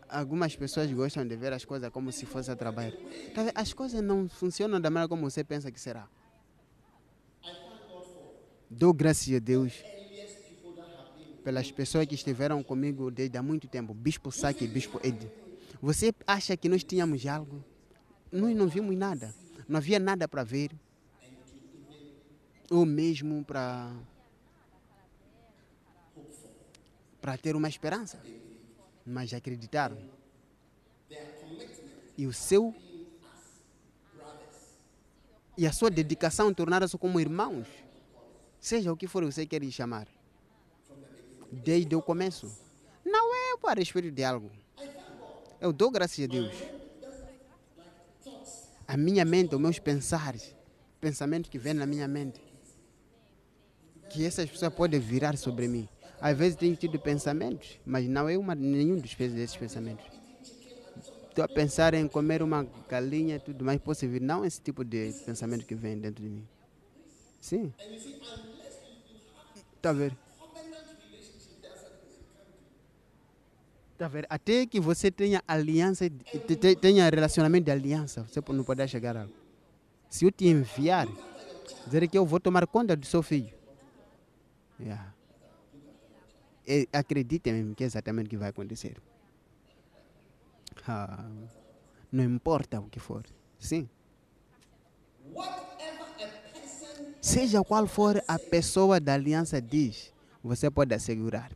Algumas 0.09 0.55
pessoas 0.55 0.91
gostam 0.91 1.27
de 1.27 1.35
ver 1.35 1.53
as 1.53 1.63
coisas 1.63 1.89
como 1.91 2.11
se 2.11 2.25
fosse 2.25 2.49
a 2.49 2.55
trabalhar. 2.55 2.93
Tá 3.35 3.43
vendo? 3.43 3.51
As 3.53 3.73
coisas 3.73 4.01
não 4.01 4.27
funcionam 4.27 4.81
da 4.81 4.89
maneira 4.89 5.07
como 5.07 5.29
você 5.29 5.43
pensa 5.43 5.71
que 5.71 5.79
será. 5.79 6.07
Dou 8.67 8.91
graças 8.91 9.31
a 9.35 9.37
Deus 9.37 9.83
pelas 11.43 11.71
pessoas 11.71 12.07
que 12.07 12.15
estiveram 12.15 12.63
comigo 12.63 13.11
desde 13.11 13.37
há 13.37 13.43
muito 13.43 13.67
tempo, 13.67 13.93
Bispo 13.93 14.31
Saki 14.31 14.65
e 14.65 14.67
Bispo 14.67 14.99
Ed. 15.03 15.31
Você 15.79 16.11
acha 16.25 16.57
que 16.57 16.67
nós 16.67 16.83
tínhamos 16.83 17.23
algo? 17.27 17.63
Nós 18.31 18.55
não 18.55 18.67
vimos 18.67 18.97
nada. 18.97 19.31
Não 19.67 19.77
havia 19.77 19.99
nada 19.99 20.27
para 20.27 20.43
ver. 20.43 20.71
Ou 22.71 22.83
mesmo 22.83 23.45
para 23.45 23.93
para 27.25 27.39
ter 27.39 27.55
uma 27.55 27.67
esperança. 27.67 28.21
Mas 29.03 29.33
acreditaram. 29.33 29.97
E 32.15 32.27
o 32.27 32.31
seu 32.31 32.71
e 35.57 35.65
a 35.65 35.73
sua 35.73 35.89
dedicação 35.89 36.53
tornaram-se 36.53 36.95
como 36.99 37.19
irmãos. 37.19 37.67
Seja 38.59 38.93
o 38.93 38.97
que 38.97 39.07
for 39.07 39.25
você 39.25 39.43
quer 39.43 39.63
chamar 39.71 40.07
desde 41.51 41.95
o 41.95 42.01
começo. 42.01 42.55
Não 43.03 43.33
é 43.33 43.57
para 43.57 43.79
respeito 43.79 44.11
de 44.11 44.23
algo. 44.23 44.51
Eu 45.59 45.73
dou 45.73 45.89
graças 45.89 46.23
a 46.23 46.27
Deus. 46.27 46.53
A 48.87 48.95
minha 48.95 49.25
mente, 49.25 49.55
os 49.55 49.61
meus 49.61 49.79
pensares, 49.79 50.55
pensamentos 51.01 51.49
que 51.49 51.57
vêm 51.57 51.73
na 51.73 51.87
minha 51.87 52.07
mente, 52.07 52.39
que 54.11 54.23
essas 54.23 54.47
pessoas 54.47 54.71
podem 54.71 54.99
virar 54.99 55.35
sobre 55.37 55.67
mim. 55.67 55.89
Às 56.19 56.37
vezes 56.37 56.55
tenho 56.55 56.75
tido 56.75 56.99
pensamentos, 56.99 57.79
mas 57.85 58.07
não 58.07 58.27
é 58.27 58.37
uma, 58.37 58.55
nenhum 58.55 58.95
dos 58.97 59.13
desses 59.15 59.55
pensamentos. 59.55 60.05
Estou 61.29 61.43
a 61.43 61.47
pensar 61.49 61.93
em 61.93 62.07
comer 62.07 62.41
uma 62.41 62.65
galinha 62.89 63.35
e 63.35 63.39
tudo 63.39 63.65
mais, 63.65 63.79
posso 63.81 64.07
vir. 64.07 64.21
Não 64.21 64.45
esse 64.45 64.61
tipo 64.61 64.83
de 64.85 65.13
pensamento 65.25 65.65
que 65.65 65.75
vem 65.75 65.97
dentro 65.97 66.23
de 66.23 66.29
mim. 66.29 66.47
Sim. 67.41 67.73
Está 69.75 69.89
a 69.89 69.93
ver? 69.93 70.17
Tá 73.97 74.07
vendo? 74.07 74.25
Até 74.29 74.65
que 74.65 74.79
você 74.79 75.09
tenha 75.09 75.41
aliança, 75.47 76.09
te- 76.09 76.55
te- 76.55 76.75
tenha 76.75 77.09
relacionamento 77.09 77.65
de 77.65 77.71
aliança, 77.71 78.23
você 78.23 78.41
não 78.49 78.63
pode 78.63 78.85
chegar 78.87 79.15
a 79.15 79.21
algo. 79.21 79.33
Se 80.09 80.25
eu 80.25 80.31
te 80.31 80.47
enviar, 80.47 81.07
dizer 81.85 82.07
que 82.09 82.17
eu 82.17 82.25
vou 82.25 82.39
tomar 82.39 82.67
conta 82.67 82.95
do 82.95 83.05
seu 83.05 83.23
filho. 83.23 83.53
Yeah. 84.79 85.14
E 86.67 86.87
acredite 86.91 87.51
mesmo 87.51 87.75
que 87.75 87.83
é 87.83 87.87
exatamente 87.87 88.27
o 88.27 88.29
que 88.29 88.37
vai 88.37 88.49
acontecer. 88.49 88.97
Ah, 90.87 91.29
não 92.11 92.23
importa 92.23 92.79
o 92.79 92.89
que 92.89 92.99
for. 92.99 93.23
Sim. 93.59 93.89
Seja 97.21 97.63
qual 97.63 97.87
for 97.87 98.23
a 98.27 98.37
pessoa 98.37 98.99
da 98.99 99.13
aliança 99.13 99.61
diz, 99.61 100.13
você 100.43 100.69
pode 100.69 100.93
assegurar. 100.93 101.51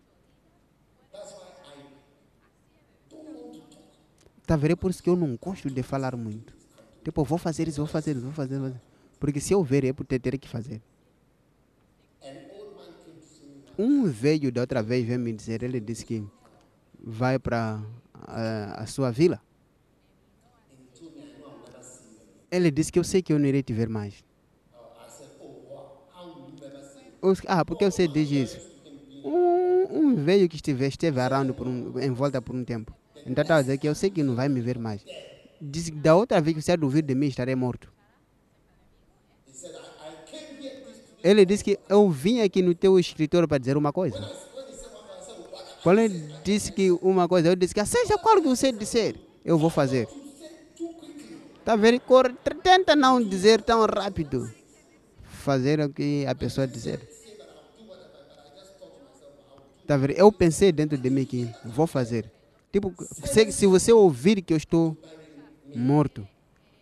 Tá 4.46 4.56
vendo? 4.56 4.72
É 4.72 4.76
por 4.76 4.90
isso 4.90 5.04
que 5.04 5.10
eu 5.10 5.16
não 5.16 5.38
gosto 5.38 5.70
de 5.70 5.84
falar 5.84 6.16
muito. 6.16 6.56
Tipo, 7.04 7.24
vou 7.24 7.38
fazer 7.38 7.68
isso, 7.68 7.78
vou 7.78 7.88
fazer 7.88 8.16
isso, 8.16 8.22
vou 8.22 8.34
fazer 8.34 8.60
isso. 8.60 8.82
Porque 9.20 9.40
se 9.40 9.54
eu 9.54 9.64
ver, 9.64 9.86
é 9.86 9.94
por 9.94 10.08
ter 10.08 10.38
que 10.40 10.48
fazer. 10.48 10.82
Um 13.80 14.04
veio 14.04 14.52
da 14.52 14.60
outra 14.60 14.84
vez, 14.84 15.06
veio 15.06 15.18
me 15.20 15.32
dizer, 15.32 15.64
ele 15.64 15.80
disse 15.80 16.06
que 16.06 16.22
vai 17.02 17.40
para 17.40 17.82
a, 18.14 18.84
a 18.84 18.86
sua 18.86 19.10
vila. 19.10 19.42
Ele 22.52 22.70
disse 22.72 22.92
que 22.92 23.00
eu 23.00 23.06
sei 23.06 23.22
que 23.22 23.32
eu 23.32 23.40
não 23.40 23.46
irei 23.48 23.64
te 23.64 23.72
ver 23.72 23.88
mais. 23.88 24.22
Disse, 27.24 27.44
Ah, 27.48 27.64
porque 27.64 27.86
você 27.86 28.06
diz 28.08 28.30
isso? 28.32 28.62
Um, 29.24 29.86
um 30.00 30.16
veio 30.16 30.50
que 30.50 30.58
esteve, 30.58 30.88
esteve 30.88 31.20
around 31.22 31.54
por 31.54 31.68
um, 31.68 31.98
em 32.00 32.12
volta 32.12 32.42
por 32.42 32.56
um 32.56 32.66
tempo. 32.66 32.94
Então 33.26 33.42
estava 33.44 33.60
a 33.60 33.64
dizer 33.64 33.78
que 33.78 33.88
eu 33.88 33.96
sei 33.96 34.10
que 34.12 34.24
não 34.24 34.36
vai 34.36 34.50
me 34.50 34.62
ver 34.62 34.78
mais. 34.78 35.08
Disse 35.62 35.92
que 35.92 35.98
da 36.00 36.16
outra 36.16 36.42
vez 36.42 36.56
que 36.56 36.62
você 36.62 36.76
duvidar 36.78 37.08
de 37.08 37.16
mim, 37.16 37.28
estarei 37.28 37.56
morto. 37.56 37.92
Ele 41.24 41.46
disse 41.46 41.64
que 41.64 41.78
eu 41.90 42.10
vim 42.10 42.42
aqui 42.42 42.62
no 42.62 42.74
teu 42.74 42.98
escritório 43.00 43.48
para 43.48 43.58
dizer 43.58 43.76
uma 43.78 43.92
coisa. 43.92 44.20
Quando 45.84 46.00
ele 46.00 46.34
disse 46.44 46.72
que 46.72 46.92
uma 46.92 47.28
coisa, 47.28 47.50
eu 47.50 47.56
disse 47.56 47.74
que 47.74 47.80
"Ah, 47.80 47.86
seja 47.86 48.18
qual 48.18 48.42
que 48.42 48.48
você 48.48 48.72
disser, 48.72 49.16
eu 49.44 49.58
vou 49.58 49.70
fazer. 49.70 50.08
Tá 51.64 51.76
vendo? 51.76 52.02
Tenta 52.64 52.96
não 52.96 53.22
dizer 53.22 53.62
tão 53.62 53.86
rápido. 53.86 54.52
Fazer 55.24 55.80
o 55.80 55.90
que 55.90 56.26
a 56.26 56.36
pessoa 56.36 56.68
dizer. 56.68 57.00
Tá 59.88 59.98
vendo? 59.98 60.12
Eu 60.12 60.32
pensei 60.32 60.72
dentro 60.72 60.98
de 60.98 61.10
mim 61.10 61.26
que 61.26 61.50
vou 61.66 61.88
fazer. 61.88 62.30
Tipo, 62.72 62.94
se, 63.26 63.52
se 63.52 63.66
você 63.66 63.92
ouvir 63.92 64.42
que 64.42 64.54
eu 64.54 64.58
estou 64.58 64.96
morto, 65.76 66.28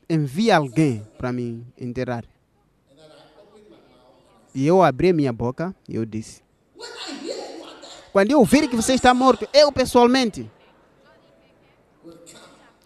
envie 0.09 0.51
alguém 0.51 1.05
para 1.17 1.31
me 1.31 1.65
enterrar. 1.79 2.25
E 4.57 4.65
eu 4.65 4.81
abri 4.81 5.13
minha 5.13 5.31
boca 5.31 5.75
e 5.87 5.95
eu 5.97 6.03
disse: 6.03 6.41
Quando 8.11 8.31
eu 8.31 8.39
ouvir 8.39 8.67
que 8.67 8.75
você 8.75 8.95
está 8.95 9.13
morto, 9.13 9.47
eu 9.53 9.71
pessoalmente 9.71 10.49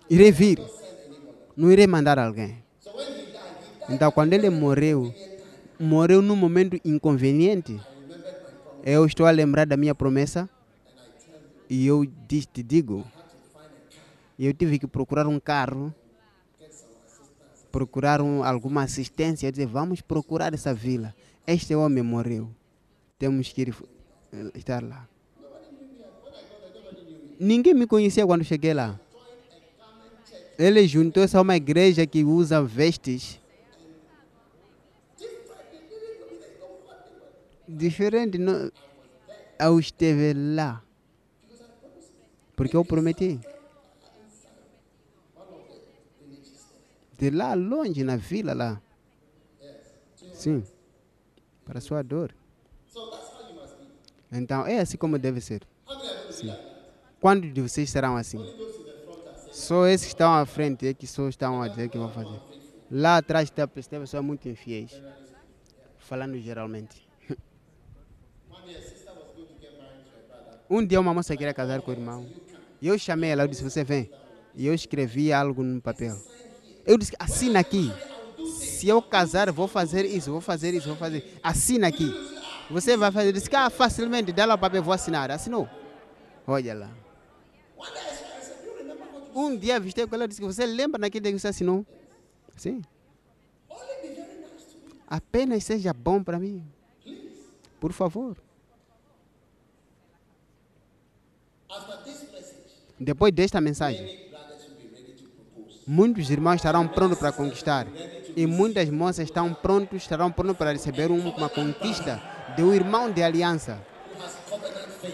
irei 0.09 0.33
vir. 0.33 0.59
Não 1.55 1.71
irei 1.71 1.87
mandar 1.87 2.19
alguém. 2.19 2.61
Então, 3.87 4.11
quando 4.11 4.33
ele 4.33 4.49
morreu, 4.49 5.15
morreu 5.79 6.21
num 6.21 6.35
momento 6.35 6.77
inconveniente. 6.83 7.79
Eu 8.83 9.05
estou 9.05 9.25
a 9.25 9.31
lembrar 9.31 9.65
da 9.65 9.77
minha 9.77 9.95
promessa 9.95 10.49
e 11.69 11.87
eu 11.87 12.05
te 12.27 12.61
digo, 12.61 13.05
eu 14.37 14.53
tive 14.53 14.77
que 14.77 14.87
procurar 14.87 15.25
um 15.25 15.39
carro, 15.39 15.95
procurar 17.71 18.21
um- 18.21 18.43
alguma 18.43 18.83
assistência, 18.83 19.49
dizer, 19.49 19.67
vamos 19.67 20.01
procurar 20.01 20.53
essa 20.53 20.73
vila. 20.73 21.15
Este 21.45 21.75
homem 21.75 22.03
morreu. 22.03 22.49
Temos 23.17 23.51
que 23.51 23.61
ir, 23.61 23.75
eh, 24.33 24.51
estar 24.55 24.83
lá. 24.83 25.07
Ninguém 27.39 27.73
me 27.73 27.87
conhecia 27.87 28.25
quando 28.25 28.43
cheguei 28.43 28.73
lá. 28.73 28.99
Ele 30.57 30.87
juntou-se 30.87 31.35
a 31.35 31.41
uma 31.41 31.55
igreja 31.55 32.05
que 32.05 32.23
usa 32.23 32.61
vestes 32.61 33.41
diferente. 37.67 38.37
Não, 38.37 38.71
eu 39.59 39.79
esteve 39.79 40.33
lá. 40.33 40.83
Porque 42.55 42.75
eu 42.75 42.85
prometi. 42.85 43.39
De 47.17 47.29
lá 47.29 47.53
longe, 47.53 48.03
na 48.03 48.17
vila 48.17 48.53
lá. 48.53 48.81
Sim. 50.33 50.63
Para 51.65 51.77
a 51.77 51.81
sua 51.81 52.01
dor. 52.01 52.33
Então, 54.31 54.65
é 54.65 54.79
assim 54.79 54.97
como 54.97 55.19
deve 55.19 55.41
ser. 55.41 55.61
Sim. 56.29 56.55
Quantos 57.19 57.53
de 57.53 57.61
vocês 57.61 57.89
serão 57.89 58.15
assim? 58.15 58.39
Só 59.51 59.85
esses 59.85 60.07
que 60.07 60.13
estão 60.13 60.33
à 60.33 60.45
frente 60.45 60.87
é 60.87 60.93
que 60.93 61.05
só 61.05 61.27
estão 61.27 61.61
a 61.61 61.67
dizer 61.67 61.89
que 61.89 61.97
vão 61.97 62.09
fazer. 62.09 62.39
Lá 62.89 63.17
atrás 63.17 63.49
tem 63.49 63.67
tem 63.67 63.99
pessoas 63.99 64.23
muito 64.23 64.47
infiéis. 64.47 65.01
Falando 65.97 66.39
geralmente. 66.39 67.07
Um 70.69 70.85
dia 70.85 71.01
uma 71.01 71.13
moça 71.13 71.35
queria 71.35 71.53
casar 71.53 71.81
com 71.81 71.91
o 71.91 71.93
irmão. 71.93 72.25
E 72.81 72.87
eu 72.87 72.97
chamei 72.97 73.29
ela, 73.29 73.43
eu 73.43 73.47
disse, 73.47 73.61
você 73.61 73.83
vem. 73.83 74.09
E 74.55 74.65
eu 74.65 74.73
escrevi 74.73 75.33
algo 75.33 75.61
no 75.61 75.81
papel. 75.81 76.17
Eu 76.85 76.97
disse, 76.97 77.11
assina 77.19 77.59
aqui. 77.59 77.91
Se 78.81 78.87
eu 78.87 78.99
casar, 78.99 79.51
vou 79.51 79.67
fazer 79.67 80.05
isso, 80.05 80.31
vou 80.31 80.41
fazer 80.41 80.73
isso, 80.73 80.87
vou 80.87 80.97
fazer. 80.97 81.37
Assina 81.43 81.85
aqui. 81.87 82.11
Você 82.67 82.97
vai 82.97 83.11
fazer. 83.11 83.31
Disse, 83.31 83.47
ah, 83.55 83.69
facilmente, 83.69 84.31
dá 84.31 84.43
lá 84.43 84.55
o 84.55 84.57
papel, 84.57 84.81
vou 84.81 84.91
assinar. 84.91 85.29
Assinou. 85.29 85.69
Olha 86.47 86.73
lá. 86.73 86.89
Um 89.35 89.55
dia 89.55 89.75
avistei 89.75 90.07
com 90.07 90.15
ela 90.15 90.25
e 90.25 90.27
disse, 90.29 90.41
você 90.41 90.65
lembra 90.65 90.99
naquele 90.99 91.21
dia 91.21 91.31
que 91.31 91.37
você 91.37 91.49
assinou? 91.49 91.85
Sim. 92.57 92.81
Apenas 95.07 95.63
seja 95.63 95.93
bom 95.93 96.23
para 96.23 96.39
mim. 96.39 96.65
Por 97.79 97.93
favor. 97.93 98.35
Depois 102.99 103.31
desta 103.31 103.61
mensagem, 103.61 104.30
muitos 105.85 106.29
irmãos 106.29 106.55
estarão 106.55 106.87
prontos 106.87 107.17
para 107.17 107.31
conquistar. 107.31 107.87
E 108.35 108.45
muitas 108.45 108.89
moças 108.89 109.25
estão 109.25 109.53
prontos, 109.53 110.01
estarão 110.01 110.31
prontos 110.31 110.57
para 110.57 110.71
receber 110.71 111.11
um- 111.11 111.29
uma 111.29 111.49
conquista 111.49 112.21
de 112.55 112.63
um 112.63 112.73
irmão 112.73 113.11
de 113.11 113.21
aliança, 113.21 113.79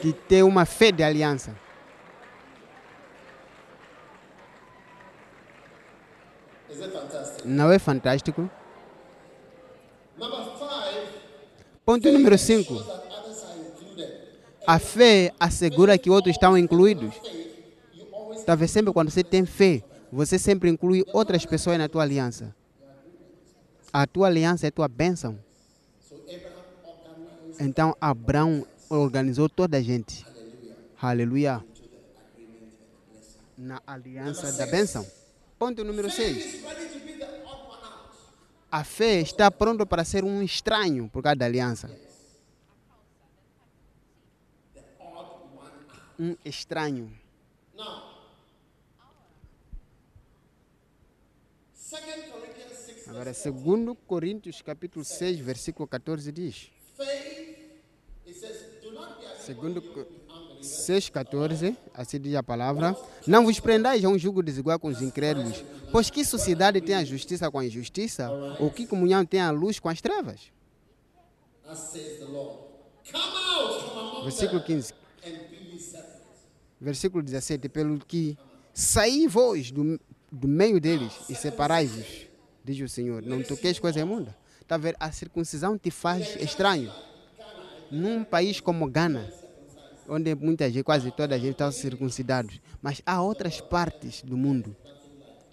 que 0.02 0.14
tem 0.14 0.44
uma 0.44 0.66
fé 0.66 0.92
de 0.92 1.04
aliança. 1.04 1.56
Não 7.44 7.72
é 7.72 7.80
fantástico? 7.80 8.50
Ponto 11.86 12.12
número 12.12 12.38
5. 12.38 12.74
shows 12.74 12.86
that 12.86 13.08
others 13.08 13.44
are 13.46 13.60
included. 13.62 14.12
A 14.68 14.78
fé 14.78 15.32
assegura 15.40 15.98
que 15.98 16.10
outros 16.10 16.36
estão 16.36 16.58
incluídos. 16.58 17.16
Talvez 18.46 18.72
sempre 18.72 18.92
quando 18.92 19.10
você 19.10 19.24
tem 19.24 19.46
fé, 19.46 19.82
você 20.12 20.40
sempre 20.40 20.70
inclui 20.70 21.04
outras 21.14 21.46
pessoas 21.46 21.78
na 21.78 21.90
tua 21.90 22.04
aliança. 22.04 22.56
A 23.92 24.06
tua 24.06 24.28
aliança 24.28 24.68
é 24.68 24.72
tua 24.72 24.88
bênção. 24.88 25.40
Então 27.60 27.96
Abraão 28.00 28.66
organizou 28.90 29.50
toda 29.50 29.78
a 29.78 29.82
gente. 29.82 30.26
Aleluia. 31.02 31.64
Na 33.58 33.82
aliança 33.86 34.52
da 34.54 34.66
bênção. 34.68 35.06
Ponto 35.58 35.84
número 35.84 36.10
6. 36.10 36.38
He's 36.38 36.64
ready 36.64 36.88
to 36.90 37.00
be 37.00 37.14
the 37.14 37.26
odd 37.44 37.68
one 37.68 37.84
out. 37.84 38.16
A 38.72 38.84
fé 38.84 39.20
está 39.22 39.50
pronta 39.50 39.86
para 39.86 40.04
ser 40.04 40.24
um 40.24 40.44
estranho 40.44 41.10
por 41.10 41.24
causa 41.24 41.38
da 41.38 41.46
aliança. 41.46 41.90
Um 46.20 46.36
estranho. 46.46 47.12
Now, 47.76 48.08
2 51.74 51.77
Corinthians 51.77 51.77
6 51.77 51.77
Agora, 53.08 53.34
segundo 53.34 53.96
Coríntios 53.96 54.62
capítulo 54.62 55.06
6, 55.06 55.40
versículo 55.40 55.88
14 55.88 56.32
diz. 56.32 56.70
Segundo 59.40 59.82
Co- 59.82 60.06
6, 60.62 61.10
14, 61.10 61.78
assim 61.94 62.20
diz 62.20 62.36
a 62.36 62.44
palavra. 62.44 62.96
Não 63.26 63.46
vos 63.46 63.60
prendais 63.60 64.04
a 64.04 64.10
um 64.10 64.18
jugo 64.18 64.44
desigual 64.44 64.78
com 64.78 64.90
os 64.90 65.02
incrédulos, 65.02 65.64
pois 65.92 66.10
que 66.10 66.26
sociedade 66.26 66.82
tem 66.82 66.96
a 66.96 67.06
justiça 67.06 67.50
com 67.50 67.60
a 67.60 67.66
injustiça? 67.66 68.30
Ou 68.60 68.70
que 68.70 68.86
comunhão 68.86 69.26
tem 69.26 69.40
a 69.40 69.50
luz 69.52 69.80
com 69.80 69.88
as 69.88 70.02
trevas? 70.02 70.52
Versículo 74.24 74.60
them 74.60 74.68
15. 74.82 74.94
and 75.26 75.30
be 75.50 75.56
ye 75.74 75.80
separate. 75.80 76.20
Versículo 76.82 77.24
17. 77.24 77.70
Pelo 77.70 77.98
que 78.06 78.38
saí 78.74 79.28
vós 79.28 79.72
do, 79.72 79.98
do 80.32 80.48
meio 80.48 80.80
deles 80.80 81.14
e 81.30 81.36
separai-vos, 81.36 82.28
diz 82.64 82.80
o 82.82 82.88
Senhor. 82.88 83.22
Não 83.22 83.42
toqueis 83.44 83.80
coisa 83.80 84.00
imunda. 84.00 84.36
Está 84.62 84.76
a 84.76 84.78
ver? 84.78 84.96
A 85.00 85.12
circuncisão 85.12 85.78
te 85.78 85.90
faz 85.90 86.36
estranho. 86.38 86.92
Num 87.90 88.24
país 88.24 88.60
como 88.60 88.90
Gana, 88.90 89.32
onde 90.10 90.36
muita 90.36 90.70
gente, 90.70 90.84
quase 90.84 91.10
toda 91.12 91.36
a 91.36 91.38
gente 91.38 91.52
está 91.52 91.72
circuncidados, 91.72 92.60
mas 92.82 93.02
há 93.06 93.22
outras 93.22 93.62
partes 93.62 94.22
do 94.22 94.36
mundo 94.36 94.76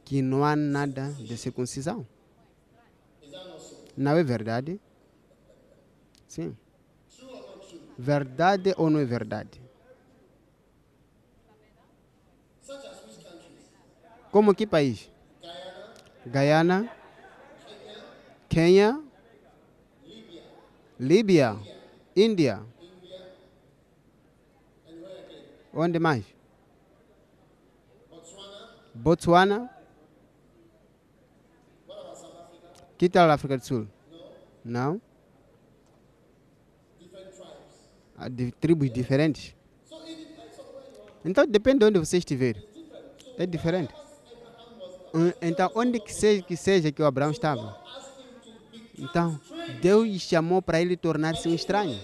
que 0.05 0.21
não 0.21 0.45
há 0.45 0.57
nada 0.57 1.11
de 1.13 1.37
circuncisão. 1.37 2.07
Não 3.97 4.17
é 4.17 4.25
verdade? 4.25 4.81
Sim. 6.27 6.57
Verdade 7.97 8.75
ou 8.77 8.91
não 8.91 8.99
é 8.99 9.05
verdade? 9.05 9.64
Como 14.35 14.53
que 14.53 14.67
país? 14.67 15.09
Guyana, 16.27 16.91
Quênia, 18.49 19.01
Líbia, 20.99 21.57
Índia. 22.17 22.61
Onde 25.73 26.01
mais? 26.01 26.25
Botswana. 28.93 29.71
Que 32.99 33.09
tal 33.09 33.31
a 33.31 33.35
África 33.35 33.57
do 33.57 33.65
Sul? 33.65 33.87
Não? 34.65 35.01
Ah, 38.17 38.29
De 38.29 38.51
tribos 38.51 38.91
diferentes? 38.91 39.55
Então 41.25 41.47
depende 41.47 41.79
de 41.79 41.85
onde 41.85 42.01
você 42.01 42.19
estiver. 42.19 42.61
É 43.39 43.47
diferente. 43.47 44.04
Então, 45.41 45.71
onde 45.77 46.01
que 46.01 46.13
seja, 46.13 46.43
que 46.43 46.57
seja 46.57 46.91
que 46.91 47.01
o 47.01 47.07
Abraão 47.07 47.31
estava? 47.31 47.79
Então, 48.99 49.39
Deus 49.81 50.21
chamou 50.21 50.61
para 50.61 50.81
ele 50.81 50.97
tornar-se 50.97 51.49
um 51.49 51.55
estranho. 51.55 51.99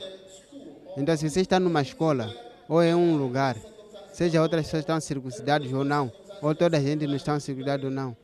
Então, 0.97 1.17
se 1.17 1.29
você 1.29 1.41
está 1.41 1.59
numa 1.59 1.83
escola 1.83 2.33
ou 2.69 2.83
em 2.83 2.95
um 2.95 3.17
lugar, 3.17 3.57
seja 4.13 4.41
outras 4.41 4.65
pessoas 4.65 4.83
estão 4.83 5.01
circuncidadas 5.01 5.73
ou 5.73 5.85
não, 5.85 6.13
ou 6.41 6.55
toda 6.55 6.77
a 6.77 6.81
gente 6.81 7.07
não 7.07 7.17
está 7.17 7.39
circuncidada 7.41 7.85
ou 7.85 7.91
não, 7.91 8.17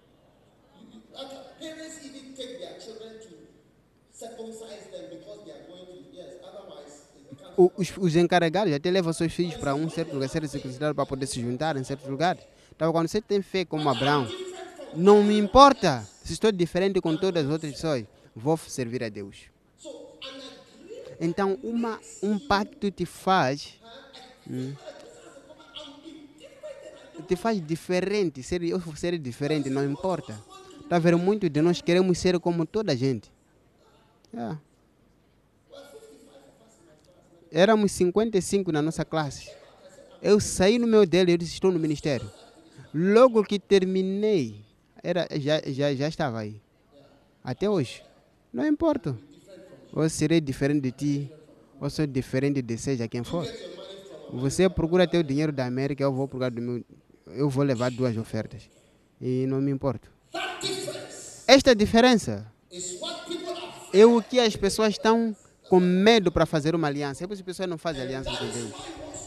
os, 7.57 7.93
os 7.97 8.17
encarregados 8.17 8.73
até 8.73 8.91
levam 8.91 9.13
seus 9.13 9.33
filhos 9.33 9.55
para 9.55 9.75
um 9.75 9.89
certo 9.89 10.13
lugar, 10.13 10.29
serem 10.29 10.49
circuncidados 10.49 10.95
para 10.95 11.07
poder 11.07 11.27
se 11.27 11.41
juntar 11.41 11.77
em 11.77 11.85
certos 11.85 12.09
lugares. 12.09 12.43
Então, 12.75 12.93
quando 12.93 13.09
você 13.09 13.21
tem 13.21 13.41
fé 13.41 13.65
como 13.65 13.89
Abraão, 13.89 14.29
não 14.95 15.23
me 15.23 15.39
importa 15.39 16.07
se 16.25 16.33
estou 16.33 16.51
diferente 16.51 17.01
com 17.01 17.17
todas 17.17 17.45
as 17.45 17.51
outras 17.51 17.73
pessoas, 17.73 18.05
vou 18.35 18.57
servir 18.57 19.05
a 19.05 19.09
Deus. 19.09 19.45
Então, 21.21 21.59
uma, 21.63 21.99
um 22.23 22.39
pacto 22.39 22.91
te 22.91 23.07
faz. 23.07 23.75
hum, 24.49 24.75
te 27.27 27.37
faz 27.37 27.65
diferente. 27.65 28.43
Ser, 28.43 28.63
eu 28.63 28.81
ser 28.95 29.19
diferente, 29.19 29.71
não 29.71 29.85
importa. 29.85 30.39
Está 30.81 30.99
vendo? 30.99 31.19
Muito 31.19 31.49
de 31.49 31.63
nós 31.63 31.81
queremos 31.81 32.19
ser 32.19 32.39
como 32.39 32.67
toda 32.67 32.93
a 32.93 32.97
gente. 32.97 33.31
É. 34.35 34.57
Éramos 37.51 37.93
55 37.93 38.71
na 38.71 38.83
nossa 38.83 39.05
classe. 39.05 39.51
Eu 40.23 40.41
saí 40.41 40.79
no 40.79 40.87
meu 40.87 41.07
dele, 41.07 41.33
eu 41.33 41.39
disse, 41.39 41.55
estou 41.55 41.73
no 41.73 41.79
ministério. 41.79 42.31
Logo 42.93 43.43
que 43.45 43.59
terminei, 43.59 44.66
era, 45.07 45.29
já, 45.39 45.63
já, 45.67 45.95
já 45.95 46.09
estava 46.09 46.41
aí. 46.41 46.61
Até 47.45 47.71
hoje. 47.71 48.03
Não 48.53 48.67
importa. 48.67 49.17
Ou 49.93 50.09
serei 50.09 50.41
diferente 50.41 50.81
de 50.81 50.91
ti, 50.91 51.33
ou 51.81 51.89
sou 51.89 52.05
diferente 52.09 52.61
de 52.61 52.77
seja 52.77 53.07
quem 53.07 53.23
for. 53.23 53.47
Você 54.33 54.69
procura 54.69 55.07
ter 55.07 55.19
o 55.19 55.23
dinheiro 55.23 55.53
da 55.53 55.65
América, 55.65 56.03
eu 56.03 56.13
vou 56.13 56.27
procurar 56.27 56.51
do 56.51 56.61
meu. 56.61 56.85
Eu 57.29 57.49
vou 57.49 57.63
levar 57.63 57.93
duas 57.93 58.17
ofertas. 58.17 58.69
E 59.21 59.47
não 59.47 59.61
me 59.61 59.71
importo. 59.71 60.11
Esta 61.47 61.73
diferença 61.73 62.51
people 62.69 63.53
are 63.53 63.97
é 63.97 64.05
o 64.05 64.21
que 64.21 64.41
as 64.41 64.57
pessoas 64.57 64.91
estão 64.91 65.35
com 65.69 65.79
medo 65.79 66.33
para 66.33 66.47
fazer 66.47 66.75
uma 66.75 66.89
aliança. 66.89 67.23
É 67.23 67.27
por 67.29 67.35
isso 67.35 67.45
que 67.45 67.51
as 67.51 67.57
pessoas 67.57 67.69
não 67.69 67.79
fazem 67.79 68.03
aliança 68.03 68.31
com 68.31 68.45
Deus. 68.45 68.73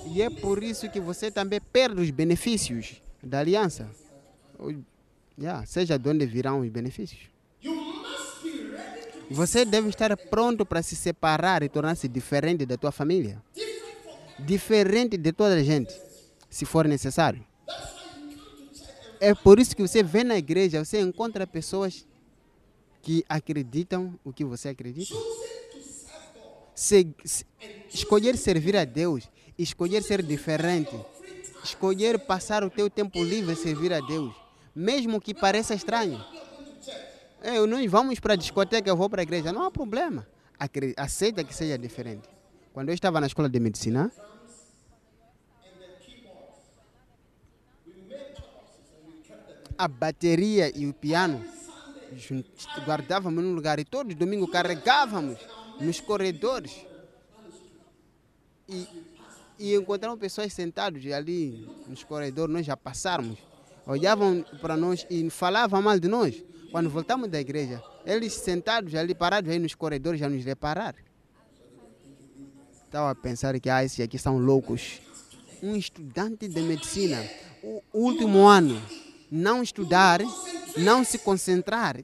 E 0.08 0.22
é 0.22 0.30
por 0.30 0.62
isso 0.62 0.90
que 0.90 1.00
você 1.00 1.32
também 1.32 1.62
perde 1.72 2.02
os 2.02 2.10
benefícios 2.10 3.02
da 3.24 3.40
aliança. 3.40 3.90
Yeah, 5.40 5.66
seja 5.66 5.98
de 5.98 6.10
onde 6.10 6.26
virão 6.26 6.60
os 6.62 6.70
benefícios. 6.70 7.22
Você 9.32 9.64
deve 9.64 9.90
estar 9.90 10.16
pronto 10.18 10.66
para 10.66 10.82
se 10.82 10.96
separar 10.96 11.62
e 11.64 11.70
tornar-se 11.70 12.08
diferente 12.08 12.66
da 12.66 12.76
tua 12.78 12.92
família. 12.92 13.42
Diferente 14.40 15.18
de 15.18 15.32
toda 15.32 15.56
a 15.56 15.64
gente. 15.64 15.94
se 16.50 16.66
for 16.66 16.88
necessário. 16.88 17.46
É 19.20 19.36
por 19.36 19.60
isso 19.60 19.76
que 19.76 19.84
você 19.84 20.02
vê 20.02 20.24
na 20.24 20.36
igreja, 20.36 20.84
você 20.84 21.00
encontra 21.00 21.46
pessoas 21.46 22.08
que 23.04 23.24
acreditam 23.30 24.18
o 24.24 24.34
que 24.34 24.44
você 24.44 24.70
acredita. 24.70 25.14
Se- 26.74 27.14
se- 27.24 27.46
escolher 27.94 28.36
servir 28.36 28.76
a 28.76 28.84
Deus, 28.84 29.30
escolher 29.60 30.02
ser 30.02 30.24
diferente, 30.24 30.96
escolher 31.64 32.18
passar 32.18 32.64
o 32.64 32.70
teu 32.72 32.90
tempo 32.90 33.24
livre 33.24 33.52
a 33.52 33.56
servir 33.56 33.94
a 33.94 34.00
Deus, 34.00 34.34
mesmo 34.76 35.20
que 35.20 35.34
pareça 35.34 35.74
estranho. 35.74 36.24
É, 37.42 37.60
nós 37.66 37.90
vamos 37.90 38.20
para 38.20 38.34
a 38.34 38.36
discoteca, 38.36 38.90
eu 38.90 38.98
vou 38.98 39.10
para 39.10 39.22
a 39.22 39.24
igreja, 39.24 39.54
não 39.54 39.64
há 39.64 39.72
problema. 39.72 40.28
Aceita 40.98 41.44
que 41.44 41.54
seja 41.54 41.78
diferente. 41.78 42.28
Quando 42.74 42.90
eu 42.90 42.96
estava 42.96 43.20
na 43.22 43.28
escola 43.28 43.50
de 43.50 43.60
medicina, 43.60 44.12
a 49.78 49.88
bateria 49.88 50.78
e 50.78 50.86
o 50.86 50.94
piano 50.94 51.44
guardávamos 52.86 53.42
num 53.42 53.54
lugar 53.54 53.80
e 53.80 53.86
todos 53.86 54.14
os 54.14 54.20
domingos 54.20 54.52
carregávamos 54.52 55.40
nos 55.80 56.02
corredores 56.02 56.86
e, 58.68 58.88
e 59.58 59.76
encontramos 59.76 60.20
pessoas 60.20 60.52
sentadas 60.54 61.06
ali 61.08 61.68
nos 61.88 62.04
corredores, 62.04 62.54
nós 62.54 62.66
já 62.66 62.76
passáramos, 62.76 63.40
olhavam 63.90 64.46
para 64.62 64.78
nós 64.78 65.06
e 65.10 65.28
falavam 65.32 65.82
mal 65.82 66.00
de 66.00 66.08
nós. 66.08 66.44
Quando 66.72 66.90
voltamos 66.90 67.28
da 67.28 67.40
igreja, 67.40 67.82
eles 68.06 68.34
sentados 68.34 68.94
ali, 68.94 69.16
parados 69.16 69.50
aí 69.50 69.58
nos 69.58 69.74
corredores, 69.74 70.20
já 70.20 70.30
nos 70.30 70.46
repararam. 70.46 71.00
Estava 72.86 73.10
a 73.10 73.16
pensar 73.16 73.60
que 73.60 73.70
ah, 73.70 73.84
esses 73.84 74.00
aqui 74.00 74.20
são 74.20 74.38
loucos. 74.38 75.02
Um 75.64 75.76
estudante 75.76 76.48
de 76.48 76.62
medicina, 76.62 77.28
o 77.64 77.82
último 77.92 78.46
ano, 78.48 78.80
não 79.32 79.64
estudar, 79.64 80.22
não 80.78 81.04
se 81.04 81.18
concentrar, 81.18 81.98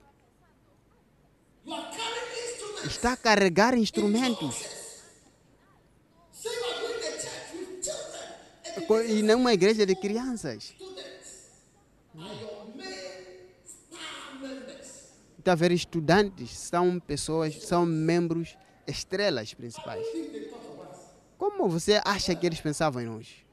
está 2.83 3.13
a 3.13 3.17
carregar 3.17 3.77
instrumentos. 3.77 4.65
E 9.07 9.23
numa 9.23 9.53
igreja 9.53 9.85
de 9.85 9.95
crianças. 9.95 10.73
Members. 14.41 14.85
Está 15.37 15.51
a 15.51 15.55
ver, 15.55 15.71
estudantes 15.71 16.51
são 16.51 16.99
pessoas, 16.99 17.63
são 17.63 17.85
membros 17.85 18.57
estrelas 18.87 19.53
principais. 19.53 20.05
Como 21.37 21.67
você 21.67 22.01
acha 22.03 22.33
que 22.33 22.45
eles 22.45 22.59
pensavam 22.61 23.01
em 23.01 23.05
nós? 23.05 23.45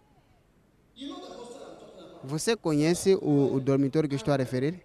Você 2.25 2.57
conhece 2.57 3.17
o, 3.17 3.55
o 3.55 3.61
dormitório 3.61 4.09
que 4.09 4.15
estou 4.15 4.33
a 4.33 4.37
referir? 4.37 4.81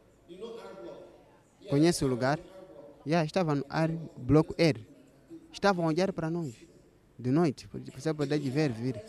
Conhece 1.70 2.04
o 2.04 2.08
lugar? 2.08 2.40
Já 3.06 3.24
estava 3.24 3.54
no 3.54 3.66
ar, 3.70 3.90
bloco 4.18 4.56
R. 4.58 4.86
Estavam 5.54 5.86
a 5.86 5.88
olhar 5.90 6.12
para 6.12 6.30
nós, 6.30 6.54
de 7.18 7.30
noite. 7.30 7.70
Você 7.96 8.14
podia 8.14 8.40
ver, 8.52 8.72
vir. 8.72 9.02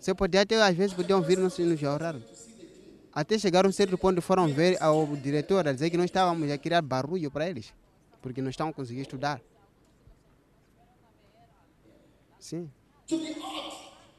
Você 0.00 0.14
podia 0.14 0.42
até, 0.42 0.60
às 0.60 0.74
vezes, 0.74 0.94
podiam 0.94 1.20
vir 1.20 1.38
nos, 1.38 1.58
nos 1.58 1.82
horários. 1.82 2.47
Até 3.12 3.38
chegar 3.38 3.64
a 3.64 3.68
um 3.68 3.72
certo 3.72 3.96
ponto 3.98 4.22
foram 4.22 4.48
ver 4.48 4.80
ao 4.82 5.06
diretor 5.16 5.66
a 5.66 5.72
dizer 5.72 5.90
que 5.90 5.96
nós 5.96 6.06
estávamos 6.06 6.50
a 6.50 6.58
criar 6.58 6.82
barulho 6.82 7.30
para 7.30 7.48
eles, 7.48 7.72
porque 8.22 8.40
não 8.40 8.50
estavam 8.50 8.72
conseguindo 8.72 9.02
estudar. 9.02 9.40
Sim. 12.38 12.70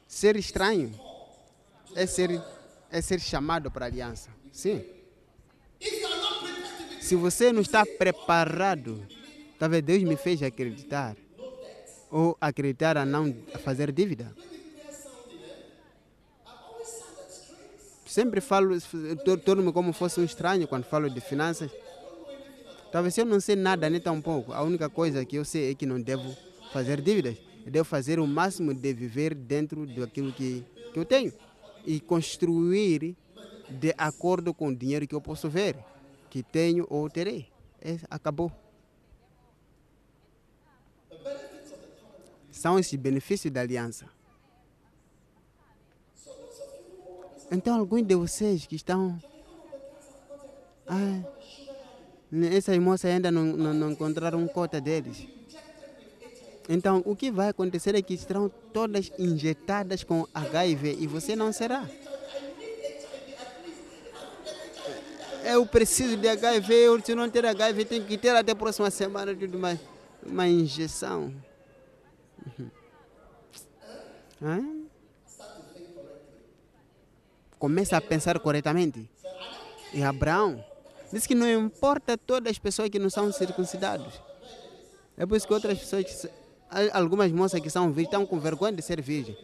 Ser 0.06 0.36
estranho 0.36 0.92
é 1.94 2.06
ser, 2.06 2.42
é 2.90 3.00
ser 3.00 3.20
chamado 3.20 3.70
para 3.70 3.86
aliança. 3.86 4.30
Sim. 4.52 4.84
Se 7.00 7.16
você 7.16 7.52
não 7.52 7.62
está 7.62 7.86
preparado, 7.86 9.06
talvez 9.58 9.82
Deus 9.82 10.02
me 10.02 10.16
fez 10.16 10.42
acreditar. 10.42 11.16
Ou 12.10 12.36
acreditar 12.40 12.96
a 12.96 13.04
não 13.04 13.34
fazer 13.64 13.90
dívida. 13.92 14.34
Sempre 18.10 18.40
falo, 18.40 18.76
tor- 19.24 19.38
torno-me 19.38 19.72
como 19.72 19.92
fosse 19.92 20.18
um 20.20 20.24
estranho 20.24 20.66
quando 20.66 20.82
falo 20.82 21.08
de 21.08 21.20
finanças. 21.20 21.70
Talvez 22.90 23.16
eu 23.16 23.24
não 23.24 23.38
sei 23.38 23.54
nada 23.54 23.88
nem 23.88 24.00
tão 24.00 24.20
pouco. 24.20 24.52
A 24.52 24.64
única 24.64 24.90
coisa 24.90 25.24
que 25.24 25.36
eu 25.36 25.44
sei 25.44 25.70
é 25.70 25.74
que 25.76 25.86
não 25.86 26.00
devo 26.00 26.36
fazer 26.72 27.00
dívidas. 27.00 27.36
Eu 27.64 27.70
devo 27.70 27.84
fazer 27.84 28.18
o 28.18 28.26
máximo 28.26 28.74
de 28.74 28.92
viver 28.92 29.32
dentro 29.32 29.86
daquilo 29.86 30.32
que, 30.32 30.64
que 30.92 30.98
eu 30.98 31.04
tenho. 31.04 31.32
E 31.86 32.00
construir 32.00 33.14
de 33.68 33.94
acordo 33.96 34.52
com 34.52 34.70
o 34.70 34.74
dinheiro 34.74 35.06
que 35.06 35.14
eu 35.14 35.20
posso 35.20 35.48
ver, 35.48 35.76
que 36.28 36.42
tenho 36.42 36.88
ou 36.90 37.08
terei. 37.08 37.46
É, 37.80 37.96
acabou. 38.10 38.50
São 42.50 42.76
esses 42.76 42.98
benefícios 42.98 43.52
da 43.52 43.60
aliança. 43.60 44.06
Então, 47.50 47.78
alguns 47.78 48.02
de 48.02 48.14
vocês 48.14 48.66
que 48.66 48.76
estão. 48.76 49.18
Ah, 50.86 51.22
essas 52.52 52.78
moças 52.78 53.10
ainda 53.10 53.30
não, 53.30 53.44
não, 53.44 53.74
não 53.74 53.90
encontraram 53.92 54.46
cota 54.46 54.80
deles. 54.80 55.26
Então, 56.68 57.02
o 57.04 57.16
que 57.16 57.32
vai 57.32 57.48
acontecer 57.48 57.96
é 57.96 58.02
que 58.02 58.16
serão 58.16 58.48
todas 58.72 59.10
injetadas 59.18 60.04
com 60.04 60.26
HIV 60.32 60.98
e 61.00 61.06
você 61.08 61.34
não 61.34 61.52
será. 61.52 61.88
Eu 65.44 65.66
preciso 65.66 66.16
de 66.16 66.28
HIV, 66.28 66.72
eu, 66.72 67.00
se 67.00 67.12
não 67.14 67.28
ter 67.28 67.44
HIV, 67.44 67.84
tenho 67.86 68.04
que 68.04 68.16
ter 68.16 68.36
até 68.36 68.52
a 68.52 68.56
próxima 68.56 68.88
semana 68.90 69.34
tudo 69.34 69.58
mais. 69.58 69.80
Uma 70.24 70.46
injeção. 70.46 71.34
Uhum. 72.46 72.70
Hã? 74.42 74.79
Começa 77.60 77.94
a 77.94 78.00
pensar 78.00 78.38
corretamente. 78.38 79.06
E 79.92 80.02
Abraão 80.02 80.64
disse 81.12 81.28
que 81.28 81.34
não 81.34 81.46
importa 81.66 82.16
todas 82.16 82.52
as 82.52 82.58
pessoas 82.58 82.88
que 82.88 82.98
não 82.98 83.10
são 83.10 83.30
circuncidados. 83.30 84.18
É 85.14 85.26
por 85.26 85.36
isso 85.36 85.46
que 85.46 85.52
outras 85.52 85.78
pessoas, 85.78 86.26
algumas 86.90 87.30
moças 87.30 87.60
que 87.60 87.68
são 87.68 87.88
virgens, 87.92 88.06
estão 88.06 88.24
com 88.24 88.40
vergonha 88.40 88.72
de 88.72 88.80
ser 88.80 89.02
virgem. 89.02 89.36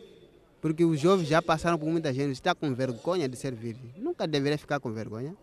Porque 0.62 0.82
os 0.82 0.98
jovens 0.98 1.28
já 1.28 1.43
passaram 1.43 1.78
por 1.78 1.90
muita 1.90 2.10
gente, 2.10 2.32
está 2.32 2.55
com 2.55 2.74
vergonha 2.74 3.28
de 3.28 3.36
ser 3.36 3.55
virgem. 3.55 3.93
Nunca 3.98 4.26
deveria 4.26 4.56
ficar 4.56 4.80
com 4.80 4.90
vergonha. 4.90 5.36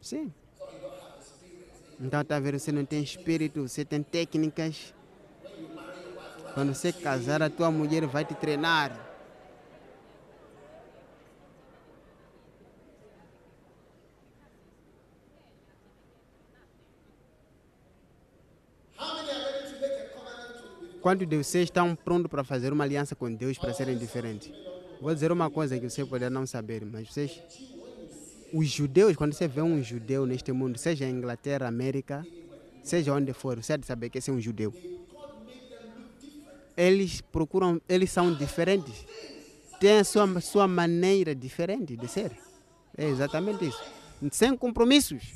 Sim. 0.00 0.32
Então, 2.00 2.24
tá 2.24 2.40
vendo? 2.40 2.58
Você 2.58 2.72
não 2.72 2.86
tem 2.86 3.02
espírito, 3.02 3.68
você 3.68 3.84
tem 3.84 4.02
técnicas. 4.02 4.94
Quando 6.54 6.74
você 6.74 6.94
casar, 6.94 7.42
a 7.42 7.50
tua 7.50 7.70
mulher 7.70 8.06
vai 8.06 8.24
te 8.24 8.34
treinar. 8.34 9.05
De 21.14 21.36
vocês 21.36 21.64
estão 21.64 21.94
prontos 21.94 22.30
para 22.30 22.42
fazer 22.42 22.72
uma 22.72 22.82
aliança 22.82 23.14
com 23.14 23.32
Deus 23.32 23.58
para 23.58 23.72
serem 23.72 23.96
diferentes? 23.96 24.50
Vou 25.00 25.12
dizer 25.14 25.30
uma 25.30 25.50
coisa 25.50 25.78
que 25.78 25.88
você 25.88 26.04
pode 26.04 26.28
não 26.30 26.46
saber, 26.46 26.84
mas 26.84 27.08
vocês. 27.08 27.40
Os 28.52 28.68
judeus, 28.68 29.14
quando 29.14 29.32
você 29.32 29.46
vê 29.46 29.60
um 29.60 29.82
judeu 29.82 30.24
neste 30.24 30.50
mundo, 30.52 30.78
seja 30.78 31.06
Inglaterra, 31.06 31.68
América, 31.68 32.26
seja 32.82 33.12
onde 33.12 33.32
for, 33.32 33.62
você 33.62 33.74
há 33.74 33.76
de 33.76 33.86
saber 33.86 34.08
que 34.08 34.18
esse 34.18 34.30
é 34.30 34.32
um 34.32 34.40
judeu. 34.40 34.72
Eles 36.76 37.20
procuram, 37.20 37.80
eles 37.88 38.10
são 38.10 38.32
diferentes. 38.34 39.04
Tem 39.78 39.98
a 39.98 40.04
sua, 40.04 40.40
sua 40.40 40.66
maneira 40.66 41.34
diferente 41.34 41.96
de 41.96 42.08
ser. 42.08 42.32
É 42.96 43.04
exatamente 43.06 43.68
isso. 43.68 43.82
Sem 44.30 44.56
compromissos. 44.56 45.34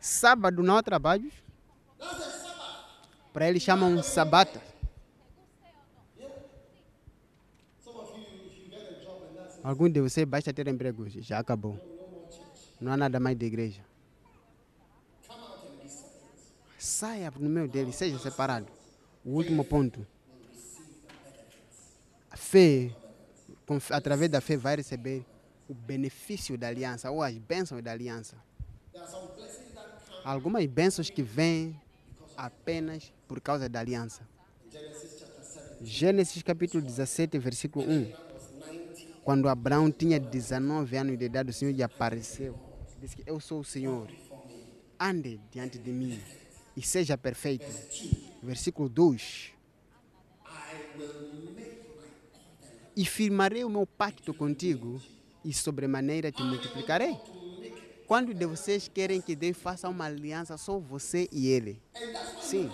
Sábado 0.00 0.62
não 0.62 0.76
há 0.76 0.82
trabalhos. 0.82 1.32
Para 3.36 3.50
eles 3.50 3.62
chamam 3.62 4.02
sabata. 4.02 4.62
Algum 9.62 9.90
de 9.90 10.00
vocês 10.00 10.26
basta 10.26 10.54
ter 10.54 10.66
emprego, 10.68 11.06
já 11.06 11.38
acabou. 11.38 11.78
Não 12.80 12.90
há 12.92 12.96
nada 12.96 13.20
mais 13.20 13.36
de 13.36 13.44
igreja. 13.44 13.84
Saia 16.78 17.30
no 17.38 17.50
meio 17.50 17.68
dele, 17.68 17.92
seja 17.92 18.18
separado. 18.18 18.68
O 19.22 19.32
último 19.32 19.66
ponto. 19.66 20.06
A 22.30 22.38
fé, 22.38 22.90
através 23.90 24.30
da 24.30 24.40
fé, 24.40 24.56
vai 24.56 24.76
receber 24.76 25.26
o 25.68 25.74
benefício 25.74 26.56
da 26.56 26.68
aliança 26.68 27.10
ou 27.10 27.22
as 27.22 27.36
bênçãos 27.36 27.82
da 27.82 27.92
aliança. 27.92 28.34
Algumas 30.24 30.64
bênçãos 30.64 31.10
que 31.10 31.22
vêm 31.22 31.78
apenas 32.36 33.12
por 33.26 33.40
causa 33.40 33.68
da 33.68 33.80
aliança. 33.80 34.26
Gênesis 35.80 36.42
capítulo 36.42 36.82
17, 36.82 37.38
versículo 37.38 37.84
1. 37.88 38.12
Quando 39.22 39.48
Abraão 39.48 39.90
tinha 39.90 40.20
19 40.20 40.96
anos 40.96 41.18
de 41.18 41.24
idade, 41.24 41.50
o 41.50 41.52
Senhor 41.52 41.72
lhe 41.72 41.82
apareceu. 41.82 42.58
Disse 43.00 43.16
que 43.16 43.22
eu 43.26 43.40
sou 43.40 43.60
o 43.60 43.64
Senhor. 43.64 44.08
Ande 44.98 45.40
diante 45.50 45.78
de 45.78 45.90
mim 45.90 46.20
e 46.76 46.82
seja 46.82 47.18
perfeito. 47.18 47.66
Versículo 48.42 48.88
2. 48.88 49.52
E 52.96 53.04
firmarei 53.04 53.64
o 53.64 53.68
meu 53.68 53.86
pacto 53.86 54.32
contigo 54.32 55.00
e 55.44 55.52
sobremaneira 55.52 56.32
te 56.32 56.42
multiplicarei. 56.42 57.16
Quando 58.06 58.32
de 58.32 58.46
vocês 58.46 58.88
querem 58.92 59.20
que 59.20 59.34
Deus 59.34 59.56
faça 59.56 59.88
uma 59.88 60.04
aliança, 60.04 60.56
só 60.56 60.78
você 60.78 61.28
e 61.32 61.48
Ele. 61.48 61.80
Sim. 62.40 62.70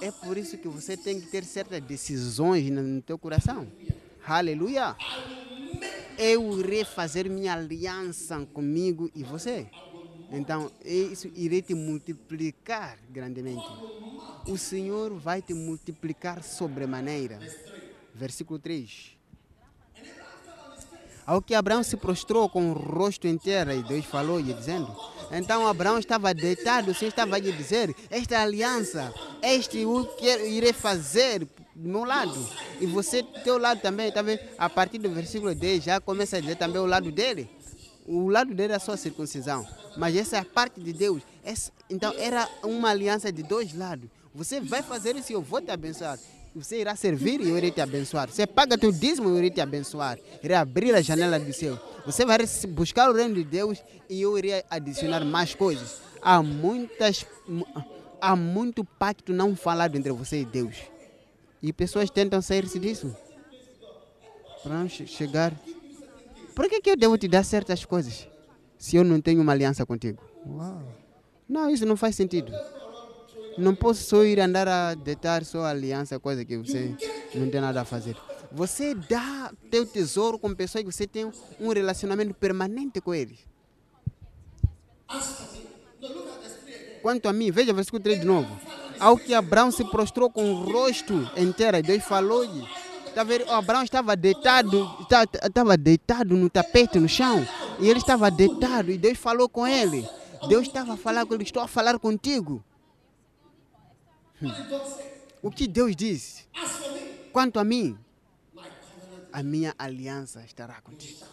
É 0.00 0.10
por 0.10 0.36
isso 0.36 0.56
que 0.58 0.68
você 0.68 0.96
tem 0.96 1.20
que 1.20 1.26
ter 1.26 1.44
certas 1.44 1.80
decisões 1.80 2.70
no 2.70 3.02
teu 3.02 3.18
coração. 3.18 3.66
Aleluia. 4.26 4.96
Eu 6.16 6.60
irei 6.60 6.84
fazer 6.84 7.28
minha 7.28 7.54
aliança 7.54 8.46
comigo 8.52 9.10
e 9.14 9.24
você. 9.24 9.66
Então, 10.30 10.70
isso 10.84 11.30
irei 11.34 11.60
te 11.60 11.74
multiplicar 11.74 12.98
grandemente. 13.10 13.66
O 14.46 14.56
Senhor 14.56 15.12
vai 15.14 15.42
te 15.42 15.52
multiplicar 15.52 16.42
sobremaneira. 16.42 17.40
Versículo 18.14 18.58
3. 18.58 19.13
Ao 21.26 21.40
que 21.40 21.54
Abraão 21.54 21.82
se 21.82 21.96
prostrou 21.96 22.48
com 22.48 22.70
o 22.70 22.74
rosto 22.74 23.26
em 23.26 23.38
terra 23.38 23.74
e 23.74 23.82
Deus 23.82 24.04
falou 24.04 24.38
lhe 24.38 24.52
dizendo. 24.52 24.94
Então 25.32 25.66
Abraão 25.66 25.98
estava 25.98 26.34
deitado, 26.34 26.90
o 26.90 26.94
Senhor 26.94 27.08
estava 27.08 27.36
a 27.36 27.38
lhe 27.38 27.50
dizer: 27.50 27.94
Esta 28.10 28.40
aliança, 28.40 29.12
este 29.42 29.86
o 29.86 30.04
que 30.04 30.26
irei 30.48 30.72
fazer 30.74 31.48
do 31.74 31.88
meu 31.88 32.04
lado. 32.04 32.36
E 32.80 32.86
você, 32.86 33.22
do 33.22 33.40
teu 33.42 33.56
lado 33.58 33.80
também, 33.80 34.12
tá? 34.12 34.20
A 34.58 34.68
partir 34.68 34.98
do 34.98 35.08
versículo 35.10 35.54
10 35.54 35.82
já 35.84 36.00
começa 36.00 36.36
a 36.36 36.40
dizer 36.40 36.56
também 36.56 36.80
o 36.80 36.86
lado 36.86 37.10
dele. 37.10 37.48
O 38.06 38.28
lado 38.28 38.54
dele 38.54 38.74
é 38.74 38.78
só 38.78 38.92
a 38.92 38.96
circuncisão. 38.98 39.66
Mas 39.96 40.14
essa 40.14 40.36
é 40.36 40.40
a 40.40 40.44
parte 40.44 40.78
de 40.78 40.92
Deus. 40.92 41.22
Essa- 41.42 41.72
então 41.88 42.12
era 42.18 42.46
uma 42.62 42.90
aliança 42.90 43.32
de 43.32 43.42
dois 43.42 43.72
lados. 43.74 44.10
Você 44.34 44.60
vai 44.60 44.82
fazer 44.82 45.16
isso 45.16 45.32
e 45.32 45.34
eu 45.34 45.40
vou 45.40 45.60
te 45.62 45.70
abençoar. 45.70 46.18
Você 46.54 46.80
irá 46.80 46.94
servir 46.94 47.40
e 47.40 47.48
eu 47.50 47.58
irei 47.58 47.70
te 47.70 47.80
abençoar. 47.80 48.30
Você 48.30 48.46
paga 48.46 48.78
teu 48.78 48.92
dízimo 48.92 49.28
e 49.28 49.32
eu 49.32 49.38
irei 49.38 49.50
te 49.50 49.60
abençoar. 49.60 50.18
Irei 50.42 50.56
abrir 50.56 50.94
a 50.94 51.00
janela 51.02 51.38
do 51.38 51.52
céu. 51.52 51.78
Você 52.06 52.24
vai 52.24 52.38
buscar 52.68 53.10
o 53.10 53.14
reino 53.14 53.34
de 53.34 53.42
Deus 53.44 53.82
e 54.08 54.22
eu 54.22 54.38
irei 54.38 54.62
adicionar 54.70 55.24
mais 55.24 55.54
coisas. 55.54 55.98
Há 56.22 56.42
muitas, 56.42 57.26
mu- 57.48 57.66
há 58.20 58.36
muito 58.36 58.84
pacto 58.84 59.32
não 59.32 59.56
falado 59.56 59.96
entre 59.96 60.12
você 60.12 60.42
e 60.42 60.44
Deus. 60.44 60.76
E 61.60 61.72
pessoas 61.72 62.08
tentam 62.08 62.40
sair-se 62.40 62.78
disso. 62.78 63.14
Para 64.62 64.74
não 64.78 64.88
che- 64.88 65.06
chegar. 65.06 65.52
Por 66.54 66.68
que, 66.68 66.80
que 66.80 66.90
eu 66.90 66.96
devo 66.96 67.18
te 67.18 67.26
dar 67.26 67.42
certas 67.44 67.84
coisas 67.84 68.28
se 68.78 68.94
eu 68.96 69.02
não 69.02 69.20
tenho 69.20 69.42
uma 69.42 69.50
aliança 69.52 69.84
contigo? 69.84 70.22
Uau. 70.46 70.82
Não, 71.48 71.68
isso 71.68 71.84
não 71.84 71.96
faz 71.96 72.14
sentido. 72.14 72.52
Não 73.56 73.74
posso 73.74 74.02
só 74.02 74.24
ir 74.24 74.40
andar 74.40 74.66
a 74.66 74.94
deitar 74.94 75.44
só 75.44 75.64
aliança, 75.64 76.18
coisa 76.18 76.44
que 76.44 76.56
você 76.56 76.94
não 77.34 77.48
tem 77.50 77.60
nada 77.60 77.82
a 77.82 77.84
fazer. 77.84 78.16
Você 78.50 78.94
dá 78.94 79.52
teu 79.70 79.84
tesouro 79.84 80.38
com 80.38 80.54
pessoas 80.54 80.84
que 80.84 80.92
você 80.92 81.06
tem 81.06 81.30
um 81.60 81.68
relacionamento 81.72 82.34
permanente 82.34 83.00
com 83.00 83.14
eles. 83.14 83.38
Quanto 87.02 87.28
a 87.28 87.32
mim, 87.32 87.50
veja 87.50 87.72
o 87.72 87.74
versículo 87.74 88.02
3 88.02 88.20
de 88.20 88.26
novo. 88.26 88.48
Ao 88.98 89.16
que 89.16 89.34
Abraão 89.34 89.70
se 89.70 89.84
prostrou 89.84 90.30
com 90.30 90.52
o 90.52 90.62
rosto 90.62 91.28
em 91.36 91.52
terra, 91.52 91.82
Deus 91.82 92.02
falou-lhe. 92.04 92.66
Tá 93.14 93.24
Abraão 93.56 93.84
estava 93.84 94.16
deitado, 94.16 94.90
estava 95.44 95.76
deitado 95.76 96.36
no 96.36 96.50
tapete, 96.50 96.98
no 96.98 97.08
chão. 97.08 97.46
E 97.78 97.88
ele 97.88 97.98
estava 97.98 98.30
deitado 98.30 98.90
e 98.90 98.98
Deus 98.98 99.18
falou 99.18 99.48
com 99.48 99.66
ele. 99.66 100.08
Deus 100.48 100.66
estava 100.66 100.94
a 100.94 100.96
falar 100.96 101.24
com 101.26 101.34
ele, 101.34 101.44
estou 101.44 101.62
a 101.62 101.68
falar 101.68 101.98
contigo. 101.98 102.64
O 105.42 105.50
que 105.50 105.66
Deus 105.66 105.94
disse? 105.94 106.44
Quanto 107.32 107.58
a 107.58 107.64
mim, 107.64 107.98
a 109.32 109.42
minha 109.42 109.74
aliança 109.78 110.44
estará 110.44 110.80
contigo. 110.80 111.24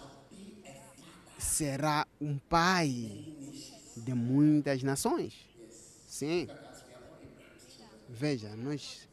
Será 1.37 2.07
um 2.19 2.37
pai 2.37 3.33
de 3.95 4.13
muitas 4.13 4.83
nações. 4.83 5.33
Sim. 6.07 6.47
Veja, 8.09 8.55
nós 8.55 9.07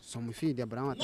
somos 0.00 0.36
filhos 0.36 0.56
de 0.56 0.62
Abraão. 0.62 0.94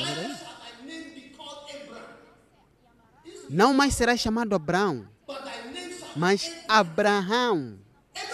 Não 3.51 3.74
mais 3.74 3.94
será 3.94 4.16
chamado 4.16 4.55
Abraão, 4.55 5.09
mas 6.16 6.51
Abraão 6.69 7.78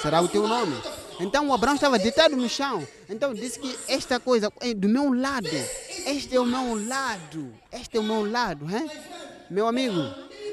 será 0.00 0.20
o 0.20 0.28
teu 0.28 0.46
nome. 0.46 0.74
Então 1.20 1.48
o 1.48 1.52
Abraão 1.52 1.74
estava 1.74 1.98
deitado 1.98 2.36
no 2.36 2.48
chão. 2.48 2.86
Então 3.08 3.32
disse 3.32 3.58
que 3.58 3.78
esta 3.88 4.18
coisa 4.18 4.52
é 4.60 4.74
do 4.74 4.88
meu 4.88 5.12
lado. 5.12 5.48
Este 6.06 6.36
é 6.36 6.40
o 6.40 6.44
meu 6.44 6.86
lado. 6.86 7.52
Este 7.72 7.96
é 7.96 8.00
o 8.00 8.02
meu 8.02 8.28
lado. 8.30 8.66
Hein? 8.68 8.90
Meu 9.48 9.66
amigo, 9.66 10.00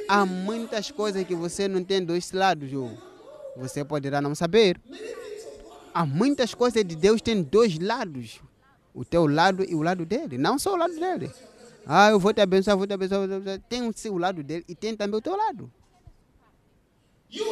há 0.07 0.25
muitas 0.25 0.91
coisas 0.91 1.25
que 1.25 1.35
você 1.35 1.67
não 1.67 1.83
tem 1.83 2.03
dois 2.03 2.31
lados. 2.31 2.69
João. 2.69 2.97
Você 3.57 3.83
poderá 3.83 4.21
não 4.21 4.35
saber. 4.35 4.79
Há 5.93 6.05
muitas 6.05 6.53
coisas 6.53 6.85
de 6.85 6.95
Deus 6.95 7.21
tem 7.21 7.41
dois 7.41 7.77
lados. 7.79 8.39
O 8.93 9.03
teu 9.03 9.27
lado 9.27 9.63
e 9.67 9.73
o 9.73 9.81
lado 9.81 10.05
dele. 10.05 10.38
Não 10.38 10.59
só 10.59 10.73
o 10.73 10.77
lado 10.77 10.93
dele. 10.93 11.31
Ah, 11.85 12.11
eu 12.11 12.19
vou 12.19 12.33
te 12.33 12.41
abençoar, 12.41 12.77
vou 12.77 12.85
te 12.85 12.93
abençoar. 12.93 13.21
Vou 13.21 13.27
te 13.27 13.33
abençoar. 13.33 13.61
Tem 13.67 13.88
o 13.88 13.93
seu 13.95 14.17
lado 14.17 14.43
dele 14.43 14.63
e 14.67 14.75
tem 14.75 14.95
também 14.95 15.17
o 15.17 15.21
teu 15.21 15.35
lado. 15.35 15.71
You 17.31 17.45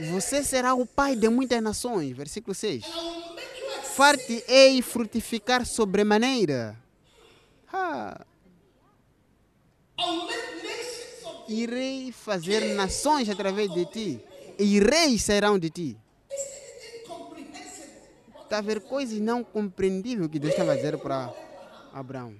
Você 0.00 0.44
será 0.44 0.74
o 0.74 0.86
pai 0.86 1.16
de 1.16 1.28
muitas 1.28 1.62
nações. 1.62 2.16
Versículo 2.16 2.54
6. 2.54 2.84
I 2.84 2.88
will 2.88 3.34
make 3.34 3.60
you 3.60 3.78
a 3.78 3.82
Far-te-ei 3.82 4.82
frutificar 4.82 5.66
sobremaneira. 5.66 6.76
Ah, 7.72 8.24
of 9.98 10.38
irei 11.48 12.12
fazer 12.12 12.74
nações 12.74 13.28
através 13.28 13.72
de 13.72 13.86
ti. 13.86 14.20
E 14.58 14.78
reis 14.78 15.22
sairão 15.22 15.58
de 15.58 15.70
ti. 15.70 15.96
Está 18.42 18.58
a 18.58 18.62
ver 18.62 18.80
coisas 18.80 19.18
não 19.18 19.44
compreendíveis 19.44 20.30
que 20.30 20.38
Deus 20.38 20.52
estava 20.52 20.72
a 20.72 20.76
dizer 20.76 20.96
para 20.98 21.32
Abraão. 21.92 22.34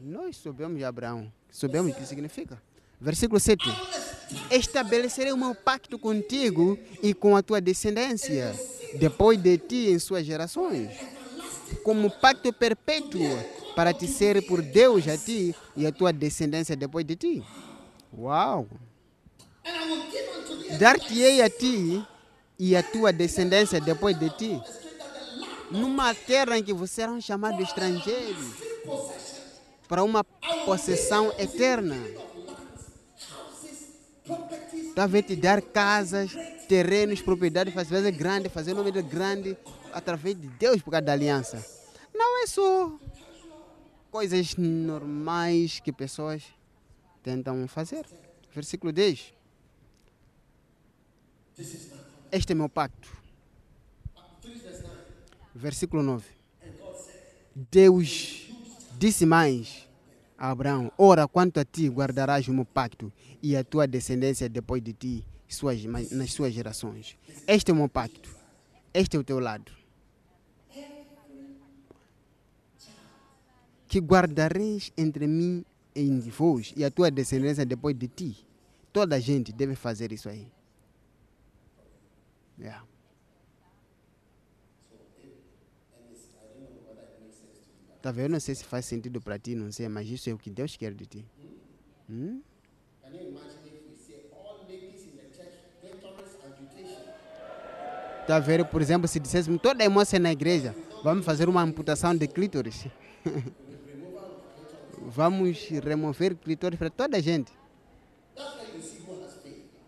Nós 0.00 0.36
soubemos 0.36 0.78
de 0.78 0.84
Abraão, 0.84 1.30
soubemos 1.50 1.92
o 1.92 1.94
que 1.94 2.06
significa. 2.06 2.60
Versículo 3.00 3.38
7. 3.38 3.64
Estabelecerei 4.50 5.32
meu 5.34 5.54
pacto 5.54 5.98
contigo 5.98 6.78
e 7.02 7.14
com 7.14 7.36
a 7.36 7.42
tua 7.42 7.60
descendência, 7.60 8.54
depois 8.94 9.40
de 9.40 9.58
ti 9.58 9.90
em 9.90 9.98
suas 9.98 10.24
gerações, 10.24 10.90
como 11.82 12.10
pacto 12.10 12.52
perpétuo, 12.52 13.20
para 13.74 13.92
te 13.92 14.06
ser 14.06 14.44
por 14.46 14.60
Deus 14.60 15.06
a 15.08 15.16
ti 15.16 15.54
e 15.76 15.86
a 15.86 15.92
tua 15.92 16.12
descendência 16.12 16.76
depois 16.76 17.04
de 17.06 17.16
ti. 17.16 17.42
Uau! 18.16 18.66
Dar-te-ei 20.78 21.42
a 21.42 21.50
ti 21.50 22.04
e 22.58 22.76
a 22.76 22.82
tua 22.82 23.12
descendência 23.12 23.80
depois 23.80 24.18
de 24.18 24.30
ti, 24.30 24.60
numa 25.70 26.14
terra 26.14 26.58
em 26.58 26.62
que 26.62 26.72
vocês 26.72 26.90
serão 26.90 27.20
chamados 27.20 27.60
estrangeiros, 27.60 28.54
para 29.88 30.04
uma 30.04 30.22
possessão 30.64 31.32
eterna. 31.38 31.96
Talvez 34.94 35.26
te 35.26 35.36
dar 35.36 35.62
casas, 35.62 36.32
terrenos, 36.68 37.22
propriedades, 37.22 37.72
fazer 37.72 38.10
grande, 38.12 38.48
fazer 38.48 38.74
nome 38.74 38.90
de 38.92 39.02
grande, 39.02 39.56
através 39.92 40.38
de 40.38 40.46
Deus 40.46 40.82
por 40.82 40.90
causa 40.90 41.06
da 41.06 41.12
aliança. 41.12 41.64
Não 42.14 42.42
é 42.42 42.46
só 42.46 42.92
coisas 44.10 44.56
normais 44.56 45.80
que 45.80 45.92
pessoas 45.92 46.42
tentam 47.22 47.66
fazer. 47.68 48.06
Versículo 48.52 48.92
10. 48.92 49.32
Este 52.32 52.52
é 52.52 52.54
meu 52.54 52.68
pacto. 52.68 53.08
Versículo 55.54 56.02
9. 56.02 56.26
Deus 57.54 58.50
disse 58.98 59.26
mais 59.26 59.86
a 59.86 59.89
Abraão: 60.40 60.90
Ora, 60.96 61.28
quanto 61.28 61.60
a 61.60 61.64
ti 61.64 61.88
guardarás 61.88 62.48
o 62.48 62.54
meu 62.54 62.64
pacto 62.64 63.12
e 63.42 63.54
a 63.54 63.62
tua 63.62 63.86
descendência 63.86 64.48
depois 64.48 64.82
de 64.82 64.94
ti, 64.94 65.26
suas, 65.46 65.84
nas 65.84 66.32
suas 66.32 66.54
gerações. 66.54 67.18
Este 67.46 67.70
é 67.70 67.74
o 67.74 67.76
meu 67.76 67.88
pacto. 67.88 68.34
Este 68.94 69.16
é 69.16 69.20
o 69.20 69.24
teu 69.24 69.38
lado. 69.38 69.70
Que 73.86 73.98
guardareis 73.98 74.92
entre 74.96 75.26
mim 75.26 75.64
e 75.94 76.08
vós 76.30 76.72
e 76.76 76.84
a 76.84 76.90
tua 76.90 77.10
descendência 77.10 77.66
depois 77.66 77.96
de 77.96 78.08
ti. 78.08 78.46
Toda 78.92 79.16
a 79.16 79.20
gente 79.20 79.52
deve 79.52 79.74
fazer 79.74 80.10
isso 80.12 80.28
aí. 80.28 80.46
Yeah. 82.58 82.84
Tá 88.02 88.10
vendo? 88.10 88.26
Eu 88.26 88.30
não 88.30 88.40
sei 88.40 88.54
se 88.54 88.64
faz 88.64 88.86
sentido 88.86 89.20
para 89.20 89.38
ti, 89.38 89.54
não 89.54 89.70
sei, 89.70 89.88
mas 89.88 90.08
isso 90.08 90.30
é 90.30 90.32
o 90.32 90.38
que 90.38 90.48
Deus 90.50 90.76
quer 90.76 90.94
de 90.94 91.06
ti. 91.06 91.24
Hum? 92.08 92.40
Can 93.02 93.10
you 93.10 93.28
imagine 93.28 93.66
if 93.66 93.82
we 93.88 93.96
say 93.96 94.24
all 94.32 94.64
ladies 94.66 95.02
in 95.02 95.16
the 95.16 95.28
church 95.36 95.58
clitoris 95.80 96.36
amputation? 96.46 97.02
Tá 98.26 98.36
a 98.36 98.40
ver, 98.40 98.64
por 98.64 98.80
exemplo, 98.80 99.06
se 99.06 99.20
dissessemos 99.20 99.60
toda 99.60 99.84
a 99.84 99.90
moça 99.90 100.18
na 100.18 100.32
igreja, 100.32 100.74
vamos 101.04 101.24
fazer 101.24 101.48
uma 101.48 101.62
amputação 101.62 102.16
de 102.16 102.26
clítoris. 102.26 102.86
vamos 105.00 105.68
remover 105.68 106.36
clítoris 106.36 106.78
para 106.78 106.90
toda 106.90 107.18
a 107.18 107.20
gente. 107.20 107.52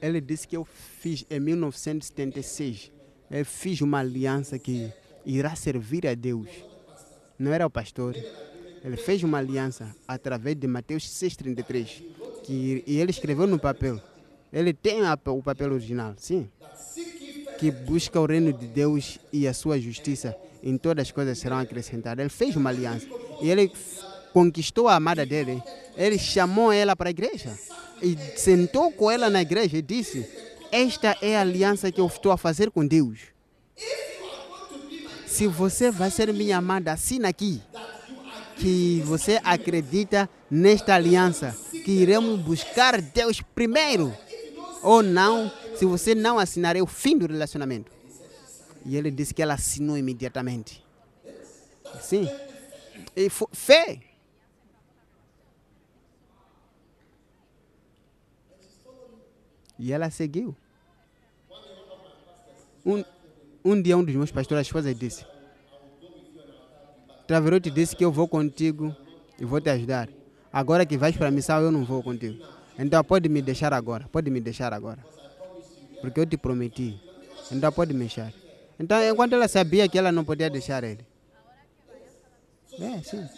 Ele 0.00 0.20
disse 0.20 0.46
que 0.46 0.56
eu 0.56 0.64
fiz 0.64 1.24
em 1.30 1.40
1976. 1.40 2.92
Eu 3.30 3.44
fiz 3.44 3.80
uma 3.80 3.98
aliança 3.98 4.58
que 4.58 4.92
irá 5.24 5.56
servir 5.56 6.06
a 6.06 6.14
Deus. 6.14 6.48
Não 7.38 7.52
era 7.52 7.66
o 7.66 7.70
pastor. 7.70 8.14
Ele 8.84 8.96
fez 8.96 9.22
uma 9.22 9.38
aliança 9.38 9.94
através 10.06 10.56
de 10.56 10.66
Mateus 10.66 11.04
6,33. 11.08 12.02
Que, 12.44 12.82
e 12.86 12.98
ele 12.98 13.10
escreveu 13.10 13.46
no 13.46 13.58
papel. 13.58 14.00
Ele 14.52 14.72
tem 14.72 15.02
a- 15.02 15.18
o 15.26 15.42
papel 15.42 15.72
original, 15.72 16.14
sim. 16.16 16.48
Que 17.58 17.70
busca 17.70 18.20
o 18.20 18.26
reino 18.26 18.52
de 18.52 18.66
Deus 18.66 19.18
e 19.32 19.46
a 19.48 19.52
sua 19.52 19.78
justiça. 19.80 20.34
Em 20.62 20.76
todas 20.78 21.02
as 21.02 21.10
coisas 21.12 21.38
serão 21.38 21.58
acrescentadas. 21.58 22.20
Ele 22.22 22.30
fez 22.30 22.56
uma 22.56 22.70
aliança. 22.70 23.06
E 23.42 23.50
ele 23.50 23.70
conquistou 24.32 24.88
a 24.88 24.94
amada 24.94 25.26
dele. 25.26 25.62
Ele 25.96 26.18
chamou 26.18 26.72
ela 26.72 26.94
para 26.94 27.08
a 27.08 27.10
igreja. 27.10 27.58
E 28.00 28.16
sentou 28.38 28.92
com 28.92 29.10
ela 29.10 29.28
na 29.28 29.42
igreja 29.42 29.76
e 29.76 29.82
disse: 29.82 30.26
Esta 30.70 31.16
é 31.20 31.36
a 31.36 31.40
aliança 31.40 31.90
que 31.90 32.00
eu 32.00 32.06
estou 32.06 32.30
a 32.32 32.38
fazer 32.38 32.70
com 32.70 32.86
Deus. 32.86 33.18
Se 35.26 35.46
você 35.46 35.90
vai 35.90 36.10
ser 36.10 36.32
minha 36.32 36.56
amada, 36.58 36.92
assina 36.92 37.28
aqui 37.28 37.60
que 38.58 39.00
você 39.02 39.40
acredita 39.44 40.28
nesta 40.50 40.94
aliança, 40.94 41.56
que 41.70 41.90
iremos 41.90 42.40
buscar 42.40 43.00
Deus 43.00 43.40
primeiro. 43.40 44.12
Ou 44.82 45.02
não, 45.02 45.50
se 45.76 45.84
você 45.84 46.14
não 46.14 46.38
assinar, 46.38 46.76
é 46.76 46.82
o 46.82 46.86
fim 46.86 47.16
do 47.16 47.26
relacionamento. 47.26 47.90
E 48.84 48.96
ele 48.96 49.10
disse 49.10 49.34
que 49.34 49.42
ela 49.42 49.54
assinou 49.54 49.96
imediatamente. 49.96 50.84
Sim. 52.00 52.28
E 53.16 53.28
fé. 53.52 54.00
E 59.78 59.92
ela 59.92 60.10
seguiu. 60.10 60.56
Um, 62.84 63.04
um 63.64 63.80
dia 63.80 63.96
um 63.96 64.02
dos 64.02 64.14
meus 64.14 64.30
pastores, 64.32 64.58
a 64.58 64.62
esposa 64.62 64.94
disse, 64.94 65.24
Traverote 67.28 67.70
disse 67.70 67.94
que 67.94 68.02
eu 68.02 68.10
vou 68.10 68.26
contigo 68.26 68.96
e 69.38 69.44
vou 69.44 69.60
te 69.60 69.68
ajudar. 69.68 70.08
Agora 70.50 70.86
que 70.86 70.96
vais 70.96 71.14
para 71.14 71.28
a 71.28 71.30
missão, 71.30 71.60
eu 71.60 71.70
não 71.70 71.84
vou 71.84 72.02
contigo. 72.02 72.42
Então 72.78 73.04
pode 73.04 73.28
me 73.28 73.42
deixar 73.42 73.74
agora, 73.74 74.08
pode 74.10 74.30
me 74.30 74.40
deixar 74.40 74.72
agora. 74.72 75.04
Porque 76.00 76.20
eu 76.20 76.24
te 76.24 76.38
prometi. 76.38 76.98
Então 77.52 77.70
pode 77.70 77.92
me 77.92 78.00
deixar. 78.00 78.32
Então, 78.80 78.96
enquanto 79.06 79.34
ela 79.34 79.46
sabia 79.46 79.86
que 79.90 79.98
ela 79.98 80.10
não 80.10 80.24
podia 80.24 80.48
deixar 80.48 80.82
ele. 80.82 81.04
É, 82.80 83.02
sim. 83.02 83.28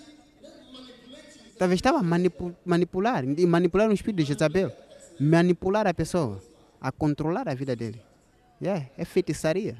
Talvez 1.59 1.79
estava 1.79 2.01
manipu 2.01 2.55
manipular, 2.65 3.25
manipular 3.49 3.91
o 3.91 3.93
espírito 3.93 4.19
de 4.19 4.25
Jezabel. 4.25 4.71
Manipular 5.19 5.89
a 5.89 5.93
pessoa, 5.93 6.41
a 6.81 6.93
controlar 6.93 7.49
a 7.49 7.55
vida 7.55 7.75
dele. 7.75 8.01
É, 8.63 8.87
é 8.97 9.05
feitiçaria. 9.05 9.79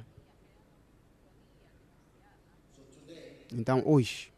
Então, 3.53 3.83
hoje, 3.85 4.33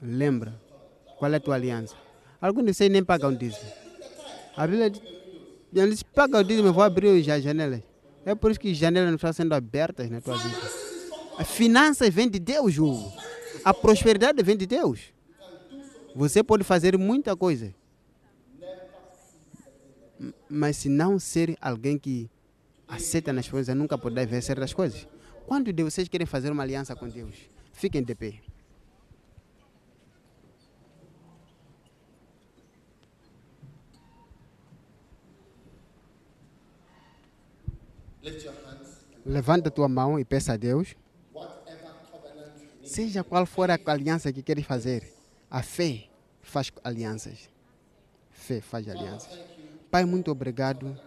lembra 0.00 0.54
qual 1.18 1.32
é 1.32 1.36
a 1.36 1.40
tua 1.40 1.54
aliança. 1.54 1.94
Alguns 2.40 2.64
de 2.66 2.74
vocês 2.74 2.90
nem 2.90 3.02
pagam 3.02 3.34
dízimo. 3.34 3.70
A 4.56 4.66
Bíblia 4.66 4.90
diz, 4.90 6.02
pagam 6.02 6.40
o 6.40 6.44
dízimo, 6.44 6.68
eu 6.68 6.72
vou 6.72 6.84
abrir 6.84 7.28
as 7.30 7.42
janelas. 7.42 7.82
É 8.24 8.34
por 8.34 8.50
isso 8.50 8.60
que 8.60 8.70
as 8.70 8.76
janelas 8.76 9.08
não 9.08 9.16
estão 9.16 9.32
sendo 9.32 9.52
abertas 9.54 10.08
na 10.10 10.20
tua 10.20 10.36
vida. 10.36 10.56
As 11.36 11.50
finanças 11.50 12.12
vêm 12.14 12.28
de 12.28 12.38
Deus, 12.38 12.78
Hugo. 12.78 13.12
A 13.64 13.74
prosperidade 13.74 14.42
vem 14.42 14.56
de 14.56 14.66
Deus. 14.66 15.12
Você 16.14 16.42
pode 16.42 16.62
fazer 16.62 16.96
muita 16.96 17.34
coisa. 17.34 17.74
Mas 20.48 20.76
se 20.76 20.88
não 20.88 21.18
ser 21.18 21.56
alguém 21.60 21.98
que 21.98 22.30
aceita 22.86 23.32
nas 23.32 23.48
coisas, 23.48 23.74
nunca 23.74 23.98
poderá 23.98 24.24
vencer 24.24 24.58
das 24.58 24.72
coisas. 24.72 25.08
Quantos 25.46 25.74
de 25.74 25.82
vocês 25.82 26.08
querem 26.08 26.26
fazer 26.26 26.50
uma 26.50 26.62
aliança 26.62 26.96
com 26.96 27.08
Deus? 27.08 27.34
Fiquem 27.72 28.02
de 28.02 28.14
pé. 28.14 28.40
Levanta 39.24 39.70
tua 39.70 39.88
mão 39.88 40.18
e 40.18 40.24
peça 40.24 40.54
a 40.54 40.56
Deus. 40.56 40.94
Seja 42.82 43.24
qual 43.24 43.44
for 43.46 43.70
a 43.70 43.78
aliança 43.86 44.32
que 44.32 44.42
queres 44.42 44.64
fazer, 44.64 45.12
a 45.50 45.62
fé 45.62 46.08
faz 46.42 46.70
alianças. 46.82 47.50
Fé 48.30 48.60
faz 48.60 48.88
alianças. 48.88 49.38
Pai, 49.90 50.04
muito 50.04 50.30
obrigado 50.30 50.98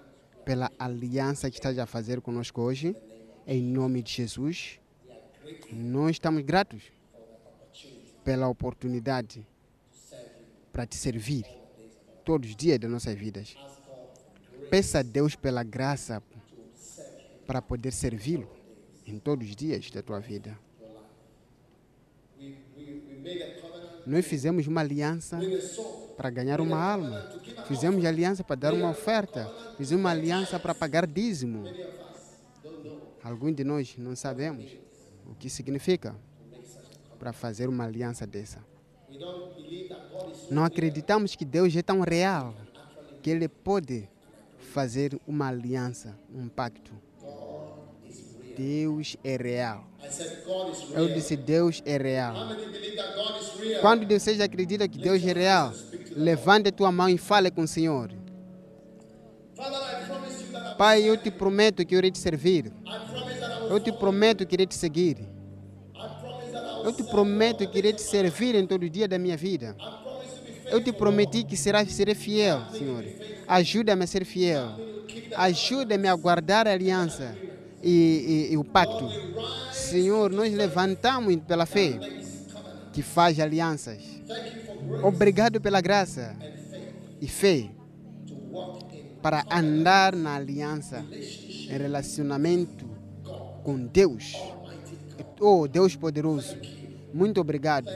pela 0.43 0.71
aliança 0.79 1.49
que 1.49 1.57
estás 1.57 1.77
a 1.77 1.85
fazer 1.85 2.21
conosco 2.21 2.61
hoje. 2.61 2.95
Em 3.49 3.61
nome 3.61 4.03
de 4.03 4.11
Jesus. 4.11 4.77
Nós 5.71 6.11
estamos 6.11 6.43
gratos 6.43 6.83
pela 8.21 8.49
oportunidade 8.49 9.47
para 10.73 10.85
te 10.85 10.97
servir 10.97 11.45
todos 12.25 12.49
os 12.49 12.55
dias 12.57 12.77
das 12.77 12.91
nossas 12.91 13.17
vidas. 13.17 13.55
Peça 14.69 14.99
a 14.99 15.01
Deus 15.01 15.33
pela 15.33 15.63
graça 15.63 16.21
para 17.45 17.61
poder 17.61 17.93
servi-lo 17.93 18.49
em 19.05 19.17
todos 19.17 19.47
os 19.47 19.55
dias 19.55 19.89
da 19.91 20.03
tua 20.03 20.19
vida. 20.19 20.59
Nós 24.05 24.25
fizemos 24.25 24.67
uma 24.67 24.81
aliança 24.81 25.39
para 26.17 26.29
ganhar 26.29 26.59
uma 26.59 26.83
alma. 26.83 27.31
Fizemos 27.65 28.03
aliança 28.03 28.43
para 28.43 28.57
dar 28.57 28.73
uma 28.73 28.89
oferta. 28.89 29.49
Fizemos 29.77 30.01
uma 30.01 30.11
aliança 30.11 30.59
para 30.59 30.75
pagar 30.75 31.07
dízimo. 31.07 31.63
Alguns 33.27 33.55
de 33.55 33.63
nós 33.65 33.93
não 33.97 34.15
sabemos 34.15 34.71
o 35.25 35.35
que 35.35 35.49
significa 35.49 36.15
para 37.19 37.33
fazer 37.33 37.67
uma 37.67 37.83
aliança 37.83 38.25
dessa. 38.25 38.63
Não 40.49 40.63
acreditamos 40.63 41.35
que 41.35 41.43
Deus 41.43 41.75
é 41.75 41.81
tão 41.81 41.99
real 41.99 42.55
que 43.21 43.29
Ele 43.29 43.49
pode 43.49 44.07
fazer 44.71 45.19
uma 45.27 45.49
aliança, 45.49 46.17
um 46.33 46.47
pacto. 46.47 46.93
Deus 48.55 49.17
é 49.25 49.35
real. 49.35 49.85
Eu 50.93 51.13
disse: 51.13 51.35
Deus 51.35 51.83
é 51.85 51.97
real. 51.97 52.33
Quando 53.81 54.07
vocês 54.07 54.39
acreditam 54.39 54.87
que 54.87 54.97
Deus 54.97 55.21
é 55.21 55.33
real, 55.33 55.73
levante 56.15 56.71
tua 56.71 56.93
mão 56.93 57.09
e 57.09 57.17
fale 57.17 57.51
com 57.51 57.63
o 57.63 57.67
Senhor. 57.67 58.09
Pai, 60.77 61.03
eu 61.03 61.17
te 61.17 61.31
prometo 61.31 61.85
que 61.85 61.95
eu 61.95 61.99
irei 61.99 62.11
te 62.11 62.17
servir. 62.19 62.71
Eu 63.69 63.79
te 63.79 63.91
prometo 63.91 64.45
que 64.45 64.55
irei 64.55 64.65
te 64.67 64.75
seguir. 64.75 65.17
Eu 66.83 66.93
te 66.93 67.03
prometo 67.03 67.67
que 67.67 67.77
irei 67.77 67.93
te 67.93 68.01
servir 68.01 68.55
em 68.55 68.65
todo 68.65 68.89
dia 68.89 69.07
da 69.07 69.17
minha 69.17 69.35
vida. 69.35 69.75
Eu 70.69 70.81
te 70.83 70.91
prometi 70.93 71.43
que 71.43 71.57
será, 71.57 71.83
serei 71.85 72.15
fiel, 72.15 72.61
Senhor. 72.71 73.03
Ajuda-me 73.47 74.03
a 74.03 74.07
ser 74.07 74.25
fiel. 74.25 74.67
Ajuda-me 75.35 76.07
a 76.07 76.15
guardar 76.15 76.67
a 76.67 76.71
aliança 76.73 77.35
e, 77.83 78.47
e- 78.49 78.53
e 78.53 78.57
o 78.57 78.63
pacto. 78.63 79.09
Senhor, 79.71 80.29
nós 80.31 80.53
levantamos 80.53 81.35
pela 81.47 81.65
fé 81.65 81.97
que 82.93 83.01
faz 83.01 83.39
alianças. 83.39 83.99
Obrigado 85.03 85.59
pela 85.59 85.81
graça 85.81 86.35
e 87.21 87.27
fé 87.27 87.69
para 89.27 89.45
andar 89.51 90.15
na 90.15 90.35
aliança, 90.35 91.05
em 91.11 91.67
relacionamento 91.67 92.87
com 93.61 93.77
Deus. 93.77 94.37
Oh, 95.41 95.67
Deus 95.67 95.97
poderoso, 95.97 96.55
muito 97.13 97.41
obrigado, 97.41 97.89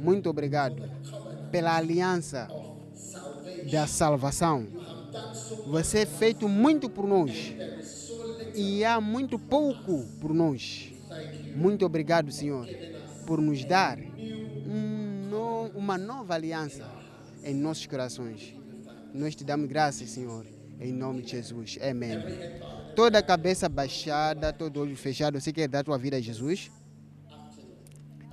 muito 0.00 0.30
obrigado 0.30 0.88
pela 1.50 1.76
aliança 1.76 2.46
da 3.72 3.88
salvação 3.88 4.68
Você 5.66 5.98
é 6.00 6.06
feito 6.06 6.48
muito 6.48 6.88
por 6.88 7.08
nós. 7.08 7.52
E 8.54 8.84
há 8.84 9.00
muito 9.00 9.36
pouco 9.36 10.06
por 10.20 10.32
nós. 10.32 10.92
Muito 11.56 11.84
obrigado, 11.84 12.30
Senhor, 12.30 12.68
por 13.26 13.40
nos 13.40 13.64
dar 13.64 13.98
um 13.98 15.28
no- 15.28 15.70
uma 15.76 15.98
nova 15.98 16.34
aliança 16.34 16.88
em 17.42 17.52
nossos 17.54 17.86
corações. 17.86 18.54
Nós 19.12 19.34
te 19.34 19.42
damos 19.42 19.68
graças, 19.68 20.08
Senhor, 20.10 20.46
em 20.80 20.92
nome 20.92 21.22
de 21.22 21.32
Jesus. 21.32 21.78
Amém. 21.82 22.18
Toda 22.94 23.22
cabeça 23.22 23.68
baixada, 23.68 24.52
todo 24.52 24.80
olho 24.80 24.96
fechado, 24.96 25.40
você 25.40 25.52
quer 25.52 25.68
dar 25.68 25.84
tua 25.84 25.98
vida 25.98 26.16
a 26.16 26.20
Jesus? 26.20 26.70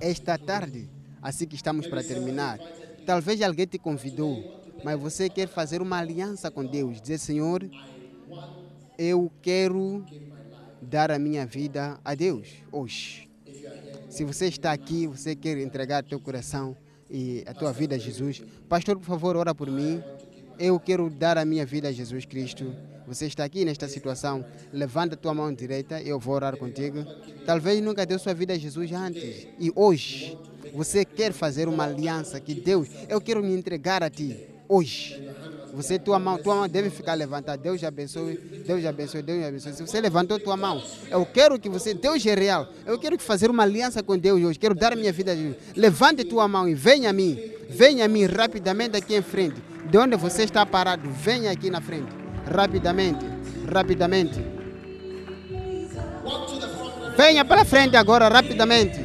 Esta 0.00 0.36
tarde, 0.36 0.88
assim 1.22 1.46
que 1.46 1.54
estamos 1.54 1.86
para 1.86 2.02
terminar, 2.02 2.58
talvez 3.06 3.40
alguém 3.42 3.66
te 3.66 3.78
convidou, 3.78 4.62
mas 4.84 4.98
você 4.98 5.28
quer 5.28 5.48
fazer 5.48 5.80
uma 5.80 5.98
aliança 5.98 6.50
com 6.50 6.64
Deus, 6.64 7.00
dizer, 7.00 7.18
Senhor, 7.18 7.68
eu 8.98 9.30
quero 9.40 10.04
dar 10.82 11.10
a 11.10 11.18
minha 11.18 11.46
vida 11.46 11.98
a 12.04 12.14
Deus 12.14 12.48
hoje. 12.70 13.28
Se 14.08 14.24
você 14.24 14.46
está 14.46 14.72
aqui, 14.72 15.06
você 15.06 15.34
quer 15.34 15.58
entregar 15.58 16.02
teu 16.02 16.20
coração 16.20 16.76
e 17.10 17.44
a 17.46 17.54
tua 17.54 17.72
vida 17.72 17.94
a 17.94 17.98
Jesus, 17.98 18.42
pastor, 18.68 18.96
por 18.96 19.04
favor, 19.04 19.36
ora 19.36 19.54
por 19.54 19.70
mim. 19.70 20.02
Eu 20.58 20.80
quero 20.80 21.10
dar 21.10 21.36
a 21.36 21.44
minha 21.44 21.66
vida 21.66 21.88
a 21.88 21.92
Jesus 21.92 22.24
Cristo. 22.24 22.74
Você 23.06 23.26
está 23.26 23.44
aqui 23.44 23.64
nesta 23.64 23.86
situação, 23.86 24.44
levanta 24.72 25.14
a 25.14 25.18
tua 25.18 25.32
mão 25.32 25.52
direita, 25.52 26.00
eu 26.02 26.18
vou 26.18 26.34
orar 26.34 26.56
contigo. 26.56 27.04
Talvez 27.44 27.80
nunca 27.80 28.04
deu 28.04 28.18
sua 28.18 28.34
vida 28.34 28.54
a 28.54 28.58
Jesus 28.58 28.90
antes. 28.90 29.46
E 29.60 29.70
hoje, 29.76 30.36
você 30.74 31.04
quer 31.04 31.32
fazer 31.32 31.68
uma 31.68 31.84
aliança 31.84 32.40
que 32.40 32.54
Deus, 32.54 32.88
eu 33.08 33.20
quero 33.20 33.42
me 33.42 33.54
entregar 33.54 34.02
a 34.02 34.10
ti 34.10 34.48
hoje. 34.68 35.24
Você, 35.72 35.98
tua 35.98 36.18
mão, 36.18 36.38
tua 36.38 36.54
mão 36.54 36.68
deve 36.68 36.88
ficar 36.88 37.12
levantada. 37.12 37.58
Deus 37.58 37.84
abençoe, 37.84 38.38
Deus 38.66 38.84
abençoe, 38.84 39.22
Deus 39.22 39.44
abençoe. 39.44 39.74
Se 39.74 39.86
você 39.86 40.00
levantou 40.00 40.40
tua 40.40 40.56
mão, 40.56 40.82
eu 41.10 41.26
quero 41.26 41.58
que 41.58 41.68
você, 41.68 41.92
Deus 41.92 42.24
é 42.24 42.34
real. 42.34 42.66
Eu 42.86 42.98
quero 42.98 43.18
fazer 43.18 43.50
uma 43.50 43.62
aliança 43.62 44.02
com 44.02 44.16
Deus 44.16 44.42
hoje. 44.42 44.58
Quero 44.58 44.74
dar 44.74 44.94
a 44.94 44.96
minha 44.96 45.12
vida 45.12 45.32
a 45.32 45.34
Deus. 45.34 45.54
Levante 45.76 46.24
tua 46.24 46.48
mão 46.48 46.66
e 46.66 46.74
venha 46.74 47.10
a 47.10 47.12
mim. 47.12 47.38
Venha 47.68 48.04
a 48.04 48.08
mim 48.08 48.24
rapidamente 48.26 48.96
aqui 48.96 49.14
em 49.14 49.22
frente. 49.22 49.62
De 49.90 49.98
onde 49.98 50.16
você 50.16 50.42
está 50.42 50.64
parado, 50.64 51.08
venha 51.10 51.50
aqui 51.50 51.70
na 51.70 51.80
frente. 51.80 52.08
Rapidamente, 52.52 53.24
rapidamente. 53.72 54.44
Venha 57.16 57.44
para 57.44 57.64
frente 57.64 57.96
agora, 57.96 58.28
rapidamente. 58.28 58.98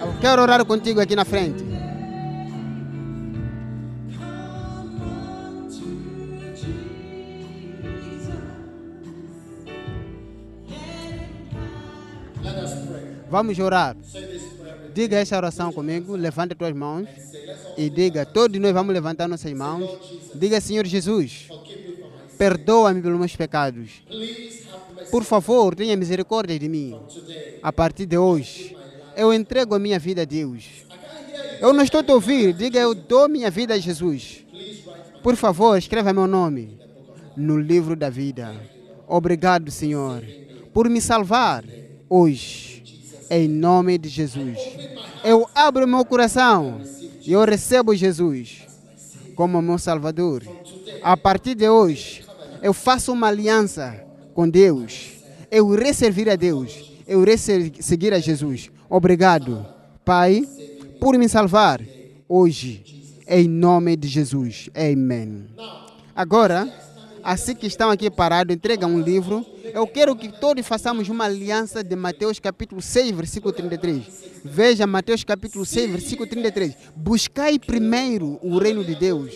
Eu 0.00 0.20
quero 0.20 0.42
orar 0.42 0.64
contigo 0.64 1.00
aqui 1.00 1.16
na 1.16 1.24
frente. 1.24 1.68
Vamos 13.30 13.58
orar. 13.58 13.94
Diga 14.94 15.18
essa 15.18 15.36
oração 15.36 15.72
comigo, 15.72 16.16
levanta 16.16 16.54
tuas 16.54 16.74
mãos 16.74 17.08
e 17.76 17.88
diga, 17.88 18.26
todos 18.26 18.60
nós 18.60 18.72
vamos 18.72 18.92
levantar 18.92 19.28
nossas 19.28 19.52
mãos. 19.52 19.88
Diga, 20.34 20.60
Senhor 20.60 20.86
Jesus, 20.86 21.48
perdoa-me 22.36 23.00
pelos 23.00 23.18
meus 23.18 23.36
pecados. 23.36 24.02
Por 25.10 25.24
favor, 25.24 25.74
tenha 25.74 25.96
misericórdia 25.96 26.58
de 26.58 26.68
mim. 26.68 26.98
A 27.62 27.72
partir 27.72 28.06
de 28.06 28.18
hoje, 28.18 28.76
eu 29.16 29.32
entrego 29.32 29.74
a 29.74 29.78
minha 29.78 29.98
vida 29.98 30.22
a 30.22 30.24
Deus. 30.24 30.64
Eu 31.60 31.72
não 31.72 31.82
estou 31.82 32.02
te 32.02 32.12
ouvindo, 32.12 32.56
diga, 32.56 32.78
eu 32.78 32.94
dou 32.94 33.28
minha 33.28 33.50
vida 33.50 33.74
a 33.74 33.78
Jesus. 33.78 34.44
Por 35.22 35.34
favor, 35.34 35.76
escreva 35.76 36.12
meu 36.12 36.26
nome 36.26 36.78
no 37.36 37.58
livro 37.58 37.96
da 37.96 38.10
vida. 38.10 38.54
Obrigado, 39.06 39.70
Senhor, 39.70 40.22
por 40.72 40.88
me 40.88 41.00
salvar 41.00 41.64
hoje, 42.08 42.67
em 43.30 43.48
nome 43.48 43.98
de 43.98 44.08
Jesus. 44.08 44.58
Eu 45.24 45.48
abro 45.54 45.86
meu 45.86 46.04
coração 46.04 46.80
e 47.24 47.32
eu 47.32 47.44
recebo 47.44 47.94
Jesus 47.94 48.66
como 49.34 49.62
meu 49.62 49.78
Salvador. 49.78 50.42
A 51.02 51.16
partir 51.16 51.54
de 51.54 51.68
hoje, 51.68 52.24
eu 52.62 52.72
faço 52.72 53.12
uma 53.12 53.28
aliança 53.28 54.04
com 54.34 54.48
Deus. 54.48 55.12
Eu 55.50 55.72
irei 55.74 55.94
servir 55.94 56.28
a 56.28 56.36
Deus. 56.36 56.92
Eu 57.06 57.24
seguir 57.80 58.12
a 58.12 58.18
Jesus. 58.18 58.70
Obrigado, 58.88 59.64
Pai, 60.04 60.46
por 61.00 61.16
me 61.16 61.28
salvar 61.28 61.80
hoje, 62.28 62.82
em 63.26 63.48
nome 63.48 63.96
de 63.96 64.08
Jesus. 64.08 64.68
Amém. 64.74 65.46
Agora, 66.14 66.68
assim 67.28 67.54
que 67.54 67.66
estão 67.66 67.90
aqui 67.90 68.10
parados, 68.10 68.54
entrega 68.54 68.86
um 68.86 68.98
livro. 68.98 69.44
Eu 69.74 69.86
quero 69.86 70.16
que 70.16 70.30
todos 70.30 70.66
façamos 70.66 71.10
uma 71.10 71.26
aliança 71.26 71.84
de 71.84 71.94
Mateus 71.94 72.38
capítulo 72.38 72.80
6, 72.80 73.10
versículo 73.10 73.52
33. 73.52 74.02
Veja 74.42 74.86
Mateus 74.86 75.24
capítulo 75.24 75.66
6, 75.66 75.90
versículo 75.90 76.26
33. 76.26 76.74
Buscai 76.96 77.58
primeiro 77.58 78.38
o 78.42 78.56
reino 78.56 78.82
de 78.82 78.94
Deus. 78.94 79.34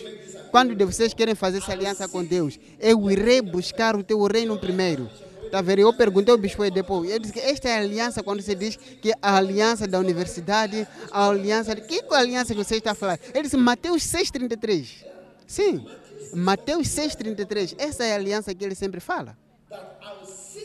Quando 0.49 0.73
de 0.73 0.83
vocês 0.83 1.13
querem 1.13 1.35
fazer 1.35 1.59
essa 1.59 1.71
aliança 1.71 2.07
com 2.07 2.23
Deus, 2.23 2.59
eu 2.79 3.11
irei 3.11 3.41
buscar 3.41 3.95
o 3.95 4.03
teu 4.03 4.23
reino 4.25 4.57
primeiro. 4.57 5.07
Tá 5.51 5.61
vendo? 5.61 5.81
Eu 5.81 5.93
perguntei 5.93 6.31
ao 6.31 6.37
bispo 6.37 6.67
depois. 6.71 7.11
Eu 7.11 7.19
disse 7.19 7.31
que 7.31 7.39
esta 7.39 7.69
é 7.69 7.75
a 7.75 7.81
aliança 7.81 8.23
quando 8.23 8.41
você 8.41 8.55
diz 8.55 8.75
que 8.75 9.13
a 9.21 9.37
aliança 9.37 9.87
da 9.87 9.99
universidade, 9.99 10.87
a 11.11 11.29
aliança. 11.29 11.75
Que 11.75 12.03
aliança 12.09 12.55
que 12.55 12.63
você 12.63 12.77
está 12.77 12.95
falando? 12.95 13.19
Ele 13.35 13.43
disse 13.43 13.57
Mateus 13.57 14.01
6,33. 14.01 15.13
Sim, 15.45 15.85
Mateus 16.33 16.87
6,33. 16.87 17.75
Essa 17.77 18.03
é 18.03 18.13
a 18.13 18.15
aliança 18.15 18.53
que 18.53 18.63
ele 18.63 18.75
sempre 18.75 18.99
fala. 18.99 19.37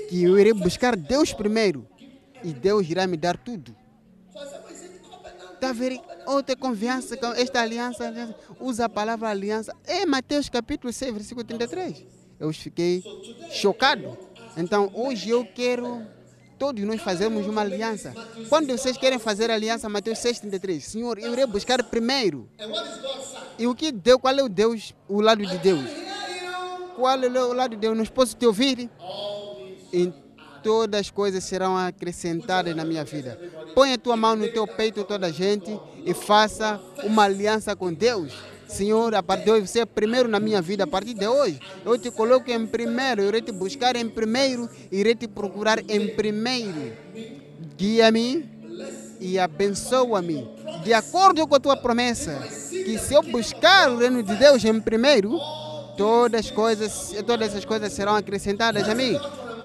Que 0.08 0.22
eu 0.22 0.38
irei 0.38 0.52
buscar 0.52 0.96
Deus 0.96 1.32
primeiro 1.32 1.86
e 2.42 2.52
Deus 2.52 2.88
irá 2.88 3.06
me 3.06 3.16
dar 3.16 3.36
tudo. 3.36 3.76
Está 5.54 5.72
ver? 5.72 6.00
Outra 6.26 6.54
confiança 6.54 7.16
com 7.16 7.26
esta 7.32 7.60
aliança, 7.60 8.06
aliança, 8.06 8.34
usa 8.60 8.84
a 8.84 8.88
palavra 8.88 9.28
aliança. 9.28 9.74
É 9.84 10.06
Mateus 10.06 10.48
capítulo 10.48 10.92
6, 10.92 11.12
versículo 11.12 11.44
33. 11.44 12.04
Eu 12.38 12.52
fiquei 12.52 13.02
chocado. 13.50 14.16
Então, 14.56 14.90
hoje 14.94 15.30
eu 15.30 15.44
quero 15.44 16.06
todos 16.59 16.85
nós 16.85 17.01
fazermos 17.01 17.47
uma 17.47 17.60
aliança. 17.60 18.12
Quando 18.48 18.68
vocês 18.76 18.97
querem 18.97 19.18
fazer 19.18 19.51
aliança, 19.51 19.89
Mateus 19.89 20.18
6, 20.18 20.40
33. 20.40 20.85
Senhor, 20.85 21.18
eu 21.18 21.32
irei 21.32 21.47
buscar 21.47 21.82
primeiro. 21.82 22.48
E 23.59 23.66
o 23.66 23.74
que 23.74 23.93
Deus, 23.93 24.20
qual 24.20 24.35
é 24.35 24.43
o 24.43 24.48
Deus, 24.48 24.94
o 25.09 25.20
lado 25.20 25.47
de 25.47 25.59
Deus? 25.59 25.85
Qual 26.97 27.16
é 27.16 27.28
o 27.28 27.52
lado 27.52 27.70
de 27.70 27.76
Deus? 27.76 27.97
Não 27.97 28.05
posso 28.06 28.36
te 28.36 28.47
ouvir? 28.47 28.90
E 29.93 30.12
todas 30.62 31.01
as 31.01 31.10
coisas 31.10 31.44
serão 31.44 31.76
acrescentadas 31.76 32.74
na 32.74 32.85
minha 32.85 33.05
vida. 33.05 33.39
Põe 33.74 33.93
a 33.93 33.98
tua 33.98 34.16
mão 34.16 34.35
no 34.35 34.48
teu 34.48 34.66
peito, 34.66 35.05
toda 35.05 35.28
a 35.28 35.32
gente, 35.32 35.78
e 36.05 36.12
faça 36.12 36.80
uma 37.05 37.24
aliança 37.24 37.76
com 37.76 37.93
Deus. 37.93 38.35
Senhor, 38.68 39.14
a 39.14 39.22
partir 39.22 39.44
de 39.44 39.50
hoje, 39.50 39.66
você 39.66 39.80
é 39.80 39.86
primeiro 39.86 40.28
na 40.28 40.38
minha 40.38 40.60
vida. 40.60 40.84
A 40.84 40.86
partir 40.86 41.14
de 41.14 41.26
hoje, 41.26 41.58
eu 41.84 41.98
te 41.98 42.10
coloco 42.10 42.50
em 42.50 42.66
primeiro. 42.66 43.22
Irei 43.22 43.40
te 43.40 43.50
buscar 43.50 43.96
em 43.96 44.08
primeiro. 44.08 44.68
Irei 44.92 45.14
te 45.14 45.26
procurar 45.26 45.78
em 45.88 46.08
primeiro. 46.08 46.92
Guia-me 47.76 48.48
e 49.20 49.38
abençoa-me. 49.38 50.48
De 50.84 50.92
acordo 50.92 51.46
com 51.46 51.54
a 51.54 51.60
tua 51.60 51.76
promessa, 51.76 52.38
que 52.70 52.98
se 52.98 53.14
eu 53.14 53.22
buscar 53.22 53.90
o 53.90 53.98
reino 53.98 54.22
de 54.22 54.36
Deus 54.36 54.64
em 54.64 54.80
primeiro, 54.80 55.38
todas 55.96 56.46
as 56.46 56.50
coisas, 56.50 57.14
todas 57.26 57.48
essas 57.48 57.64
coisas 57.64 57.92
serão 57.92 58.14
acrescentadas 58.14 58.88
a 58.88 58.94
mim. 58.94 59.18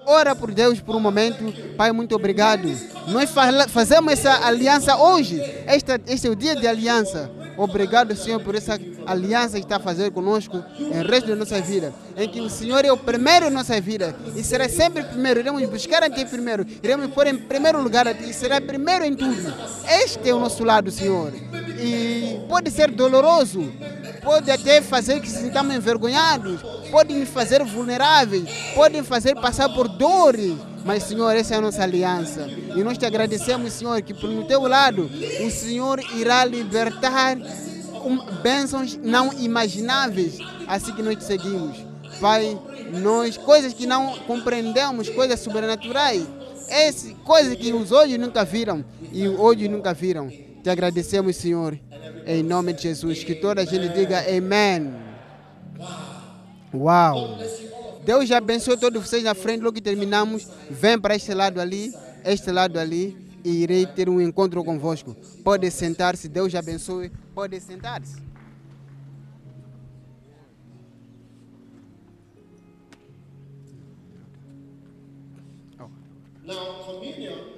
Ora 0.05 0.35
por 0.35 0.51
Deus 0.51 0.79
por 0.79 0.95
um 0.95 0.99
momento. 0.99 1.43
Pai, 1.75 1.91
muito 1.91 2.15
obrigado. 2.15 2.69
Nós 3.07 3.29
fazemos 3.69 4.13
essa 4.13 4.45
aliança 4.45 4.97
hoje. 4.97 5.41
Esta, 5.65 5.99
este 6.07 6.27
é 6.27 6.29
o 6.29 6.35
dia 6.35 6.55
de 6.55 6.67
aliança. 6.67 7.31
Obrigado, 7.55 8.15
Senhor, 8.15 8.39
por 8.39 8.55
essa 8.55 8.79
aliança 9.05 9.57
que 9.57 9.65
está 9.65 9.75
a 9.75 9.79
fazer 9.79 10.11
conosco 10.11 10.63
em 10.79 11.03
resto 11.03 11.27
da 11.27 11.35
nossa 11.35 11.61
vida. 11.61 11.93
Em 12.17 12.27
que 12.27 12.41
o 12.41 12.49
Senhor 12.49 12.83
é 12.83 12.91
o 12.91 12.97
primeiro 12.97 13.47
em 13.47 13.51
nossa 13.51 13.79
vida 13.79 14.15
e 14.35 14.43
será 14.43 14.67
sempre 14.67 15.03
primeiro. 15.03 15.39
Iremos 15.39 15.63
buscar 15.69 16.03
a 16.03 16.09
Ti 16.09 16.25
primeiro. 16.25 16.65
Iremos 16.81 17.11
pôr 17.11 17.27
em 17.27 17.37
primeiro 17.37 17.81
lugar 17.81 18.07
a 18.07 18.13
Ti 18.13 18.29
e 18.29 18.33
será 18.33 18.59
primeiro 18.59 19.05
em 19.05 19.15
tudo. 19.15 19.53
Este 20.03 20.29
é 20.29 20.33
o 20.33 20.39
nosso 20.39 20.63
lado, 20.63 20.89
Senhor. 20.89 21.31
E 21.79 22.39
pode 22.49 22.71
ser 22.71 22.89
doloroso, 22.91 23.61
pode 24.23 24.49
até 24.49 24.81
fazer 24.81 25.19
que 25.19 25.29
sintamos 25.29 25.75
envergonhados, 25.75 26.61
pode 26.89 27.13
nos 27.13 27.29
fazer 27.29 27.63
vulneráveis, 27.63 28.45
pode 28.73 28.97
nos 28.97 29.07
fazer 29.07 29.35
passar 29.35 29.69
por 29.69 29.87
dores. 29.87 30.53
Mas, 30.85 31.03
Senhor, 31.03 31.33
essa 31.35 31.55
é 31.55 31.57
a 31.57 31.61
nossa 31.61 31.83
aliança. 31.83 32.47
E 32.75 32.83
nós 32.83 32.97
te 32.97 33.05
agradecemos, 33.05 33.71
Senhor, 33.73 34.01
que 34.01 34.13
no 34.25 34.45
teu 34.45 34.61
lado 34.63 35.09
o 35.45 35.49
Senhor 35.49 35.99
irá 36.17 36.43
libertar 36.43 37.37
bênçãos 38.41 38.97
não 39.01 39.31
imagináveis, 39.33 40.37
assim 40.67 40.93
que 40.93 41.01
nós 41.01 41.15
te 41.15 41.23
seguimos. 41.23 41.77
Pai, 42.19 42.57
nós, 43.01 43.37
coisas 43.37 43.73
que 43.73 43.87
não 43.87 44.17
compreendemos, 44.19 45.09
coisas 45.09 45.39
sobrenaturais, 45.39 46.25
coisas 47.23 47.55
que 47.55 47.71
os 47.71 47.91
olhos 47.91 48.19
nunca 48.19 48.43
viram 48.43 48.83
e 49.11 49.27
os 49.27 49.39
olhos 49.39 49.69
nunca 49.69 49.93
viram. 49.93 50.29
Te 50.63 50.69
agradecemos, 50.69 51.35
Senhor, 51.35 51.77
em 52.25 52.41
nome 52.41 52.71
de 52.71 52.83
Jesus. 52.83 53.21
Que 53.21 53.35
toda 53.35 53.61
a 53.61 53.65
gente 53.65 53.89
diga 53.89 54.19
Amém. 54.21 54.93
Uau! 56.73 57.37
Deus 58.05 58.29
já 58.29 58.37
abençoe 58.37 58.77
todos 58.77 59.05
vocês 59.05 59.23
na 59.23 59.35
frente, 59.35 59.61
logo 59.61 59.75
que 59.75 59.81
terminamos. 59.81 60.47
Vem 60.69 60.97
para 60.97 61.15
este 61.17 61.33
lado 61.33 61.59
ali, 61.59 61.93
este 62.23 62.49
lado 62.49 62.79
ali, 62.79 63.17
e 63.43 63.61
irei 63.61 63.85
ter 63.85 64.07
um 64.07 64.21
encontro 64.21 64.63
convosco. 64.63 65.13
Pode 65.43 65.69
sentar-se, 65.69 66.29
Deus 66.29 66.49
já 66.49 66.59
abençoe. 66.59 67.11
Pode 67.35 67.59
sentar-se. 67.59 68.23
Now, 76.45 76.83
communion 76.85 77.52